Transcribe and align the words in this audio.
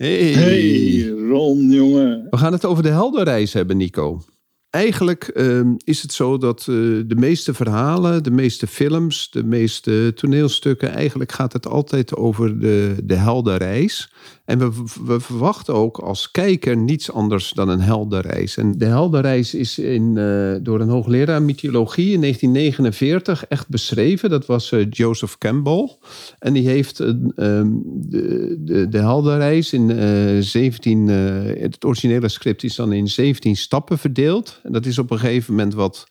Hey. 0.00 0.32
Hey 0.32 1.08
Ron, 1.08 1.70
jongen. 1.70 2.26
We 2.30 2.36
gaan 2.36 2.52
het 2.52 2.64
over 2.64 2.82
de 2.82 2.88
helderreis 2.88 3.52
hebben, 3.52 3.76
Nico. 3.76 4.22
Eigenlijk 4.70 5.24
ehm, 5.24 5.74
is 5.84 6.02
het 6.02 6.12
zo 6.12 6.38
dat 6.38 6.60
eh, 6.60 6.66
de 7.06 7.14
meeste 7.16 7.54
verhalen, 7.54 8.22
de 8.22 8.30
meeste 8.30 8.66
films, 8.66 9.30
de 9.30 9.44
meeste 9.44 10.12
toneelstukken, 10.14 10.90
eigenlijk 10.90 11.32
gaat 11.32 11.52
het 11.52 11.66
altijd 11.66 12.16
over 12.16 12.60
de, 12.60 12.96
de 13.04 13.14
heldenreis. 13.14 14.12
En 14.50 14.58
we, 15.04 15.20
verwachten 15.20 15.74
ook 15.74 15.98
als 15.98 16.30
kijker 16.30 16.76
niets 16.76 17.12
anders 17.12 17.50
dan 17.50 17.68
een 17.68 17.80
heldenreis. 17.80 18.56
En 18.56 18.78
de 18.78 18.84
heldenreis 18.84 19.54
is 19.54 19.78
in, 19.78 20.16
eh, 20.18 20.54
door 20.62 20.80
een 20.80 20.88
hoogleraar 20.88 21.42
mythologie 21.42 22.12
in 22.12 22.20
1949 22.20 23.46
echt 23.46 23.68
beschreven. 23.68 24.30
Dat 24.30 24.46
was 24.46 24.72
eh, 24.72 24.86
Joseph 24.90 25.38
Campbell. 25.38 25.96
En 26.38 26.52
die 26.52 26.68
heeft 26.68 27.00
ehm, 27.00 27.68
de, 27.84 28.56
de, 28.60 28.88
de 28.88 29.68
in 29.70 30.42
17, 30.42 31.08
het 31.08 31.84
originele 31.84 32.28
script 32.28 32.62
is 32.62 32.76
dan 32.76 32.92
in 32.92 33.08
17 33.08 33.56
stappen 33.56 33.98
verdeeld. 33.98 34.60
En 34.62 34.72
dat 34.72 34.86
is 34.86 34.98
op 34.98 35.10
een 35.10 35.18
gegeven 35.18 35.54
moment 35.54 35.74
wat 35.74 36.09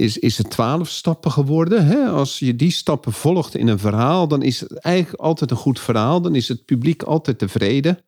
is, 0.00 0.18
is 0.18 0.38
het 0.38 0.50
twaalf 0.50 0.88
stappen 0.88 1.30
geworden. 1.30 1.86
Hè? 1.86 2.06
Als 2.06 2.38
je 2.38 2.56
die 2.56 2.70
stappen 2.70 3.12
volgt 3.12 3.56
in 3.56 3.68
een 3.68 3.78
verhaal, 3.78 4.28
dan 4.28 4.42
is 4.42 4.60
het 4.60 4.78
eigenlijk 4.78 5.22
altijd 5.22 5.50
een 5.50 5.56
goed 5.56 5.80
verhaal. 5.80 6.20
Dan 6.20 6.34
is 6.34 6.48
het 6.48 6.64
publiek 6.64 7.02
altijd 7.02 7.38
tevreden. 7.38 7.98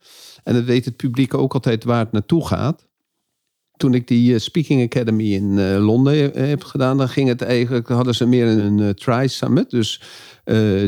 En 0.44 0.54
dan 0.54 0.64
weet 0.64 0.84
het 0.84 0.96
publiek 0.96 1.34
ook 1.34 1.54
altijd 1.54 1.84
waar 1.84 1.98
het 1.98 2.12
naartoe 2.12 2.46
gaat. 2.46 2.86
Toen 3.76 3.94
ik 3.94 4.08
die 4.08 4.38
Speaking 4.38 4.82
Academy 4.82 5.32
in 5.32 5.58
uh, 5.58 5.84
Londen 5.84 6.46
heb 6.48 6.64
gedaan, 6.64 6.98
dan 6.98 7.08
ging 7.08 7.28
het 7.28 7.42
eigenlijk, 7.42 7.88
hadden 7.88 8.14
ze 8.14 8.26
meer 8.26 8.46
een 8.46 8.94
tri-summit. 8.94 9.70
Dus 9.70 10.00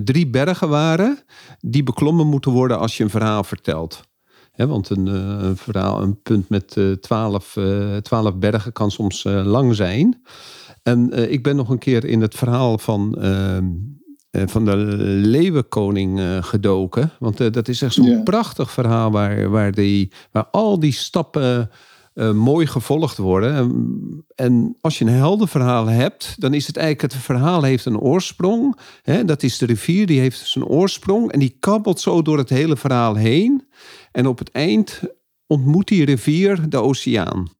drie 0.04 0.26
bergen 0.26 0.68
waren 0.68 1.18
die 1.60 1.82
beklommen 1.82 2.26
moeten 2.26 2.52
worden 2.52 2.78
als 2.78 2.96
je 2.96 3.04
een 3.04 3.10
verhaal 3.10 3.44
vertelt. 3.44 4.02
Want 4.56 4.90
een, 4.90 5.06
een, 5.06 5.56
verhaal, 5.56 6.02
een 6.02 6.22
punt 6.22 6.48
met 6.48 6.76
twaalf, 7.00 7.56
twaalf 8.02 8.34
bergen 8.36 8.72
kan 8.72 8.90
soms 8.90 9.22
lang 9.24 9.74
zijn. 9.74 10.22
En 10.84 11.10
uh, 11.12 11.30
ik 11.30 11.42
ben 11.42 11.56
nog 11.56 11.68
een 11.68 11.78
keer 11.78 12.04
in 12.04 12.20
het 12.20 12.34
verhaal 12.34 12.78
van, 12.78 13.16
uh, 13.18 13.58
van 14.46 14.64
de 14.64 14.76
Leeuwenkoning 14.76 16.18
uh, 16.18 16.42
gedoken. 16.42 17.10
Want 17.18 17.54
dat 17.54 17.68
is 17.68 17.82
echt 17.82 17.94
zo'n 17.94 18.04
yeah. 18.04 18.22
prachtig 18.22 18.70
verhaal 18.70 19.10
waar, 19.10 19.50
waar, 19.50 19.72
die, 19.72 20.12
waar 20.32 20.46
al 20.50 20.78
die 20.78 20.92
stappen 20.92 21.70
mooi 22.34 22.66
gevolgd 22.66 23.16
worden. 23.16 23.54
En, 23.54 24.24
en, 24.34 24.76
als 24.80 24.98
je 24.98 25.04
een 25.04 25.10
heldenverhaal 25.12 25.86
hebt, 25.86 26.34
dan 26.40 26.54
is 26.54 26.66
het 26.66 26.76
eigenlijk 26.76 27.12
het 27.12 27.22
verhaal 27.22 27.62
heeft 27.62 27.84
een 27.84 27.98
oorsprong. 27.98 28.78
Hè, 29.02 29.24
dat 29.24 29.42
is 29.42 29.58
de 29.58 29.66
rivier, 29.66 30.06
die 30.06 30.20
heeft 30.20 30.46
zijn 30.46 30.64
oorsprong. 30.64 31.32
En 31.32 31.38
die 31.38 31.56
kabbelt 31.60 32.00
zo 32.00 32.22
door 32.22 32.38
het 32.38 32.48
hele 32.48 32.76
verhaal 32.76 33.14
heen. 33.14 33.68
En 34.12 34.26
op 34.26 34.38
het 34.38 34.50
eind 34.50 35.00
ontmoet 35.46 35.88
die 35.88 36.04
rivier 36.04 36.68
de 36.68 36.76
oceaan. 36.76 37.50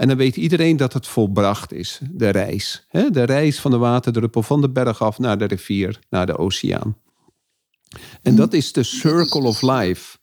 En 0.00 0.08
dan 0.08 0.16
weet 0.16 0.36
iedereen 0.36 0.76
dat 0.76 0.92
het 0.92 1.06
volbracht 1.06 1.72
is, 1.72 2.00
de 2.10 2.28
reis. 2.28 2.86
De 2.90 3.22
reis 3.22 3.60
van 3.60 3.70
de 3.70 3.76
waterdruppel 3.76 4.42
van 4.42 4.60
de 4.60 4.70
berg 4.70 5.02
af 5.02 5.18
naar 5.18 5.38
de 5.38 5.44
rivier, 5.44 5.98
naar 6.10 6.26
de 6.26 6.38
oceaan. 6.38 6.96
En 8.22 8.36
dat 8.36 8.52
is 8.52 8.72
de 8.72 8.82
circle 8.82 9.42
of 9.42 9.62
life. 9.62 10.18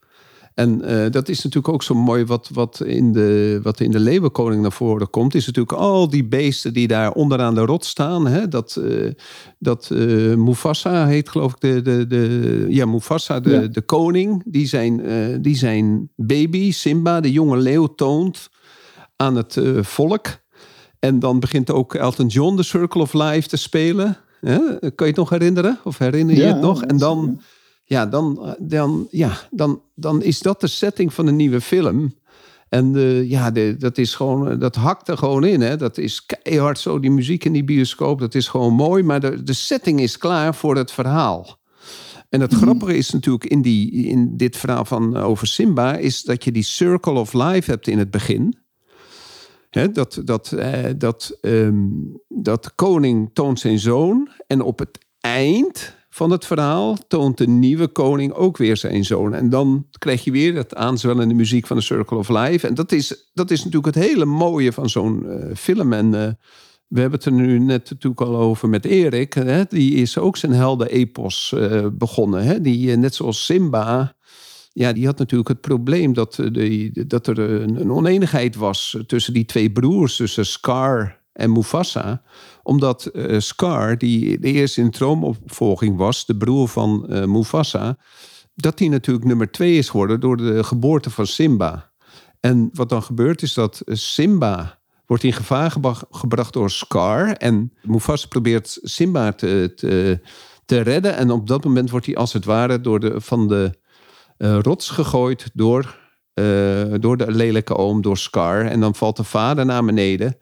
En 0.54 0.82
uh, 0.92 1.12
dat 1.12 1.30
is 1.30 1.44
natuurlijk 1.44 1.74
ook 1.74 1.84
zo 1.84 1.96
mooi 1.96 2.26
wat, 2.26 2.50
wat, 2.54 2.82
in 2.86 3.12
de, 3.12 3.60
wat 3.64 3.80
in 3.80 3.92
de 3.92 4.00
Leeuwenkoning 4.00 4.62
naar 4.62 4.72
voren 4.72 5.10
komt. 5.10 5.36
Is 5.36 5.46
natuurlijk 5.46 5.78
al 5.78 6.10
die 6.10 6.26
beesten 6.26 6.74
die 6.74 6.88
daar 6.88 7.12
onderaan 7.12 7.56
de 7.56 7.66
rot 7.66 7.86
staan. 7.86 8.28
Hè? 8.28 8.48
Dat, 8.48 8.78
uh, 8.80 9.12
dat 9.60 9.90
uh, 9.94 10.36
Mufasa 10.36 11.08
heet 11.08 11.30
geloof 11.30 11.52
ik 11.52 11.60
de, 11.60 11.82
de, 11.82 12.08
de, 12.08 12.66
ja, 12.70 12.86
Mufasa, 12.86 13.40
de, 13.40 13.50
ja. 13.50 13.68
de 13.68 13.82
koning. 13.82 14.44
Die 14.46 14.68
zijn, 14.68 15.02
die 15.42 15.56
zijn 15.56 16.10
baby, 16.16 16.72
Simba, 16.72 17.20
de 17.20 17.32
jonge 17.32 17.58
leeuw, 17.58 17.88
toont 17.88 18.50
aan 19.18 19.36
het 19.36 19.56
uh, 19.56 19.84
volk. 19.84 20.28
En 21.00 21.20
dan 21.20 21.40
begint 21.40 21.72
ook 21.72 21.94
Elton 21.94 22.28
John 22.28 22.56
The 22.56 22.64
Circle 22.64 23.02
of 23.02 23.14
Life 23.14 23.48
te 23.48 23.58
spelen. 23.58 24.18
Hè? 24.42 24.58
Kan 24.80 24.92
je 24.96 25.06
het 25.06 25.16
nog 25.16 25.30
herinneren? 25.30 25.80
Of 25.84 25.98
herinner 25.98 26.36
je 26.36 26.42
Ja, 26.42 26.48
het 26.48 26.62
nog? 26.62 26.84
En 26.84 26.98
dan, 26.98 27.42
ja, 27.84 28.06
dan, 28.06 28.56
dan, 28.60 29.08
ja, 29.12 29.38
dan, 29.52 29.82
dan 29.96 30.24
is 30.24 30.40
dat 30.40 30.62
de 30.62 30.68
setting 30.68 31.14
van 31.14 31.28
een 31.28 31.36
nieuwe 31.36 31.62
film. 31.62 32.16
En 32.70 32.96
eh, 32.96 33.30
ja, 33.30 33.52
de, 33.52 33.76
dat 33.78 33.98
is 33.98 34.16
gewoon, 34.16 34.60
dat 34.60 34.76
hakt 34.76 35.08
er 35.08 35.18
gewoon 35.18 35.46
in. 35.46 35.62
Hè? 35.62 35.78
Dat 35.78 35.98
is 35.98 36.26
keihard 36.26 36.80
zo, 36.80 37.00
die 37.00 37.12
muziek 37.12 37.46
in 37.46 37.54
die 37.54 37.64
bioscoop. 37.64 38.20
Dat 38.20 38.36
is 38.36 38.48
gewoon 38.48 38.74
mooi, 38.74 39.04
maar 39.04 39.20
de, 39.20 39.44
de 39.44 39.54
setting 39.54 40.00
is 40.00 40.18
klaar 40.18 40.56
voor 40.56 40.76
het 40.76 40.92
verhaal. 40.92 41.60
En 42.30 42.42
het 42.42 42.54
grappige 42.54 42.98
is 42.98 43.12
natuurlijk 43.12 43.46
in, 43.46 43.62
die, 43.62 43.92
in 43.92 44.38
dit 44.38 44.58
verhaal 44.58 44.86
van 44.86 45.16
eh, 45.16 45.26
over 45.26 45.48
Simba... 45.48 45.96
is 45.96 46.24
dat 46.24 46.44
je 46.44 46.52
die 46.52 46.64
circle 46.64 47.20
of 47.20 47.34
life 47.34 47.72
hebt 47.72 47.88
in 47.88 47.98
het 47.98 48.12
begin... 48.12 48.66
Dat, 49.70 50.22
dat, 50.24 50.52
eh, 50.52 50.84
dat, 50.98 51.38
ehm, 51.42 51.86
dat 52.28 52.76
koning 52.76 53.30
toont 53.34 53.60
zijn 53.60 53.80
zoon. 53.80 54.30
En 54.48 54.62
op 54.62 54.80
het 54.80 55.06
eind 55.20 55.96
van 56.10 56.32
het 56.32 56.46
verhaal 56.46 56.98
toont 57.08 57.38
de 57.38 57.48
nieuwe 57.48 57.88
koning 57.88 58.34
ook 58.34 58.58
weer 58.58 58.78
zijn 58.78 59.04
zoon. 59.04 59.34
En 59.34 59.50
dan 59.50 59.88
krijg 59.98 60.24
je 60.24 60.32
weer 60.32 60.54
dat 60.54 60.76
aanzwellende 60.76 61.34
muziek 61.34 61.68
van 61.68 61.78
de 61.78 61.84
Circle 61.84 62.18
of 62.18 62.30
Life. 62.30 62.68
En 62.68 62.74
dat 62.74 62.92
is, 62.92 63.30
dat 63.34 63.52
is 63.52 63.58
natuurlijk 63.64 63.96
het 63.96 64.04
hele 64.04 64.26
mooie 64.26 64.74
van 64.74 64.90
zo'n 64.90 65.30
eh, 65.30 65.56
film. 65.56 65.94
En 65.94 66.14
eh, 66.14 66.32
we 66.88 67.00
hebben 67.00 67.20
het 67.20 67.28
er 67.28 67.34
nu 67.34 67.60
net 67.60 67.90
natuurlijk 67.90 68.22
al 68.22 68.36
over 68.36 68.70
met 68.70 68.86
Erik. 68.86 69.34
Hè? 69.34 69.64
Die 69.66 69.94
is 69.94 70.18
ook 70.18 70.38
zijn 70.38 70.52
helden-epos 70.52 71.56
begonnen. 71.94 72.44
Hè? 72.44 72.62
Die, 72.62 72.96
net 72.96 73.16
zoals 73.16 73.46
Simba 73.46 74.17
ja, 74.78 74.94
die 74.94 75.06
had 75.06 75.18
natuurlijk 75.18 75.50
het 75.50 75.62
probleem 75.62 76.14
dat, 76.14 76.40
eh, 76.40 76.52
de, 76.52 77.06
dat 77.08 77.28
er 77.28 77.40
een, 77.40 77.82
een 77.82 77.92
oneenigheid 77.92 78.56
was 78.56 78.98
tussen 79.08 79.34
die 79.34 79.46
twee 79.46 79.72
broers, 79.72 80.16
tussen 80.16 80.46
Scar 80.46 81.20
en 81.34 81.52
Mufasa. 81.52 82.22
Omdat 82.64 83.12
Scar, 83.38 83.98
die 83.98 84.40
de 84.40 84.52
eerste 84.52 84.82
in 84.82 84.92
troonopvolging 84.92 85.98
was, 85.98 86.26
de 86.26 86.38
broer 86.38 86.68
van 86.68 87.06
uh, 87.10 87.26
Mufasa, 87.26 87.98
dat 88.56 88.78
die 88.78 88.90
natuurlijk 88.90 89.26
nummer 89.26 89.52
twee 89.52 89.78
is 89.78 89.90
geworden 89.90 90.20
door 90.20 90.38
de 90.38 90.64
geboorte 90.64 91.10
van 91.10 91.28
Simba. 91.28 91.92
En 92.40 92.70
wat 92.74 92.90
dan 92.90 93.04
gebeurt 93.04 93.42
is 93.42 93.54
dat 93.54 93.82
Simba 93.86 94.80
wordt 95.06 95.24
in 95.24 95.34
gevaar 95.34 95.76
gebracht 96.10 96.54
door 96.54 96.70
Scar. 96.70 97.32
En 97.32 97.74
Mufasa 97.82 98.28
probeert 98.28 98.80
Simba 98.82 99.32
te, 99.32 99.74
te, 99.76 100.20
te 100.66 100.82
redden. 100.82 101.16
En 101.16 101.32
op 101.32 101.48
dat 101.48 101.64
moment 101.64 101.90
wordt 101.90 102.06
hij 102.06 102.16
als 102.16 102.34
het 102.34 102.46
ware 102.46 102.82
door 102.82 103.00
de, 103.00 103.22
van 103.22 103.48
de 103.48 103.72
uh, 104.38 104.60
rots 104.62 104.90
gegooid 104.90 105.50
door, 105.54 105.98
uh, 106.34 106.94
door 107.00 107.18
de 107.18 107.32
lelijke 107.32 107.76
oom, 107.76 108.02
door 108.02 108.18
Scar. 108.18 108.66
En 108.66 108.80
dan 108.80 108.96
valt 108.96 109.18
de 109.18 109.24
vader 109.24 109.66
naar 109.66 109.86
beneden. 109.86 110.38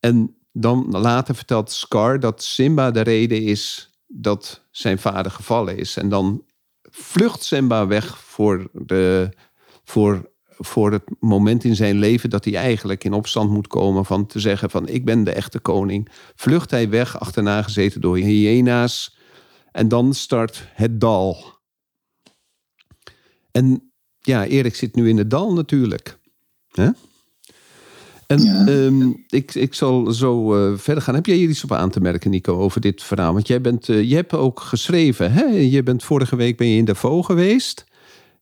En 0.00 0.36
dan 0.52 0.86
later 0.90 1.34
vertelt 1.34 1.70
Scar 1.70 2.20
dat 2.20 2.42
Simba 2.42 2.90
de 2.90 3.00
reden 3.00 3.42
is 3.42 3.90
dat 4.06 4.66
zijn 4.70 4.98
vader 4.98 5.32
gevallen 5.32 5.76
is. 5.76 5.96
En 5.96 6.08
dan 6.08 6.44
vlucht 6.82 7.42
Simba 7.42 7.86
weg 7.86 8.18
voor, 8.18 8.68
de, 8.72 9.28
voor, 9.84 10.30
voor 10.48 10.92
het 10.92 11.04
moment 11.20 11.64
in 11.64 11.76
zijn 11.76 11.98
leven 11.98 12.30
dat 12.30 12.44
hij 12.44 12.54
eigenlijk 12.54 13.04
in 13.04 13.12
opstand 13.12 13.50
moet 13.50 13.66
komen 13.66 14.04
van 14.04 14.26
te 14.26 14.40
zeggen 14.40 14.70
van 14.70 14.88
ik 14.88 15.04
ben 15.04 15.24
de 15.24 15.32
echte 15.32 15.60
koning. 15.60 16.08
Vlucht 16.34 16.70
hij 16.70 16.88
weg, 16.88 17.20
achterna 17.20 17.62
gezeten 17.62 18.00
door 18.00 18.16
hyena's. 18.16 19.16
En 19.72 19.88
dan 19.88 20.14
start 20.14 20.66
het 20.74 21.00
dal. 21.00 21.51
En 23.52 23.92
ja, 24.20 24.46
Erik 24.46 24.74
zit 24.74 24.94
nu 24.94 25.08
in 25.08 25.18
het 25.18 25.30
dal 25.30 25.52
natuurlijk. 25.52 26.18
Hè? 26.72 26.88
En 28.26 28.42
Ja. 28.42 28.66
ehm, 28.66 29.10
ik, 29.28 29.54
ik 29.54 29.74
zal 29.74 30.12
zo 30.12 30.54
eh, 30.54 30.78
verder 30.78 31.02
gaan. 31.02 31.14
Heb 31.14 31.26
jij 31.26 31.36
hier 31.36 31.48
iets 31.48 31.64
op 31.64 31.72
aan 31.72 31.90
te 31.90 32.00
merken, 32.00 32.30
Nico, 32.30 32.58
over 32.58 32.80
dit 32.80 33.02
verhaal? 33.02 33.32
Want 33.32 33.46
jij 33.46 33.60
bent, 33.60 33.88
eh, 33.88 34.08
je 34.10 34.14
hebt 34.14 34.32
ook 34.34 34.60
geschreven, 34.60 35.32
hè? 35.32 35.44
Je 35.44 35.82
bent 35.82 36.04
vorige 36.04 36.36
week 36.36 36.56
ben 36.56 36.66
je 36.66 36.76
in 36.76 36.84
Davos 36.84 37.26
geweest. 37.26 37.84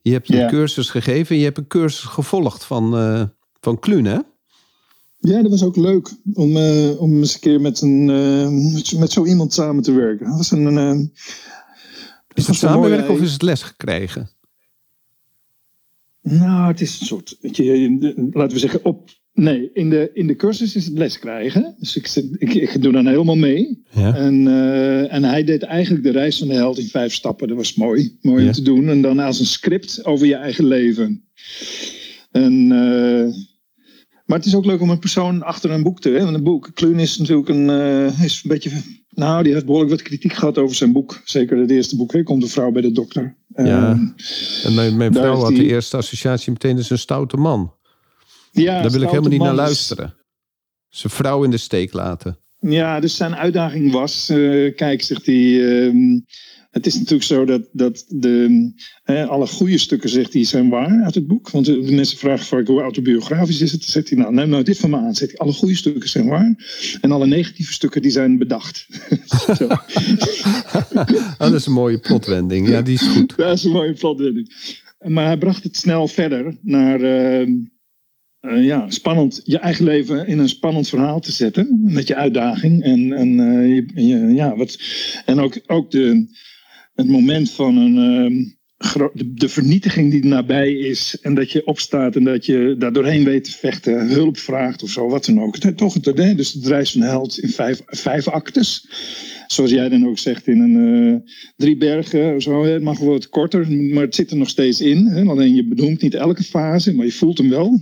Je 0.02 0.12
hebt 0.12 0.30
een 0.30 0.36
Ja. 0.38 0.48
cursus 0.48 0.90
gegeven. 0.90 1.36
Je 1.36 1.44
hebt 1.44 1.58
een 1.58 1.66
cursus 1.66 2.04
gevolgd 2.04 2.64
van, 2.64 2.96
eh 2.96 3.22
van 3.60 3.78
Kluun, 3.78 4.04
hè? 4.04 4.18
Ja, 5.18 5.42
dat 5.42 5.50
was 5.50 5.62
ook 5.62 5.76
leuk 5.76 6.10
om, 6.32 6.56
om 6.98 7.18
eens 7.18 7.34
een 7.34 7.40
keer 7.40 7.60
met, 7.60 7.80
een, 7.80 8.04
met, 8.72 8.86
zo- 8.86 8.98
met 8.98 9.12
zo 9.12 9.24
iemand 9.24 9.52
samen 9.52 9.82
te 9.82 9.92
werken. 9.92 10.26
Dat 10.26 10.36
was 10.36 10.50
een, 10.50 11.12
Is 12.34 12.46
het 12.46 12.56
samenwerken 12.56 13.10
of 13.10 13.20
is 13.20 13.32
het 13.32 13.42
les 13.42 13.62
gekregen? 13.62 14.30
Nou, 16.22 16.68
het 16.70 16.80
is 16.80 17.00
een 17.00 17.06
soort, 17.06 17.36
je, 17.40 18.28
laten 18.32 18.52
we 18.52 18.58
zeggen, 18.58 18.84
op. 18.84 19.10
Nee, 19.32 19.70
in 19.72 19.90
de, 19.90 20.10
in 20.12 20.26
de 20.26 20.36
cursus 20.36 20.76
is 20.76 20.84
het 20.84 20.98
les 20.98 21.18
krijgen. 21.18 21.74
Dus 21.78 21.96
ik, 21.96 22.14
ik, 22.38 22.54
ik 22.54 22.82
doe 22.82 22.92
dan 22.92 23.06
helemaal 23.06 23.36
mee. 23.36 23.82
Ja. 23.90 24.14
En, 24.16 24.46
eh, 24.48 25.12
en 25.12 25.24
hij 25.24 25.44
deed 25.44 25.62
eigenlijk 25.62 26.04
de 26.04 26.10
reis 26.10 26.38
van 26.38 26.48
de 26.48 26.54
held 26.54 26.78
in 26.78 26.86
vijf 26.86 27.12
stappen. 27.12 27.48
Dat 27.48 27.56
was 27.56 27.74
mooi, 27.74 28.18
mooi 28.20 28.40
Ja. 28.42 28.46
om 28.46 28.52
te 28.54 28.62
doen. 28.62 28.88
En 28.88 29.02
dan 29.02 29.18
als 29.18 29.40
een 29.40 29.46
script 29.46 30.04
over 30.04 30.26
je 30.26 30.34
eigen 30.34 30.64
leven. 30.64 31.24
En, 32.30 32.72
eh, 32.72 33.34
maar 34.26 34.38
het 34.38 34.46
is 34.46 34.54
ook 34.54 34.64
leuk 34.64 34.80
om 34.80 34.90
een 34.90 34.98
persoon 34.98 35.42
achter 35.42 35.70
een 35.70 35.82
boek 35.82 36.00
te 36.00 36.08
hebben. 36.08 36.34
Een 36.34 36.42
boek, 36.42 36.70
Kluun 36.74 36.98
is 36.98 37.18
natuurlijk 37.18 37.48
een, 37.48 37.70
eh, 37.70 38.22
is 38.24 38.40
een 38.44 38.50
beetje... 38.50 38.70
Nou, 39.10 39.42
die 39.42 39.52
heeft 39.52 39.64
behoorlijk 39.64 39.90
wat 39.92 40.02
kritiek 40.02 40.32
gehad 40.32 40.58
over 40.58 40.76
zijn 40.76 40.92
boek. 40.92 41.20
Zeker 41.24 41.58
het 41.58 41.70
eerste 41.70 41.96
boek, 41.96 42.12
hè, 42.12 42.22
Komt 42.22 42.42
de 42.42 42.48
vrouw 42.48 42.70
bij 42.70 42.82
de 42.82 42.92
dokter. 42.92 43.36
Ja. 43.54 43.90
Eh, 43.92 44.66
En 44.66 44.74
mijn, 44.74 44.96
mijn 44.96 45.12
vrouw 45.12 45.36
had 45.36 45.54
de 45.56 45.64
eerste 45.64 45.96
associatie 45.96 46.52
meteen 46.52 46.76
als 46.76 46.90
een 46.90 46.98
stoute 46.98 47.36
man. 47.36 47.74
ja, 48.50 48.80
Daar 48.82 48.90
wil 48.90 49.00
ik 49.02 49.08
helemaal 49.08 49.30
niet 49.30 49.40
naar 49.40 49.50
is- 49.52 49.56
luisteren. 49.58 50.14
Zijn 50.88 51.12
vrouw 51.12 51.44
in 51.44 51.50
de 51.50 51.56
steek 51.56 51.92
laten. 51.92 52.38
Ja, 52.58 53.00
dus 53.00 53.16
zijn 53.16 53.36
uitdaging 53.36 53.92
was, 53.92 54.28
eh, 54.28 54.74
kijk, 54.74 55.02
zegt 55.02 55.26
hij, 55.26 55.70
ehm, 55.86 56.18
het 56.70 56.86
is 56.86 56.94
natuurlijk 56.94 57.22
zo 57.22 57.44
dat, 57.44 57.68
dat 57.72 58.04
de, 58.08 58.72
eh, 59.04 59.28
alle 59.28 59.46
goede 59.46 59.78
stukken, 59.78 60.08
zegt 60.08 60.32
hij, 60.32 60.44
zijn 60.44 60.68
waar 60.68 61.02
uit 61.04 61.14
het 61.14 61.26
boek. 61.26 61.50
Want 61.50 61.66
de 61.66 61.92
mensen 61.92 62.18
vragen 62.18 62.46
vaak 62.46 62.66
hoe 62.66 62.80
autobiografisch 62.80 63.60
is 63.60 63.72
het. 63.72 63.80
Dan 63.80 63.90
zegt 63.90 64.08
hij, 64.08 64.18
nou, 64.18 64.34
neem 64.34 64.48
nou 64.48 64.62
dit 64.62 64.78
van 64.78 64.90
me 64.90 64.96
aan. 64.96 65.14
Zegt 65.14 65.30
hij, 65.30 65.40
alle 65.40 65.52
goede 65.52 65.74
stukken 65.76 66.08
zijn 66.10 66.26
waar. 66.28 66.54
En 67.00 67.12
alle 67.12 67.26
negatieve 67.26 67.72
stukken, 67.72 68.02
die 68.02 68.10
zijn 68.10 68.38
bedacht. 68.38 68.86
Zo. 69.58 69.66
Ah, 69.66 71.38
dat 71.38 71.52
is 71.52 71.66
een 71.66 71.72
mooie 71.72 71.98
plotwending. 71.98 72.68
Ja, 72.68 72.82
die 72.82 72.94
is 72.94 73.02
goed. 73.06 73.36
Dat 73.36 73.56
is 73.56 73.64
een 73.64 73.72
mooie 73.72 73.92
plotwending. 73.92 74.52
Maar 75.00 75.26
hij 75.26 75.38
bracht 75.38 75.62
het 75.62 75.76
snel 75.76 76.08
verder 76.08 76.56
naar 76.62 77.00
ehm, 77.00 77.52
eh, 78.40 78.64
ja, 78.64 78.90
spannend, 78.90 79.40
je 79.44 79.58
eigen 79.58 79.84
leven 79.84 80.26
in 80.26 80.38
een 80.38 80.48
spannend 80.48 80.88
verhaal 80.88 81.20
te 81.20 81.32
zetten. 81.32 81.80
Met 81.82 82.06
je 82.06 82.14
uitdaging. 82.16 82.82
En, 82.82 83.12
en, 83.12 83.40
eh, 83.40 83.74
je, 83.74 84.06
je- 84.06 84.32
ja, 84.34 84.56
wat, 84.56 84.78
en 85.24 85.38
ook, 85.38 85.60
ook 85.66 85.90
de, 85.90 86.26
het 87.00 87.08
moment 87.08 87.50
van 87.50 87.76
een, 87.76 87.96
ehm, 87.96 88.58
de, 89.34 89.48
vernietiging 89.48 90.10
die 90.10 90.24
nabij 90.24 90.72
is. 90.72 91.18
En 91.20 91.34
dat 91.34 91.50
je 91.50 91.66
opstaat 91.66 92.16
en 92.16 92.24
dat 92.24 92.46
je 92.46 92.74
daar 92.78 92.92
doorheen 92.92 93.24
weet 93.24 93.44
te 93.44 93.52
vechten. 93.52 94.08
Hulp 94.08 94.38
vraagt 94.38 94.82
of 94.82 94.90
zo, 94.90 95.08
wat 95.08 95.24
dan 95.24 95.40
ook. 95.40 95.56
Het- 95.62 95.76
Toch, 95.76 95.94
het, 95.94 96.36
dus 96.36 96.52
het 96.52 96.66
reis 96.66 96.90
van 96.92 97.00
de 97.00 97.06
held 97.06 97.38
in 97.38 97.48
vijf, 97.86 98.28
actes. 98.28 98.86
Zoals 99.46 99.70
jij 99.70 99.88
dan 99.88 100.06
ook 100.06 100.18
zegt 100.18 100.46
in 100.46 100.60
een 100.60 101.14
eh, 101.14 101.32
drie 101.56 101.76
bergen. 101.76 102.34
of 102.34 102.42
Zo, 102.42 102.64
het 102.64 102.82
mag 102.82 102.98
wel 102.98 103.08
wat 103.08 103.28
korter, 103.28 103.72
maar 103.72 104.04
het 104.04 104.14
zit 104.14 104.30
er 104.30 104.36
nog 104.36 104.48
steeds 104.48 104.80
in. 104.80 105.06
Hè. 105.06 105.24
Alleen 105.24 105.54
je 105.54 105.66
benoemt 105.66 106.02
niet 106.02 106.14
elke 106.14 106.42
fase, 106.42 106.94
maar 106.94 107.06
je 107.06 107.12
voelt 107.12 107.38
hem 107.38 107.48
wel. 107.48 107.80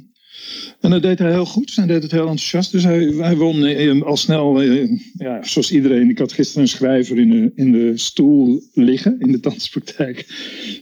En 0.80 0.90
dat 0.90 1.02
deed 1.02 1.18
hij 1.18 1.30
heel 1.30 1.44
goed. 1.44 1.76
Hij 1.76 1.86
deed 1.86 2.02
het 2.02 2.12
heel 2.12 2.20
enthousiast. 2.20 2.72
Dus 2.72 2.84
hij, 2.84 3.36
won 3.36 3.64
eh, 3.64 4.02
al 4.02 4.16
snel, 4.16 4.62
eh, 4.62 4.90
ja, 5.18 5.42
zoals 5.42 5.72
iedereen. 5.72 6.10
Ik 6.10 6.18
had 6.18 6.32
gisteren 6.32 6.62
een 6.62 6.68
schrijver 6.68 7.18
in 7.18 7.30
de, 7.30 7.52
in 7.54 7.72
de 7.72 7.98
stoel 7.98 8.62
liggen 8.72 9.20
in 9.20 9.32
de 9.32 9.40
tandspraktijk. 9.40 10.26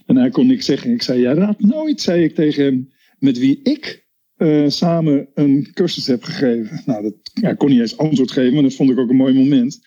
En 0.07 0.17
hij 0.17 0.31
kon 0.31 0.47
niks 0.47 0.67
zeggen. 0.67 0.91
Ik 0.91 1.03
zei, 1.03 1.21
jij 1.21 1.35
raadt 1.35 1.61
nooit, 1.61 2.01
zei 2.01 2.25
ik 2.25 2.35
tegen 2.35 2.65
hem, 2.65 2.89
met 3.19 3.39
wie 3.39 3.61
ik 3.63 4.05
eh, 4.37 4.65
samen 4.69 5.29
een 5.35 5.69
cursus 5.73 6.07
heb 6.07 6.23
gegeven. 6.23 6.83
Nou, 6.87 7.03
dat, 7.03 7.15
hij 7.33 7.57
kon 7.57 7.71
niet 7.71 7.81
eens 7.81 7.97
antwoord 7.97 8.31
geven, 8.31 8.55
maar 8.55 8.62
dat 8.62 8.75
vond 8.75 8.91
ik 8.91 8.99
ook 8.99 9.11
een 9.11 9.17
mooi 9.17 9.35
moment. 9.35 9.81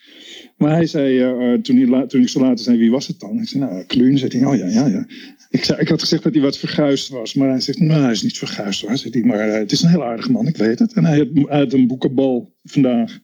Maar 0.56 0.74
hij 0.74 0.86
zei, 0.86 1.62
toen, 1.62 2.08
toen 2.08 2.20
ik 2.20 2.28
zo 2.28 2.40
later 2.40 2.64
zei, 2.64 2.78
wie 2.78 2.90
was 2.90 3.06
het 3.06 3.20
dan? 3.20 3.40
Ik 3.40 3.48
zei, 3.48 3.64
nou, 3.64 3.84
Kluun. 3.84 4.18
Zei 4.18 4.38
hij, 4.38 4.46
oh 4.46 4.56
ja, 4.56 4.66
ja, 4.66 4.86
ja. 4.86 5.06
Ik, 5.50 5.64
zei, 5.64 5.80
ik 5.80 5.88
had 5.88 6.00
gezegd 6.00 6.22
dat 6.22 6.32
hij 6.32 6.42
wat 6.42 6.58
verguisd 6.58 7.08
was, 7.08 7.34
maar 7.34 7.48
hij 7.48 7.60
zegt, 7.60 7.78
nou, 7.78 8.02
hij 8.02 8.10
is 8.10 8.22
niet 8.22 8.38
verguisd 8.38 8.80
hoor. 8.80 8.96
Zegt 8.96 9.14
hij, 9.14 9.22
maar 9.22 9.38
eh, 9.38 9.58
het 9.58 9.72
is 9.72 9.82
een 9.82 9.88
heel 9.88 10.04
aardige 10.04 10.30
man, 10.30 10.46
ik 10.46 10.56
weet 10.56 10.78
het. 10.78 10.92
En 10.92 11.04
hij 11.04 11.30
had, 11.48 11.72
een 11.72 11.86
boekenbal 11.86 12.54
vandaag. 12.62 13.18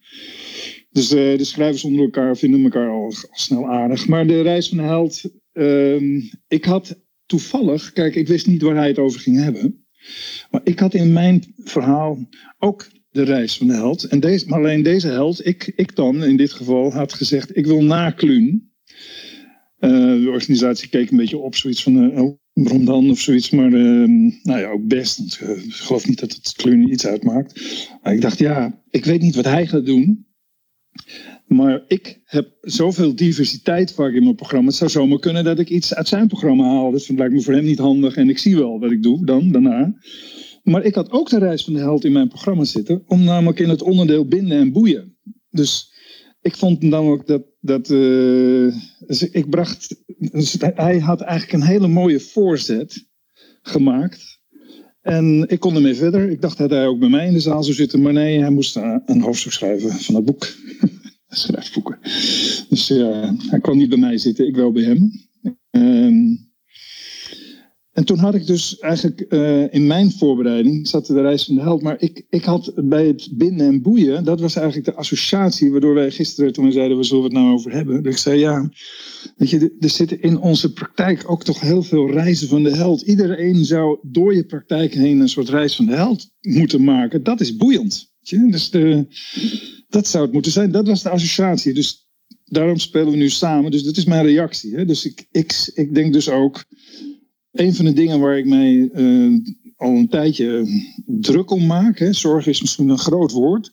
Dus 0.90 1.10
eh, 1.10 1.38
de 1.38 1.44
schrijvers 1.44 1.84
onder 1.84 2.04
elkaar 2.04 2.36
vinden 2.36 2.62
elkaar 2.62 2.88
al, 2.88 3.04
al 3.04 3.14
snel 3.30 3.68
aardig. 3.68 4.08
Maar 4.08 4.26
de 4.26 4.42
reis 4.42 4.68
van 4.68 4.76
de 4.76 4.82
held, 4.82 5.22
ehm, 5.52 6.20
ik 6.48 6.64
had 6.64 7.00
toevallig, 7.26 7.92
kijk, 7.92 8.14
ik 8.14 8.28
wist 8.28 8.46
niet 8.46 8.62
waar 8.62 8.76
hij 8.76 8.88
het 8.88 8.98
over 8.98 9.20
ging 9.20 9.42
hebben. 9.42 9.86
Maar 10.50 10.60
ik 10.64 10.78
had 10.78 10.94
in 10.94 11.12
mijn 11.12 11.54
verhaal 11.56 12.28
ook 12.58 12.88
de 13.10 13.22
reis 13.22 13.56
van 13.56 13.66
de 13.66 13.74
held. 13.74 14.04
En 14.04 14.20
deze, 14.20 14.46
maar 14.48 14.58
alleen 14.58 14.82
deze 14.82 15.08
held, 15.08 15.46
ik, 15.46 15.72
ik 15.76 15.96
dan 15.96 16.24
in 16.24 16.36
dit 16.36 16.52
geval, 16.52 16.92
had 16.92 17.12
gezegd: 17.12 17.56
ik 17.56 17.66
wil 17.66 17.82
na. 17.82 18.14
Eh, 19.86 20.22
de 20.22 20.30
organisatie 20.30 20.88
keek 20.88 21.10
een 21.10 21.16
beetje 21.16 21.38
op, 21.38 21.54
zoiets 21.54 21.82
van: 21.82 22.12
eh, 22.12 22.22
oh? 22.22 23.10
Of 23.10 23.18
zoiets. 23.18 23.50
Maar 23.50 23.72
ehm, 23.72 24.22
nou 24.42 24.60
ja, 24.60 24.70
ook 24.70 24.86
best. 24.86 25.38
Eh, 25.40 25.64
ik 25.64 25.72
geloof 25.72 26.08
niet 26.08 26.20
dat 26.20 26.32
het 26.32 26.52
Kluun 26.56 26.92
iets 26.92 27.06
uitmaakt. 27.06 27.60
Ik 28.02 28.20
dacht: 28.20 28.38
ja, 28.38 28.82
ik 28.90 29.04
weet 29.04 29.20
niet 29.20 29.34
wat 29.34 29.44
hij 29.44 29.66
gaat 29.66 29.86
doen. 29.86 30.26
Maar 31.46 31.84
ik 31.88 32.20
heb 32.24 32.56
zoveel 32.60 33.14
diversiteit 33.14 33.92
vaak 33.92 34.12
in 34.12 34.22
mijn 34.22 34.34
programma. 34.34 34.66
Het 34.66 34.76
zou 34.76 34.90
zomaar 34.90 35.18
kunnen 35.18 35.44
dat 35.44 35.58
ik 35.58 35.68
iets 35.68 35.94
uit 35.94 36.08
zijn 36.08 36.28
programma 36.28 36.64
haal. 36.64 36.90
Dat 36.90 37.08
lijkt 37.08 37.34
me 37.34 37.42
voor 37.42 37.54
hem 37.54 37.64
niet 37.64 37.78
handig. 37.78 38.16
En 38.16 38.28
ik 38.28 38.38
zie 38.38 38.56
wel 38.56 38.78
wat 38.78 38.90
ik 38.90 39.02
doe 39.02 39.24
dan, 39.26 39.52
daarna. 39.52 39.94
Maar 40.62 40.84
ik 40.84 40.94
had 40.94 41.10
ook 41.10 41.28
de 41.28 41.38
reis 41.38 41.64
van 41.64 41.72
de 41.72 41.78
held 41.78 42.04
in 42.04 42.12
mijn 42.12 42.28
programma 42.28 42.64
zitten. 42.64 43.02
Om 43.06 43.24
namelijk 43.24 43.58
in 43.58 43.68
het 43.68 43.82
onderdeel 43.82 44.26
binden 44.26 44.58
en 44.58 44.72
boeien. 44.72 45.16
Dus 45.50 45.94
ik 46.46 46.56
vond 46.56 46.82
namelijk 46.82 47.26
dat. 47.26 47.42
dat 47.60 47.90
eh, 47.90 48.74
dus 49.06 49.30
ik 49.30 49.50
bracht. 49.50 49.96
Hij 50.58 50.98
had 50.98 51.20
eigenlijk 51.20 51.52
een 51.52 51.68
hele 51.68 51.88
mooie 51.88 52.20
voorzet 52.20 53.06
gemaakt. 53.62 54.40
En 55.00 55.44
ik 55.48 55.60
kon 55.60 55.74
ermee 55.74 55.94
verder. 55.94 56.30
Ik 56.30 56.40
dacht 56.40 56.58
dat 56.58 56.70
hij 56.70 56.86
ook 56.86 56.98
bij 56.98 57.08
mij 57.08 57.26
in 57.26 57.32
de 57.32 57.40
zaal 57.40 57.62
zou 57.62 57.76
zitten. 57.76 58.02
Maar 58.02 58.12
nee, 58.12 58.40
hij 58.40 58.50
moest 58.50 58.76
eh, 58.76 58.96
een 59.06 59.20
hoofdstuk 59.20 59.52
schrijven 59.52 59.90
van 59.90 60.14
het 60.14 60.24
boek. 60.24 60.54
hij 61.28 61.38
schrijft 61.38 61.74
boeken. 61.74 61.98
Dus 62.68 62.86
ja, 62.86 63.34
hij 63.38 63.60
kwam 63.60 63.76
niet 63.76 63.88
bij 63.88 63.98
mij 63.98 64.18
zitten. 64.18 64.46
Ik 64.46 64.56
wel 64.56 64.72
bij 64.72 64.82
hem. 64.82 65.10
Ehm, 65.70 66.45
en 67.96 68.04
toen 68.04 68.18
had 68.18 68.34
ik 68.34 68.46
dus 68.46 68.78
eigenlijk 68.78 69.20
eh, 69.20 69.74
in 69.74 69.86
mijn 69.86 70.12
voorbereiding, 70.12 70.88
zat 70.88 71.06
de 71.06 71.20
reis 71.20 71.44
van 71.44 71.54
de 71.54 71.60
held, 71.60 71.82
maar 71.82 71.96
ik, 71.98 72.26
ik 72.30 72.44
had 72.44 72.72
bij 72.74 73.06
het 73.06 73.28
binden 73.32 73.66
en 73.66 73.82
boeien, 73.82 74.24
dat 74.24 74.40
was 74.40 74.56
eigenlijk 74.56 74.86
de 74.86 74.94
associatie 74.94 75.70
waardoor 75.70 75.94
wij 75.94 76.10
gisteren, 76.10 76.52
toen 76.52 76.64
we 76.64 76.72
zeiden, 76.72 76.96
we 76.96 77.02
zullen 77.02 77.24
het 77.24 77.32
nou 77.32 77.52
over 77.52 77.72
hebben. 77.72 78.02
Dat 78.02 78.12
ik 78.12 78.18
zei, 78.18 78.38
ja, 78.38 78.70
weet 79.36 79.50
je, 79.50 79.76
er 79.80 79.88
zitten 79.88 80.22
in 80.22 80.38
onze 80.38 80.72
praktijk 80.72 81.30
ook 81.30 81.44
toch 81.44 81.60
heel 81.60 81.82
veel 81.82 82.10
reizen 82.10 82.48
van 82.48 82.62
de 82.62 82.76
held. 82.76 83.00
Iedereen 83.00 83.64
zou 83.64 83.98
door 84.02 84.34
je 84.34 84.44
praktijk 84.44 84.94
heen 84.94 85.20
een 85.20 85.28
soort 85.28 85.48
reis 85.48 85.76
van 85.76 85.86
de 85.86 85.94
held 85.94 86.30
moeten 86.40 86.84
maken. 86.84 87.22
Dat 87.22 87.40
is 87.40 87.56
boeiend. 87.56 88.12
Dus 88.50 88.70
de, 88.70 89.06
dat 89.88 90.06
zou 90.06 90.24
het 90.24 90.32
moeten 90.32 90.52
zijn. 90.52 90.70
Dat 90.70 90.86
was 90.86 91.02
de 91.02 91.10
associatie. 91.10 91.74
Dus 91.74 92.08
daarom 92.44 92.78
spelen 92.78 93.10
we 93.10 93.16
nu 93.16 93.30
samen. 93.30 93.70
Dus 93.70 93.82
dat 93.82 93.96
is 93.96 94.04
mijn 94.04 94.26
reactie. 94.26 94.74
Hè? 94.74 94.84
Dus 94.84 95.04
ik, 95.04 95.26
ik, 95.30 95.70
ik 95.74 95.94
denk 95.94 96.12
dus 96.12 96.28
ook 96.28 96.64
een 97.60 97.74
van 97.74 97.84
de 97.84 97.92
dingen 97.92 98.20
waar 98.20 98.38
ik 98.38 98.46
mij 98.46 98.90
eh, 98.92 99.32
al 99.76 99.90
een 99.90 100.08
tijdje 100.08 100.66
druk 101.06 101.50
om 101.50 101.66
maak, 101.66 101.98
hè, 101.98 102.12
zorg 102.12 102.46
is 102.46 102.60
misschien 102.60 102.88
een 102.88 102.98
groot 102.98 103.32
woord, 103.32 103.72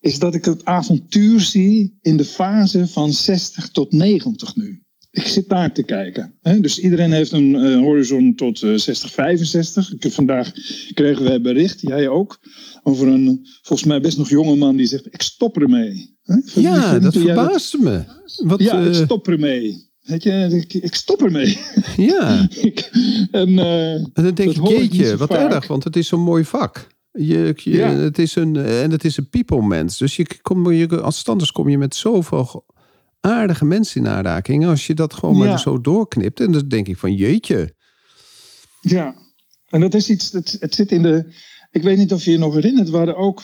is 0.00 0.18
dat 0.18 0.34
ik 0.34 0.44
het 0.44 0.64
avontuur 0.64 1.40
zie 1.40 1.98
in 2.00 2.16
de 2.16 2.24
fase 2.24 2.86
van 2.86 3.12
60 3.12 3.70
tot 3.70 3.92
90 3.92 4.56
nu. 4.56 4.82
Ik 5.10 5.26
zit 5.26 5.48
daar 5.48 5.72
te 5.72 5.82
kijken. 5.82 6.34
Hè. 6.40 6.60
Dus 6.60 6.78
iedereen 6.78 7.12
heeft 7.12 7.32
een 7.32 7.54
eh, 7.54 7.78
horizon 7.78 8.34
tot 8.34 8.62
eh, 8.62 8.74
60, 8.74 9.12
65. 9.12 9.92
Ik 9.92 10.12
vandaag 10.12 10.52
kregen 10.94 11.24
wij 11.24 11.40
bericht, 11.40 11.80
jij 11.80 12.08
ook, 12.08 12.38
over 12.82 13.08
een 13.08 13.46
volgens 13.62 13.88
mij 13.88 14.00
best 14.00 14.18
nog 14.18 14.28
jonge 14.28 14.56
man 14.56 14.76
die 14.76 14.86
zegt: 14.86 15.06
Ik 15.06 15.22
stop 15.22 15.60
ermee. 15.60 16.16
Hè? 16.22 16.60
Ja, 16.60 16.98
dat 16.98 17.16
verbaasde 17.16 17.78
me. 17.78 18.04
Wat, 18.44 18.62
Ja, 18.62 18.80
ik 18.80 18.94
eh, 18.94 19.04
stop 19.04 19.28
ermee. 19.28 19.90
Weet 20.02 20.22
je, 20.22 20.48
ik, 20.68 20.74
ik 20.82 20.94
stop 20.94 21.22
ermee. 21.22 21.58
ja. 22.10 22.48
Ik- 22.60 22.90
en, 23.30 23.58
eh, 23.58 23.92
En 23.94 24.10
dan 24.12 24.34
denk 24.34 24.50
ik, 24.56 24.68
jeetje, 24.68 25.16
wat 25.16 25.28
vaak. 25.28 25.52
erg, 25.52 25.66
want 25.66 25.84
het 25.84 25.96
is 25.96 26.08
zo'n 26.08 26.20
mooi 26.20 26.44
vak. 26.44 26.86
Je, 27.12 27.52
je- 27.56 27.70
Ja. 27.70 27.90
het 27.94 28.18
is 28.18 28.34
een, 28.34 28.56
en 28.56 28.90
het 28.90 29.04
is 29.04 29.16
een 29.16 29.28
people 29.28 29.62
mens. 29.66 29.98
Dus 29.98 30.16
je, 30.16 30.26
kom, 30.42 30.72
je, 30.72 31.00
als 31.00 31.18
standaard 31.18 31.52
kom 31.52 31.68
je 31.68 31.78
met 31.78 31.94
zoveel 31.94 32.64
aardige 33.20 33.64
mensen 33.64 34.00
in 34.00 34.08
aanraking. 34.08 34.66
Als 34.66 34.86
je 34.86 34.94
dat 34.94 35.14
gewoon 35.14 35.36
Ja. 35.36 35.44
maar 35.44 35.60
zo 35.60 35.80
doorknipt. 35.80 36.40
En 36.40 36.52
dan 36.52 36.68
denk 36.68 36.88
ik 36.88 36.96
van, 36.96 37.14
jeetje. 37.14 37.74
Ja. 38.80 39.14
En 39.68 39.80
dat 39.80 39.94
is 39.94 40.10
iets, 40.10 40.32
het, 40.32 40.56
het 40.60 40.74
zit 40.74 40.92
in 40.92 41.02
de. 41.02 41.32
Ik 41.70 41.82
weet 41.82 41.98
niet 41.98 42.12
of 42.12 42.24
je 42.24 42.30
je 42.30 42.38
nog 42.38 42.54
herinnert, 42.54 42.90
we 42.90 42.96
hadden 42.96 43.16
ook 43.16 43.42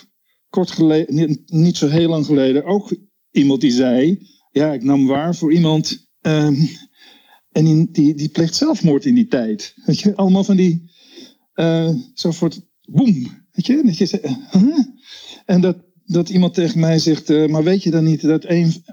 kort 0.48 0.70
geleden, 0.70 1.14
niet, 1.14 1.40
niet 1.50 1.76
zo 1.76 1.88
heel 1.88 2.08
lang 2.08 2.26
geleden, 2.26 2.64
ook 2.64 2.96
iemand 3.30 3.60
die 3.60 3.70
zei: 3.70 4.26
Ja, 4.50 4.72
ik 4.72 4.82
nam 4.82 5.06
waar 5.06 5.34
voor 5.34 5.52
iemand. 5.52 6.06
Ehm, 6.28 6.64
en 7.52 7.64
die, 7.64 7.88
die, 7.90 8.14
die 8.14 8.28
pleegt 8.28 8.54
zelfmoord 8.54 9.04
in 9.04 9.14
die 9.14 9.26
tijd. 9.26 9.74
Weet 9.84 10.00
je, 10.00 10.16
allemaal 10.16 10.44
van 10.44 10.56
die. 10.56 10.90
eh 11.54 11.90
zo 12.14 12.32
het 12.38 12.66
boem. 12.88 13.14
Weet 13.52 13.66
je, 13.66 13.82
dat 13.84 13.98
je 13.98 14.06
zegt? 14.06 14.24
En 15.46 15.60
dat, 15.60 15.76
dat 16.04 16.28
iemand 16.28 16.54
tegen 16.54 16.80
mij 16.80 16.98
zegt: 16.98 17.30
eh, 17.30 17.46
Maar 17.46 17.64
weet 17.64 17.82
je 17.82 17.90
dan 17.90 18.04
niet 18.04 18.22
dat 18.22 18.44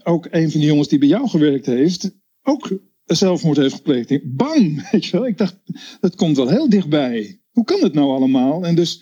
ook 0.03 0.27
een 0.31 0.51
van 0.51 0.59
die 0.59 0.69
jongens 0.69 0.87
die 0.87 0.99
bij 0.99 1.07
jou 1.07 1.29
gewerkt 1.29 1.65
heeft. 1.65 2.11
ook 2.43 2.79
zelfmoord 3.05 3.57
heeft 3.57 3.75
gepleegd? 3.75 4.35
Bang! 4.35 4.89
Weet 4.91 5.05
je 5.05 5.11
wel, 5.11 5.27
ik 5.27 5.37
dacht, 5.37 5.57
dat 5.99 6.15
komt 6.15 6.37
wel 6.37 6.49
heel 6.49 6.69
dichtbij. 6.69 7.41
Hoe 7.51 7.63
kan 7.63 7.83
het 7.83 7.93
nou 7.93 8.07
allemaal? 8.09 8.65
En 8.65 8.75
dus. 8.75 9.01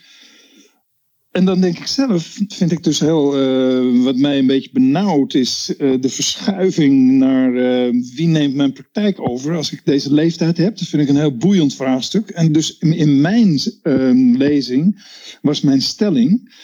En 1.33 1.45
dan 1.45 1.61
denk 1.61 1.77
ik 1.77 1.87
zelf, 1.87 2.37
vind 2.47 2.71
ik 2.71 2.83
dus 2.83 2.99
heel, 2.99 3.37
eh, 3.37 4.03
wat 4.03 4.15
mij 4.15 4.39
een 4.39 4.47
beetje 4.47 4.69
benauwd 4.73 5.33
is 5.33 5.75
eh, 5.77 5.93
de 5.99 6.09
verschuiving 6.09 7.11
naar 7.11 7.55
eh, 7.55 7.93
wie 8.15 8.27
neemt 8.27 8.55
mijn 8.55 8.73
praktijk 8.73 9.29
over 9.29 9.55
als 9.55 9.71
ik 9.71 9.81
deze 9.85 10.13
leeftijd 10.13 10.57
heb. 10.57 10.77
Dat 10.77 10.87
vind 10.87 11.01
ik 11.01 11.09
een 11.09 11.15
heel 11.15 11.37
boeiend 11.37 11.75
vraagstuk. 11.75 12.29
En 12.29 12.51
dus 12.51 12.77
in, 12.77 13.21
mijn 13.21 13.59
eh, 13.81 14.09
lezing 14.37 15.03
was 15.41 15.61
mijn 15.61 15.81
stelling, 15.81 16.55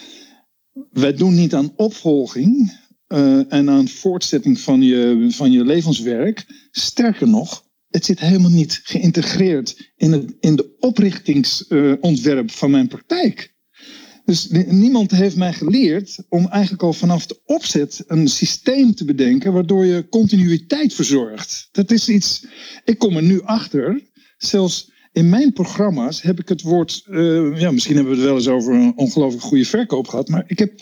wij 0.91 1.13
doen 1.13 1.35
niet 1.35 1.53
aan 1.53 1.73
opvolging 1.75 2.77
en 3.49 3.69
aan 3.69 3.87
voortzetting 3.87 4.59
van 4.59 4.81
je, 4.81 5.27
van 5.29 5.51
je 5.51 5.65
levenswerk. 5.65 6.45
Sterker 6.71 7.27
nog, 7.27 7.63
het 7.87 8.05
zit 8.05 8.19
helemaal 8.19 8.51
niet 8.51 8.79
geïntegreerd 8.83 9.91
in, 9.95 10.11
het, 10.11 10.35
in 10.39 10.55
de 10.55 10.75
oprichtingsontwerp 10.79 12.51
van 12.51 12.71
mijn 12.71 12.87
praktijk. 12.87 13.57
Dus 14.29 14.47
ni- 14.49 14.65
niemand 14.67 15.11
heeft 15.11 15.35
mij 15.35 15.53
geleerd 15.53 16.17
om 16.27 16.47
eigenlijk 16.47 16.83
al 16.83 16.93
vanaf 16.93 17.25
de 17.25 17.39
opzet 17.45 18.03
een 18.07 18.27
systeem 18.27 18.95
te 18.95 19.05
bedenken 19.05 19.53
waardoor 19.53 19.85
je 19.85 20.09
continuïteit 20.09 20.93
verzorgt. 20.93 21.69
Dat 21.71 21.91
is 21.91 22.09
iets, 22.09 22.45
ik 22.85 22.97
kom 22.97 23.15
er 23.15 23.23
nu 23.23 23.41
achter, 23.41 24.01
zelfs 24.37 24.91
in 25.11 25.29
mijn 25.29 25.53
programma's 25.53 26.21
heb 26.21 26.39
ik 26.39 26.49
het 26.49 26.61
woord, 26.61 27.03
eh, 27.05 27.59
ja, 27.59 27.71
misschien 27.71 27.95
hebben 27.95 28.13
we 28.13 28.19
het 28.19 28.27
wel 28.27 28.37
eens 28.37 28.47
over 28.47 28.73
een 28.73 28.93
ongelooflijk 28.95 29.43
goede 29.43 29.65
verkoop 29.65 30.07
gehad, 30.07 30.27
maar 30.27 30.43
ik 30.47 30.59
heb, 30.59 30.73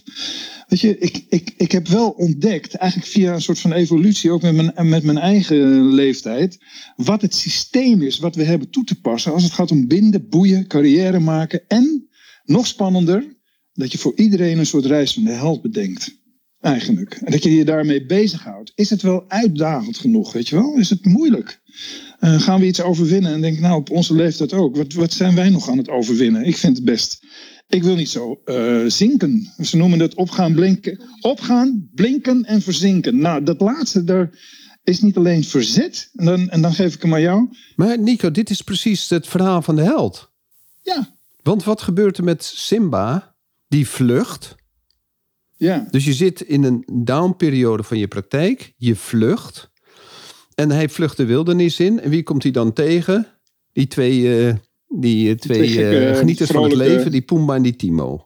weet 0.68 0.80
je, 0.80 0.98
ik, 0.98 1.25
ik, 1.30 1.54
ik 1.58 1.72
heb 1.72 1.88
wel 1.88 2.10
ontdekt, 2.10 2.75
eigenlijk 2.75 3.12
via 3.12 3.34
een 3.34 3.42
soort 3.42 3.60
van 3.60 3.74
evolutie, 3.74 4.32
ook 4.32 4.42
met 4.42 4.56
mijn, 4.56 4.89
met 4.89 5.04
mijn 5.04 5.18
eigen 5.18 5.94
leeftijd, 5.94 6.58
wat 6.96 7.22
het 7.22 7.36
systeem 7.36 8.01
is 8.01 8.20
wat 8.20 8.36
we 8.36 8.44
hebben 8.44 8.70
toe 8.70 8.84
te 8.84 9.00
passen 9.01 9.34
als 9.34 9.44
het 9.44 9.54
gaat 9.54 9.72
om 9.72 9.88
binden, 9.88 10.30
boeien, 10.30 10.68
carrière 10.68 11.20
maken 11.20 11.62
en, 11.68 12.08
nog 12.46 12.68
spannender, 12.68 13.36
dat 13.78 13.92
je 13.92 13.98
voor 13.98 14.14
iedereen 14.16 14.58
een 14.58 14.66
soort 14.66 14.86
reis 14.86 15.14
van 15.14 15.24
de 15.24 15.32
held 15.32 15.62
bedenkt. 15.62 16.16
Eigenlijk. 16.60 17.14
En 17.14 17.32
dat 17.32 17.44
je 17.44 17.56
je 17.56 17.66
daarmee 17.66 18.06
bezighoudt. 18.06 18.72
Is 18.76 18.90
het 18.90 19.02
wel 19.02 19.26
uitdagend 19.28 19.98
genoeg, 19.98 20.34
weet 20.34 20.48
je 20.48 20.56
wel? 20.56 20.78
Is 20.78 20.90
het 20.90 21.06
moeilijk? 21.06 21.62
Eh, 22.20 22.42
gaan 22.42 22.60
we 22.60 22.66
iets 22.66 22.82
overwinnen? 22.82 23.34
En 23.34 23.42
denk, 23.42 23.60
nou, 23.60 23.76
op 23.76 23.90
onze 23.90 24.14
leeftijd 24.14 24.54
ook. 24.54 24.76
Wat, 24.76 24.94
wat 24.94 25.14
zijn 25.14 25.36
wij 25.36 25.50
nog 25.50 25.70
aan 25.70 25.78
het 25.78 25.90
overwinnen? 25.90 26.46
Ik 26.46 26.58
vind 26.58 26.76
het 26.76 26.86
best. 26.86 27.26
Ik 27.68 27.84
wil 27.84 27.96
niet 27.96 28.10
zo 28.10 28.42
eh, 28.46 28.86
zinken. 28.88 29.54
Ze 29.62 29.78
noemen 29.78 30.00
dat 30.00 30.16
opgaan, 30.16 30.54
blinken. 30.54 31.02
Opgaan, 31.22 31.90
blinken 31.94 32.44
en 32.44 32.62
verzinken. 32.62 33.18
Nou, 33.18 33.44
dat 33.44 33.62
laatste, 33.62 34.04
daar 34.04 34.30
is 34.84 35.02
niet 35.02 35.18
alleen 35.18 35.44
verzet. 35.44 36.10
En 36.16 36.26
dan, 36.26 36.50
en 36.50 36.62
dan 36.62 36.74
geef 36.74 36.94
ik 36.94 37.02
hem 37.02 37.14
aan 37.14 37.22
jou. 37.22 37.50
Maar 37.76 38.00
Nico, 38.00 38.32
dit 38.32 38.50
is 38.50 38.62
precies 38.62 39.10
het 39.10 39.28
verhaal 39.28 39.62
van 39.62 39.76
de 39.76 39.84
held. 39.84 40.30
Ja, 40.82 41.16
Want 41.44 41.64
wat 41.64 41.82
gebeurt 41.82 42.18
er 42.18 42.24
met 42.24 42.44
Simba? 42.44 43.36
Die 43.68 43.88
vlucht. 43.90 44.56
ja, 45.56 45.88
Dus 45.92 46.06
je 46.06 46.14
zit 46.14 46.42
in 46.42 46.64
een 46.64 46.84
downperiode 46.94 47.84
van 47.84 47.98
je 47.98 48.08
praktijk. 48.08 48.74
Je 48.78 48.96
vlucht. 48.96 49.70
En 50.56 50.72
hij 50.72 50.90
vlucht 50.90 51.18
de 51.18 51.26
wildernis 51.26 51.80
in. 51.80 52.00
En 52.00 52.10
wie 52.10 52.24
komt 52.24 52.44
hij 52.44 52.52
dan 52.52 52.74
tegen? 52.74 53.28
Die 53.74 53.88
twee, 53.88 54.48
eh, 54.48 54.54
die, 54.88 55.36
twee, 55.36 55.68
gekke, 55.68 56.06
eh, 56.06 56.18
genieters 56.18 56.50
van 56.52 56.64
het 56.64 56.74
leven. 56.76 57.12
Die 57.12 57.22
Pumba 57.22 57.56
en 57.56 57.62
die 57.62 57.76
Timo. 57.76 58.22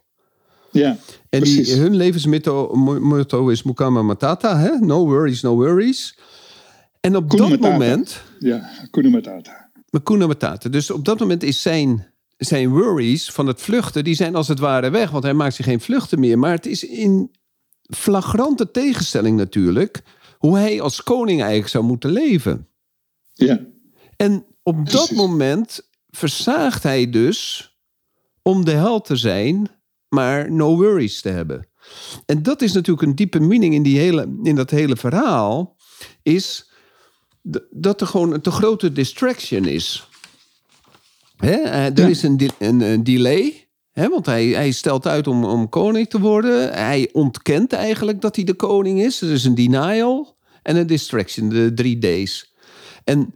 ja. 0.71 0.98
En 1.29 1.41
die, 1.43 1.75
hun 1.75 1.95
levensmotto 1.95 2.74
mo- 2.75 3.00
motto 3.00 3.48
is 3.50 3.63
Mukama 3.63 4.01
Matata. 4.01 4.60
Hè? 4.60 4.69
No 4.79 5.05
worries, 5.05 5.41
no 5.41 5.55
worries. 5.55 6.17
En 7.00 7.15
op 7.15 7.29
dat 7.29 7.50
Matata. 7.50 7.69
moment... 7.71 8.21
Ja, 8.39 8.57
Hakuna 8.79 9.10
Matata. 9.10 9.69
Hakuna 9.89 10.27
Matata. 10.27 10.69
Dus 10.69 10.91
op 10.91 11.05
dat 11.05 11.19
moment 11.19 11.43
is 11.43 11.62
zijn, 11.62 12.10
zijn 12.45 12.69
worries 12.69 13.29
van 13.29 13.48
het 13.48 13.62
vluchten... 13.62 14.03
die 14.03 14.13
zijn 14.13 14.36
als 14.36 14.48
het 14.48 14.60
ware 14.60 14.89
weg. 14.89 15.10
Want 15.10 15.24
hij 15.24 15.33
maakt 15.33 15.55
zich 15.55 15.65
geen 15.65 15.81
vluchten 15.81 16.19
meer. 16.19 16.39
Maar 16.39 16.51
het 16.51 16.65
is 16.65 16.83
in 16.83 17.31
flagrante 17.95 18.71
tegenstelling 18.71 19.38
natuurlijk... 19.38 20.01
hoe 20.38 20.57
hij 20.57 20.81
als 20.81 21.03
koning 21.03 21.39
eigenlijk 21.39 21.69
zou 21.69 21.83
moeten 21.83 22.12
leven. 22.12 22.67
Ja, 23.33 23.60
En 24.15 24.45
op 24.63 24.89
dat 24.89 25.12
moment 25.12 25.89
versaagt 26.10 26.83
hij 26.83 27.10
dus 27.10 27.69
om 28.41 28.65
de 28.65 28.71
held 28.71 29.05
te 29.05 29.15
zijn, 29.15 29.69
maar 30.07 30.51
no 30.51 30.75
worries 30.75 31.21
te 31.21 31.29
hebben. 31.29 31.67
En 32.25 32.43
dat 32.43 32.62
is 32.62 32.74
natuurlijk 32.74 33.07
een 33.07 33.15
diepe 33.15 33.39
meaning 33.39 33.74
in, 33.74 33.83
die 33.83 34.00
hele, 34.00 34.39
in 34.43 34.55
dat 34.55 34.69
hele 34.69 34.95
verhaal, 34.95 35.77
is 36.24 36.71
dat 37.71 38.01
er 38.01 38.07
gewoon 38.07 38.33
een 38.33 38.41
te 38.41 38.51
grote 38.51 38.91
distraction 38.91 39.65
is. 39.65 40.10
Hè? 41.41 41.51
eh, 41.51 41.86
Er 41.86 42.00
Ja. 42.00 42.07
is 42.07 42.24
een, 42.24 42.38
de- 42.38 42.50
een, 42.60 42.81
een 42.81 43.03
delay. 43.03 43.65
Want 43.93 44.25
hij, 44.25 44.45
hij 44.48 44.71
stelt 44.71 45.07
uit 45.07 45.27
om, 45.27 45.43
om 45.45 45.69
koning 45.69 46.10
te 46.10 46.19
worden. 46.19 46.74
Hij 46.74 47.10
ontkent 47.13 47.74
eigenlijk 47.74 48.21
dat 48.21 48.36
hij 48.36 48.45
de 48.45 48.53
koning 48.53 49.01
is. 49.01 49.21
Er 49.21 49.31
is 49.31 49.45
een 49.45 49.55
denial 49.55 50.38
en 50.63 50.75
een 50.75 50.88
distraction, 50.88 51.50
de 51.50 51.74
drie 51.74 51.98
D's. 52.00 52.53
En 53.03 53.33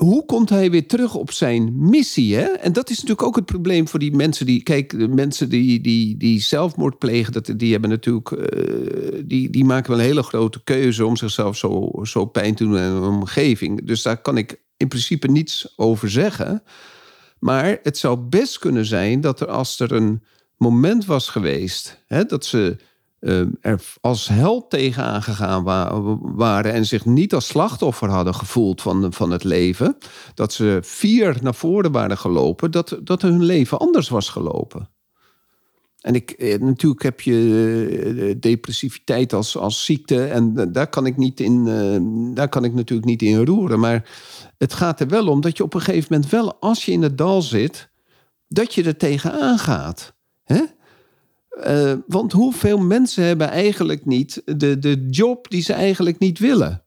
hoe 0.00 0.24
komt 0.24 0.48
hij 0.50 0.70
weer 0.70 0.86
terug 0.86 1.14
op 1.14 1.32
zijn 1.32 1.72
missie? 1.88 2.34
Hè? 2.34 2.42
En 2.42 2.72
dat 2.72 2.90
is 2.90 2.96
natuurlijk 2.96 3.26
ook 3.26 3.36
het 3.36 3.44
probleem 3.46 3.88
voor 3.88 3.98
die 3.98 4.14
mensen 4.16 4.46
die. 4.46 4.62
Kijk, 4.62 4.98
de 4.98 5.08
mensen 5.08 5.48
die, 5.48 5.80
die, 5.80 6.16
die 6.16 6.40
zelfmoord 6.40 6.98
plegen, 6.98 7.32
dat, 7.32 7.52
die 7.56 7.72
hebben 7.72 7.90
natuurlijk. 7.90 8.30
eh, 8.30 9.22
die, 9.24 9.50
die 9.50 9.64
maken 9.64 9.90
wel 9.90 9.98
een 10.00 10.04
hele 10.06 10.22
grote 10.22 10.64
keuze 10.64 11.06
om 11.06 11.16
zichzelf 11.16 11.56
zo, 11.56 11.90
zo 12.02 12.24
pijn 12.24 12.54
te 12.54 12.64
doen 12.64 12.76
in 12.76 12.82
een 12.82 13.02
omgeving. 13.02 13.86
Dus 13.86 14.02
daar 14.02 14.20
kan 14.20 14.36
ik 14.36 14.62
in 14.84 14.90
principe 14.90 15.30
niets 15.30 15.72
over 15.76 16.10
zeggen. 16.10 16.62
Maar 17.38 17.78
het 17.82 17.98
zou 17.98 18.18
best 18.18 18.58
kunnen 18.58 18.84
zijn 18.84 19.20
dat 19.20 19.40
er 19.40 19.48
als 19.48 19.80
er 19.80 19.92
een 19.92 20.22
moment 20.56 21.04
was 21.04 21.28
geweest 21.28 22.02
hè, 22.06 22.24
dat 22.24 22.44
ze 22.44 22.76
eh, 23.18 23.40
er 23.60 23.80
als 24.00 24.28
held 24.28 24.70
tegenaan 24.70 25.22
gegaan 25.22 25.64
wa- 25.64 26.00
waren 26.20 26.72
en 26.72 26.86
zich 26.86 27.04
niet 27.04 27.34
als 27.34 27.46
slachtoffer 27.46 28.08
hadden 28.08 28.34
gevoeld 28.34 28.82
van, 28.82 29.12
van 29.12 29.30
het 29.30 29.44
leven, 29.44 29.96
dat 30.34 30.52
ze 30.52 30.78
vier 30.82 31.36
naar 31.42 31.54
voren 31.54 31.92
waren 31.92 32.18
gelopen, 32.18 32.70
dat, 32.70 32.98
dat 33.02 33.22
hun 33.22 33.42
leven 33.42 33.78
anders 33.78 34.08
was 34.08 34.28
gelopen. 34.28 34.88
En 36.00 36.14
ik, 36.14 36.30
eh, 36.30 36.60
natuurlijk 36.60 37.02
heb 37.02 37.20
je 37.20 37.36
eh, 38.16 38.34
depressiviteit 38.40 39.32
als, 39.32 39.56
als 39.56 39.84
ziekte. 39.84 40.24
En 40.24 40.72
daar 40.72 40.88
kan, 40.88 41.06
ik 41.06 41.16
niet 41.16 41.40
in, 41.40 41.64
daar 42.34 42.48
kan 42.48 42.64
ik 42.64 42.74
natuurlijk 42.74 43.08
niet 43.08 43.22
in 43.22 43.44
roeren. 43.44 43.80
Maar 43.80 44.10
het 44.64 44.74
gaat 44.74 45.00
er 45.00 45.08
wel 45.08 45.28
om 45.28 45.40
dat 45.40 45.56
je 45.56 45.62
op 45.62 45.74
een 45.74 45.80
gegeven 45.80 46.06
moment 46.10 46.30
wel, 46.30 46.54
als 46.60 46.84
je 46.84 46.92
in 46.92 47.02
het 47.02 47.18
dal 47.18 47.42
zit, 47.42 47.88
dat 48.48 48.74
je 48.74 48.82
er 48.82 48.96
tegenaan 48.96 49.58
gaat. 49.58 50.14
Hè? 50.44 50.62
Eh, 51.48 51.92
want 52.06 52.32
hoeveel 52.32 52.78
mensen 52.78 53.24
hebben 53.24 53.48
eigenlijk 53.48 54.04
niet 54.04 54.42
de, 54.44 54.78
de 54.78 55.06
job 55.10 55.50
die 55.50 55.62
ze 55.62 55.72
eigenlijk 55.72 56.18
niet 56.18 56.38
willen? 56.38 56.82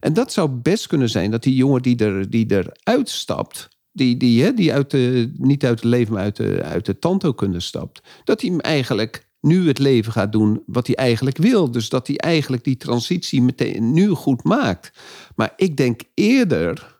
En 0.00 0.12
dat 0.12 0.32
zou 0.32 0.50
best 0.50 0.86
kunnen 0.86 1.08
zijn 1.08 1.30
dat 1.30 1.42
die 1.42 1.54
jongen 1.54 1.82
die, 1.82 1.96
er, 1.96 2.30
die 2.30 2.46
eruit 2.50 3.08
stapt, 3.10 3.68
die, 3.92 4.16
die, 4.16 4.42
hè, 4.42 4.54
die 4.54 4.72
uit 4.72 4.90
de, 4.90 5.32
niet 5.36 5.64
uit 5.64 5.80
het 5.80 5.88
leven, 5.88 6.12
maar 6.12 6.22
uit 6.22 6.36
de, 6.36 6.62
uit 6.62 7.00
de 7.00 7.60
stapt, 7.60 8.02
dat 8.24 8.40
hij 8.40 8.50
hem 8.50 8.60
eigenlijk 8.60 9.30
nu 9.40 9.66
het 9.66 9.78
leven 9.78 10.12
gaat 10.12 10.32
doen 10.32 10.62
wat 10.66 10.86
hij 10.86 10.96
eigenlijk 10.96 11.36
wil. 11.36 11.70
Dus 11.70 11.88
dat 11.88 12.06
hij 12.06 12.16
eigenlijk 12.16 12.64
die 12.64 12.76
transitie 12.76 13.42
meteen 13.42 13.92
nu 13.92 14.08
goed 14.08 14.42
maakt. 14.42 14.92
Maar 15.36 15.52
ik 15.56 15.76
denk 15.76 16.00
eerder 16.14 16.91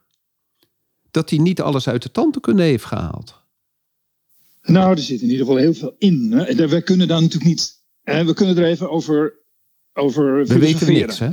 dat 1.12 1.30
hij 1.30 1.38
niet 1.38 1.60
alles 1.60 1.88
uit 1.88 2.02
de 2.02 2.10
tandheelkunde 2.10 2.62
heeft 2.62 2.84
gehaald. 2.84 3.40
Nou, 4.62 4.90
er 4.90 4.98
zit 4.98 5.20
in 5.20 5.30
ieder 5.30 5.46
geval 5.46 5.60
heel 5.60 5.74
veel 5.74 5.94
in. 5.98 6.32
Hè. 6.32 6.68
We 6.68 6.82
kunnen 6.82 7.08
dan 7.08 7.22
natuurlijk 7.22 7.50
niet. 7.50 7.82
Hè, 8.02 8.24
we 8.24 8.34
kunnen 8.34 8.56
er 8.56 8.64
even 8.64 8.90
over. 8.90 9.34
over 9.92 10.46
We 10.46 10.58
weten 10.58 10.92
niks, 10.92 11.18
hè? 11.18 11.30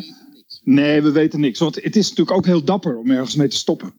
Nee, 0.64 1.02
we 1.02 1.12
weten 1.12 1.40
niks. 1.40 1.60
Want 1.60 1.76
het 1.76 1.96
is 1.96 2.10
natuurlijk 2.10 2.38
ook 2.38 2.46
heel 2.46 2.64
dapper 2.64 2.98
om 2.98 3.12
ergens 3.12 3.36
mee 3.36 3.48
te 3.48 3.56
stoppen. 3.56 3.94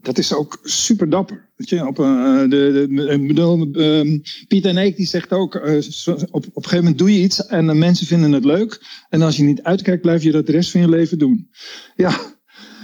Dat 0.00 0.18
is 0.18 0.34
ook 0.34 0.58
super 0.62 1.10
dapper. 1.10 1.50
Weet 1.56 1.68
je, 1.68 1.86
op, 1.86 1.98
eh, 1.98 2.40
de, 2.40 2.48
de, 2.48 3.06
ik 3.10 3.26
bedoel, 3.26 3.72
ehm, 3.72 4.18
Piet 4.48 4.64
en 4.64 4.76
Eek 4.76 4.96
die 4.96 5.06
zegt 5.06 5.32
ook, 5.32 5.54
eh, 5.54 5.76
op, 6.06 6.16
op 6.30 6.44
een 6.44 6.52
gegeven 6.52 6.76
moment 6.76 6.98
doe 6.98 7.12
je 7.12 7.22
iets 7.22 7.46
en 7.46 7.66
de 7.66 7.74
mensen 7.74 8.06
vinden 8.06 8.32
het 8.32 8.44
leuk. 8.44 9.04
En 9.08 9.22
als 9.22 9.36
je 9.36 9.42
niet 9.42 9.62
uitkijkt, 9.62 10.02
blijf 10.02 10.22
je 10.22 10.32
dat 10.32 10.46
de 10.46 10.52
rest 10.52 10.70
van 10.70 10.80
je 10.80 10.88
leven 10.88 11.18
doen. 11.18 11.50
Ja, 11.96 12.20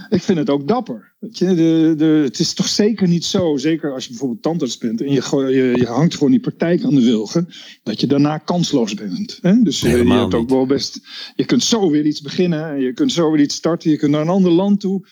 ik 0.08 0.22
vind 0.22 0.38
het 0.38 0.50
ook 0.50 0.68
dapper. 0.68 1.14
Weet 1.18 1.38
je? 1.38 1.54
De, 1.54 1.94
de, 1.96 2.04
het 2.04 2.38
is 2.38 2.54
toch 2.54 2.68
zeker 2.68 3.08
niet 3.08 3.24
zo, 3.24 3.56
zeker 3.56 3.92
als 3.92 4.04
je 4.04 4.10
bijvoorbeeld 4.10 4.42
tandarts 4.42 4.78
bent 4.78 5.00
en 5.00 5.12
je, 5.12 5.22
je, 5.36 5.76
je 5.76 5.86
hangt 5.86 6.14
gewoon 6.14 6.30
die 6.30 6.40
praktijk 6.40 6.84
aan 6.84 6.94
de 6.94 7.04
wilgen, 7.04 7.48
dat 7.82 8.00
je 8.00 8.06
daarna 8.06 8.38
kansloos 8.38 8.94
bent. 8.94 9.38
Hè? 9.42 9.62
Dus 9.62 9.82
eh, 9.82 10.02
je 10.02 10.12
hebt 10.12 10.34
ook 10.34 10.48
wel 10.48 10.66
best, 10.66 11.00
je 11.36 11.44
kunt 11.44 11.64
zo 11.64 11.90
weer 11.90 12.04
iets 12.04 12.20
beginnen, 12.20 12.70
en 12.70 12.80
je 12.80 12.92
kunt 12.92 13.12
zo 13.12 13.30
weer 13.30 13.42
iets 13.42 13.54
starten, 13.54 13.90
je 13.90 13.96
kunt 13.96 14.12
naar 14.12 14.20
een 14.20 14.28
ander 14.28 14.52
land 14.52 14.80
toe. 14.80 15.06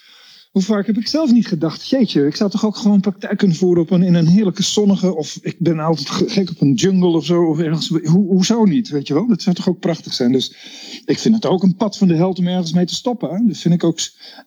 Hoe 0.56 0.64
vaak 0.64 0.86
heb 0.86 0.96
ik 0.96 1.08
zelf 1.08 1.32
niet 1.32 1.46
gedacht, 1.46 1.88
jeetje, 1.88 2.26
ik 2.26 2.36
zou 2.36 2.50
toch 2.50 2.64
ook 2.66 2.76
gewoon 2.76 3.00
praktijk 3.00 3.38
kunnen 3.38 3.56
voeren 3.56 3.82
op 3.82 3.90
een, 3.90 4.02
in 4.02 4.14
een 4.14 4.26
heerlijke 4.26 4.62
zonnige, 4.62 5.14
of 5.16 5.38
ik 5.42 5.56
ben 5.58 5.78
altijd 5.78 6.10
ge- 6.10 6.28
gek 6.28 6.50
op 6.50 6.60
een 6.60 6.74
jungle 6.74 7.16
of 7.16 7.24
zo, 7.24 7.42
of 7.44 7.58
ergens, 7.58 7.88
Hoe, 7.88 8.26
hoezo 8.26 8.64
niet, 8.64 8.88
weet 8.88 9.06
je 9.06 9.14
wel? 9.14 9.26
Dat 9.26 9.42
zou 9.42 9.56
toch 9.56 9.68
ook 9.68 9.78
prachtig 9.78 10.12
zijn. 10.12 10.32
Dus 10.32 10.56
ik 11.04 11.18
vind 11.18 11.34
het 11.34 11.46
ook 11.46 11.62
een 11.62 11.76
pad 11.76 11.98
van 11.98 12.08
de 12.08 12.14
held 12.14 12.38
om 12.38 12.46
ergens 12.46 12.72
mee 12.72 12.86
te 12.86 12.94
stoppen. 12.94 13.46
Dat 13.46 13.56
vind 13.56 13.74
ik 13.74 13.84
ook, 13.84 13.98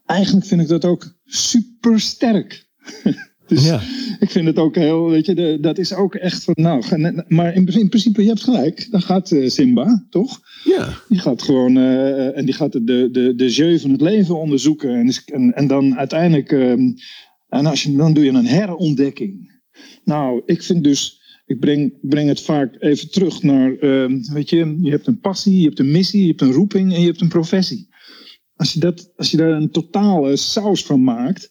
eigenlijk 0.06 0.46
vind 0.46 0.62
ik 0.62 0.68
dat 0.68 0.86
ook 0.86 1.16
super 1.26 2.00
sterk. 2.00 2.68
dus 3.50 3.66
Ja. 3.66 3.82
ik 4.20 4.30
vind 4.30 4.46
het 4.46 4.58
ook 4.58 4.76
heel, 4.76 5.10
weet 5.10 5.26
je, 5.26 5.36
de, 5.36 5.58
dat 5.62 5.78
is 5.78 5.94
ook 5.94 6.16
echt 6.16 6.44
van, 6.44 6.54
nou, 6.58 6.84
maar 7.28 7.56
in, 7.56 7.68
in 7.68 7.90
principe, 7.90 8.22
je 8.22 8.28
hebt 8.28 8.44
gelijk, 8.44 8.88
dan 8.92 9.02
gaat 9.02 9.32
eh, 9.32 9.50
Simba, 9.50 10.06
toch? 10.10 10.40
Ja. 10.64 10.94
Die 11.10 11.20
gaat 11.20 11.42
gewoon, 11.42 11.78
eh, 11.78 12.38
en 12.38 12.46
die 12.46 12.54
gaat 12.54 12.72
de, 12.72 13.10
de, 13.12 13.34
de 13.36 13.50
jeu 13.50 13.80
van 13.80 13.92
het 13.92 14.02
leven 14.02 14.40
onderzoeken. 14.40 14.90
En, 14.96 15.08
is- 15.08 15.24
en, 15.26 15.54
en 15.56 15.68
dan 15.68 15.96
uiteindelijk, 15.98 16.52
ehm, 16.52 16.82
en 17.48 17.66
als 17.66 17.84
je, 17.84 17.96
dan 17.96 18.14
doe 18.14 18.24
je 18.24 18.32
een 18.32 18.46
herontdekking. 18.48 19.62
Nou, 20.04 20.42
ik 20.46 20.64
vind 20.64 20.84
dus, 20.84 21.22
ik 21.46 21.60
breng, 21.60 21.94
breng 22.02 22.28
het 22.28 22.42
vaak 22.42 22.76
even 22.80 23.12
terug 23.12 23.44
naar, 23.44 23.76
ehm, 23.78 24.22
weet 24.34 24.50
je, 24.50 24.78
je 24.82 24.90
hebt 24.90 25.08
een 25.08 25.20
passie, 25.20 25.60
je 25.60 25.66
hebt 25.66 25.80
een 25.80 25.92
missie, 25.92 26.22
je 26.22 26.28
hebt 26.28 26.42
een 26.42 26.52
roeping 26.52 26.94
en 26.94 27.00
je 27.02 27.06
hebt 27.08 27.22
een 27.22 27.28
professie. 27.30 27.88
Als 28.56 28.74
je, 28.74 28.80
dat, 28.80 29.12
als 29.16 29.32
je 29.32 29.38
daar 29.38 29.52
een 29.52 29.72
totale 29.72 30.36
saus 30.36 30.84
van 30.86 31.04
maakt, 31.04 31.50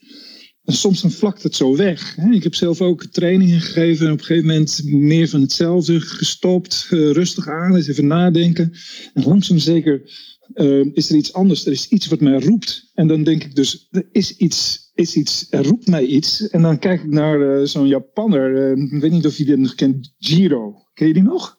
en 0.69 0.75
soms 0.75 1.05
vlakt 1.09 1.43
het 1.43 1.57
zo 1.57 1.77
weg. 1.77 2.17
Ik 2.31 2.43
heb 2.43 2.55
zelf 2.55 2.81
ook 2.81 3.05
trainingen 3.05 3.61
gegeven 3.61 4.07
en 4.07 4.13
op 4.13 4.19
een 4.19 4.25
gegeven 4.25 4.49
moment 4.49 4.83
meer 4.85 5.29
van 5.29 5.41
hetzelfde 5.41 6.01
gestopt. 6.01 6.87
eh, 6.91 7.11
rustig 7.11 7.49
aan, 7.49 7.77
eens 7.77 7.89
even 7.89 8.07
nadenken. 8.07 8.73
En 9.15 9.23
langzaam 9.23 9.59
zeker 9.59 10.11
eh, 10.55 10.85
is 10.93 11.11
er 11.11 11.17
iets 11.17 11.33
anders. 11.33 11.67
Er 11.67 11.73
is 11.73 11.89
iets 11.89 12.07
wat 12.07 12.21
mij 12.21 12.41
roept. 12.41 12.91
En 12.95 13.07
dan 13.07 13.23
denk 13.23 13.45
ik 13.45 13.55
dus, 13.55 13.89
er 13.91 14.09
is 14.13 14.37
iets, 14.37 14.91
is 14.95 15.15
iets 15.15 15.47
er 15.51 15.65
roept 15.65 15.87
mij 15.87 16.05
iets. 16.05 16.49
En 16.49 16.63
dan 16.63 16.79
kijk 16.79 17.03
ik 17.03 17.11
naar 17.11 17.41
eh, 17.41 17.67
zo'n 17.67 17.89
Japanner. 17.89 18.77
ik 18.77 19.01
weet 19.01 19.11
niet 19.11 19.27
of 19.27 19.37
je 19.37 19.45
die 19.45 19.57
nog 19.57 19.75
kent, 19.75 20.15
Jiro. 20.17 20.87
Ken 20.95 21.07
je 21.07 21.15
die 21.15 21.23
nog? 21.23 21.59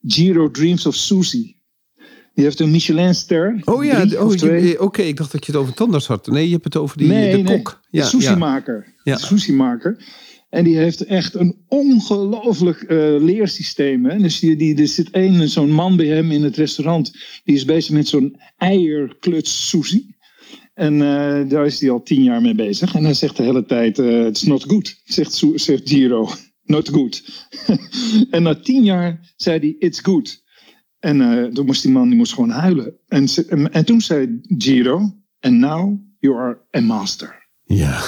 Jiro 0.00 0.50
Dreams 0.50 0.86
of 0.86 0.94
Susie. 0.94 1.55
Die 2.36 2.44
heeft 2.44 2.60
een 2.60 2.70
Michelin-ster. 2.70 3.60
Oh 3.64 3.84
ja, 3.84 4.02
oh, 4.02 4.34
je- 4.34 4.76
oké, 4.80 5.02
ik 5.02 5.16
dacht 5.16 5.32
dat 5.32 5.46
je 5.46 5.52
het 5.52 5.60
over 5.60 5.74
tandarts 5.74 6.06
had. 6.06 6.26
Nee, 6.26 6.46
je 6.46 6.52
hebt 6.52 6.64
het 6.64 6.76
over 6.76 6.98
die, 6.98 7.06
nee, 7.08 7.36
de 7.36 7.42
nee, 7.42 7.56
kok. 7.56 7.80
de 7.90 7.96
Ja, 7.96 8.02
ja. 8.02 8.08
sushi-maker. 8.08 8.94
Ja. 9.02 9.14
De 9.16 9.20
sushi-maker. 9.22 10.04
En 10.50 10.64
die 10.64 10.76
heeft 10.76 11.04
echt 11.04 11.34
een 11.34 11.56
ongelooflijk 11.68 12.82
eh, 12.82 12.96
leersysteem. 13.18 14.04
Hè? 14.04 14.18
Dus 14.18 14.38
die, 14.38 14.56
die, 14.56 14.76
er 14.80 14.88
zit 14.88 15.10
één 15.10 15.48
zo'n 15.48 15.70
man 15.70 15.96
bij 15.96 16.06
hem 16.06 16.30
in 16.30 16.42
het 16.42 16.56
restaurant. 16.56 17.12
Die 17.44 17.54
is 17.54 17.64
bezig 17.64 17.90
met 17.94 18.08
zo'n 18.08 18.40
eierkluts 18.56 19.68
sushi. 19.68 20.14
En 20.74 20.92
eh, 20.94 21.48
daar 21.48 21.66
is 21.66 21.80
hij 21.80 21.90
al 21.90 22.02
tien 22.02 22.22
jaar 22.22 22.40
mee 22.40 22.54
bezig. 22.54 22.94
En 22.94 23.04
hij 23.04 23.14
zegt 23.14 23.36
de 23.36 23.42
hele 23.42 23.64
tijd, 23.64 23.98
eh 23.98 24.26
it's 24.26 24.42
not 24.42 24.64
good, 24.64 25.00
zegt, 25.04 25.42
zegt 25.54 25.88
Giro. 25.88 26.28
Not 26.64 26.88
good. 26.88 27.22
en 28.30 28.42
na 28.42 28.54
tien 28.60 28.82
jaar 28.84 29.32
zei 29.36 29.58
hij, 29.58 29.76
it's 29.78 30.00
good. 30.00 30.44
En 31.06 31.20
eh, 31.20 31.44
toen 31.44 31.66
moest 31.66 31.82
die 31.82 31.92
man 31.92 32.08
die 32.08 32.16
moest 32.16 32.32
gewoon 32.34 32.50
huilen. 32.50 32.96
En, 33.08 33.28
ze- 33.28 33.46
en, 33.46 33.72
en 33.72 33.84
toen 33.84 34.00
zei 34.00 34.40
Giro, 34.58 35.16
and 35.40 35.54
now 35.54 36.00
you 36.18 36.36
are 36.38 36.58
a 36.76 36.80
master. 36.80 37.48
Ja. 37.64 38.00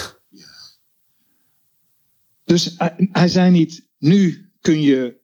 Dus 2.45 2.75
hij, 2.78 3.09
hij 3.12 3.28
zei 3.28 3.50
niet, 3.50 3.88
nu 3.99 4.50
kun 4.61 4.81
je 4.81 5.17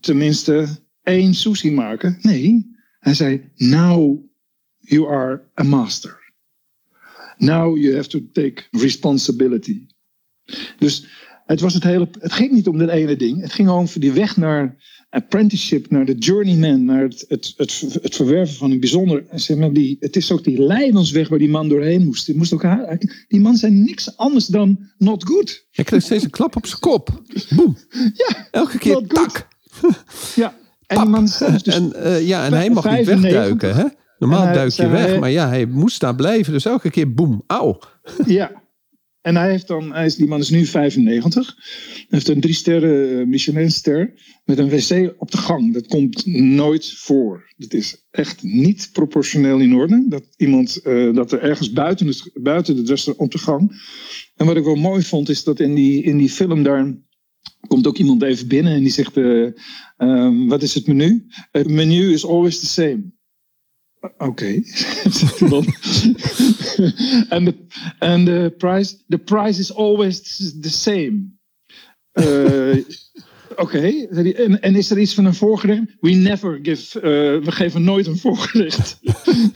tenminste 0.00 0.66
één 1.02 1.34
sushi 1.34 1.70
maken. 1.72 2.18
Nee, 2.20 2.76
hij 2.98 3.14
zei, 3.14 3.50
now 3.56 4.24
you 4.78 5.08
are 5.14 5.42
a 5.60 5.62
master. 5.62 6.32
Now 7.38 7.78
you 7.78 7.94
have 7.94 8.08
to 8.08 8.20
take 8.32 8.62
responsibility. 8.70 9.86
Dus 10.78 11.06
het, 11.46 11.60
was 11.60 11.74
het, 11.74 11.82
hele, 11.82 12.08
het 12.18 12.32
ging 12.32 12.52
niet 12.52 12.68
om 12.68 12.78
dat 12.78 12.88
ene 12.88 13.16
ding. 13.16 13.40
Het 13.40 13.52
ging 13.52 13.68
over 13.68 14.00
die 14.00 14.12
weg 14.12 14.36
naar 14.36 14.76
apprenticeship, 15.16 15.90
naar 15.90 16.04
de 16.04 16.14
journeyman, 16.14 16.84
naar 16.84 17.02
het, 17.02 17.24
het, 17.28 17.54
het, 17.56 17.98
het 18.02 18.16
verwerven 18.16 18.56
van 18.56 18.70
een 18.70 18.80
bijzonder. 18.80 19.24
Zeg 19.34 19.56
maar, 19.56 19.72
die, 19.72 19.96
het 20.00 20.16
is 20.16 20.32
ook 20.32 20.44
die 20.44 20.62
leidensweg 20.62 21.28
waar 21.28 21.38
die 21.38 21.48
man 21.48 21.68
doorheen 21.68 22.04
moest. 22.04 22.26
Die, 22.26 22.36
moest 22.36 22.52
ook, 22.52 22.66
die 23.28 23.40
man 23.40 23.56
zei 23.56 23.72
niks 23.72 24.16
anders 24.16 24.46
dan 24.46 24.78
not 24.98 25.24
good. 25.24 25.66
Hij 25.70 25.84
kreeg 25.84 26.02
steeds 26.02 26.24
een 26.24 26.30
klap 26.30 26.56
op 26.56 26.66
zijn 26.66 26.80
kop. 26.80 27.22
Boem. 27.56 27.76
Ja, 28.14 28.48
Elke 28.50 28.78
keer 28.78 29.06
tak. 29.06 29.48
ja. 30.34 30.56
En 30.86 31.00
die 31.00 31.08
man 31.08 31.24
dus 31.24 31.62
En, 31.62 31.92
eh, 31.92 32.26
ja, 32.26 32.44
en 32.44 32.52
hij 32.52 32.70
mag 32.70 32.84
niet 32.84 33.04
95. 33.04 33.22
wegduiken. 33.22 33.76
Hè? 33.76 33.84
Normaal 34.18 34.44
hij 34.44 34.54
duik 34.54 34.72
je 34.72 34.88
weg, 34.88 35.18
maar 35.18 35.30
ja, 35.30 35.48
hij 35.48 35.66
moest 35.66 36.00
daar 36.00 36.14
blijven. 36.14 36.52
Dus 36.52 36.64
elke 36.64 36.90
keer 36.90 37.14
boem, 37.14 37.42
auw. 37.46 37.78
Ja. 38.26 38.50
En 39.26 39.36
hij 39.36 39.50
heeft 39.50 39.66
dan, 39.66 39.92
hij 39.92 40.06
is, 40.06 40.16
die 40.16 40.26
man 40.26 40.40
is 40.40 40.50
nu 40.50 40.66
95. 40.66 41.56
Hij 41.56 42.04
heeft 42.08 42.28
een 42.28 42.40
drie 42.40 42.54
sterren 42.54 43.20
eh, 43.20 43.26
Michelin-ster 43.26 44.12
met 44.44 44.58
een 44.58 44.68
wc 44.68 45.14
op 45.18 45.30
de 45.30 45.36
gang. 45.36 45.72
Dat 45.72 45.86
komt 45.86 46.26
nooit 46.26 46.92
voor. 46.92 47.52
Dat 47.56 47.72
is 47.72 48.06
echt 48.10 48.42
niet 48.42 48.88
proportioneel 48.92 49.58
in 49.58 49.74
orde. 49.74 50.04
Dat 50.08 50.24
iemand, 50.36 50.76
eh, 50.76 51.14
dat 51.14 51.32
er 51.32 51.40
ergens 51.40 51.72
buiten 51.72 52.06
het, 52.06 52.30
buiten 52.34 52.76
het 52.76 52.88
restaurant 52.88 53.26
op 53.26 53.32
de 53.32 53.44
gang. 53.44 53.72
En 54.36 54.46
wat 54.46 54.56
ik 54.56 54.64
wel 54.64 54.74
mooi 54.74 55.02
vond, 55.02 55.28
is 55.28 55.44
dat 55.44 55.60
in 55.60 55.74
die, 55.74 56.02
in 56.02 56.18
die 56.18 56.30
film 56.30 56.62
daar 56.62 56.98
komt 57.68 57.86
ook 57.86 57.98
iemand 57.98 58.22
even 58.22 58.48
binnen 58.48 58.72
en 58.72 58.80
die 58.80 58.92
zegt: 58.92 59.16
eh, 59.16 59.46
ehm, 59.96 60.46
Wat 60.46 60.62
is 60.62 60.74
het 60.74 60.86
menu? 60.86 61.26
Het 61.50 61.68
menu 61.68 62.12
is 62.12 62.26
always 62.26 62.60
the 62.60 62.66
same. 62.66 63.14
Oké. 64.18 64.62
En 67.28 67.44
de 67.44 67.66
en 67.98 68.24
de 68.24 68.54
price, 68.58 68.96
the 69.08 69.18
price 69.18 69.60
is 69.60 69.74
always 69.74 70.36
the 70.60 70.70
same. 70.70 71.34
Eh, 72.12 72.76
Oké. 73.56 73.78
hij. 73.78 74.34
En, 74.36 74.62
en 74.62 74.74
is 74.74 74.90
er 74.90 74.98
iets 74.98 75.14
van 75.14 75.24
een 75.24 75.34
voorgerecht? 75.34 75.82
We 76.00 76.10
never 76.10 76.58
give. 76.62 77.00
eh, 77.00 77.44
we 77.44 77.52
geven 77.52 77.84
nooit 77.84 78.06
een 78.06 78.16
voorgerecht. 78.18 78.98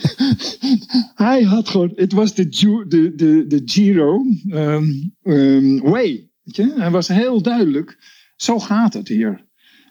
Hij 1.15 1.43
had 1.43 1.69
gewoon. 1.69 1.93
Het 1.95 2.13
was 2.13 2.35
de, 2.35 2.47
Ju- 2.49 2.87
de, 2.89 3.15
de, 3.15 3.45
de 3.47 3.63
Giro 3.65 4.23
ehm, 4.49 4.85
ehm, 5.23 5.79
way. 5.79 6.31
Weet 6.43 6.57
je? 6.57 6.75
Hij 6.77 6.91
was 6.91 7.09
heel 7.09 7.43
duidelijk. 7.43 7.99
Zo 8.37 8.59
gaat 8.59 8.95
het 8.95 9.09
hier. 9.09 9.49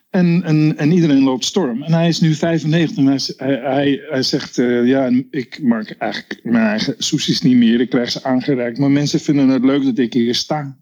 En, 0.10 0.44
en, 0.44 0.78
en 0.78 0.92
iedereen 0.92 1.24
loopt 1.24 1.46
storm. 1.46 1.84
En 1.84 1.94
hij 1.94 2.08
is 2.08 2.20
nu 2.20 2.34
95 2.34 3.36
en 3.38 3.48
hij, 3.48 4.02
hij, 4.10 4.24
zegt: 4.24 4.58
eh, 4.58 4.88
Ja, 4.88 5.12
ik 5.30 5.62
maak 5.64 5.90
eigenlijk 5.90 6.40
mijn 6.44 6.66
eigen 6.66 6.96
sushis 6.98 7.42
niet 7.42 7.56
meer. 7.58 7.82
Ik 7.82 7.90
krijg 7.90 8.12
ze 8.12 8.24
aangereikt. 8.24 8.78
Maar 8.78 8.92
mensen 8.92 9.20
vinden 9.20 9.48
het 9.48 9.64
leuk 9.64 9.84
dat 9.84 9.98
ik 9.98 10.14
hier 10.14 10.36
sta. 10.36 10.80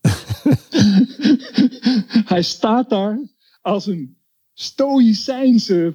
hij 2.32 2.42
staat 2.42 2.90
daar 2.90 3.18
als 3.60 3.86
een 3.86 4.16
stoïcijnse 4.54 5.94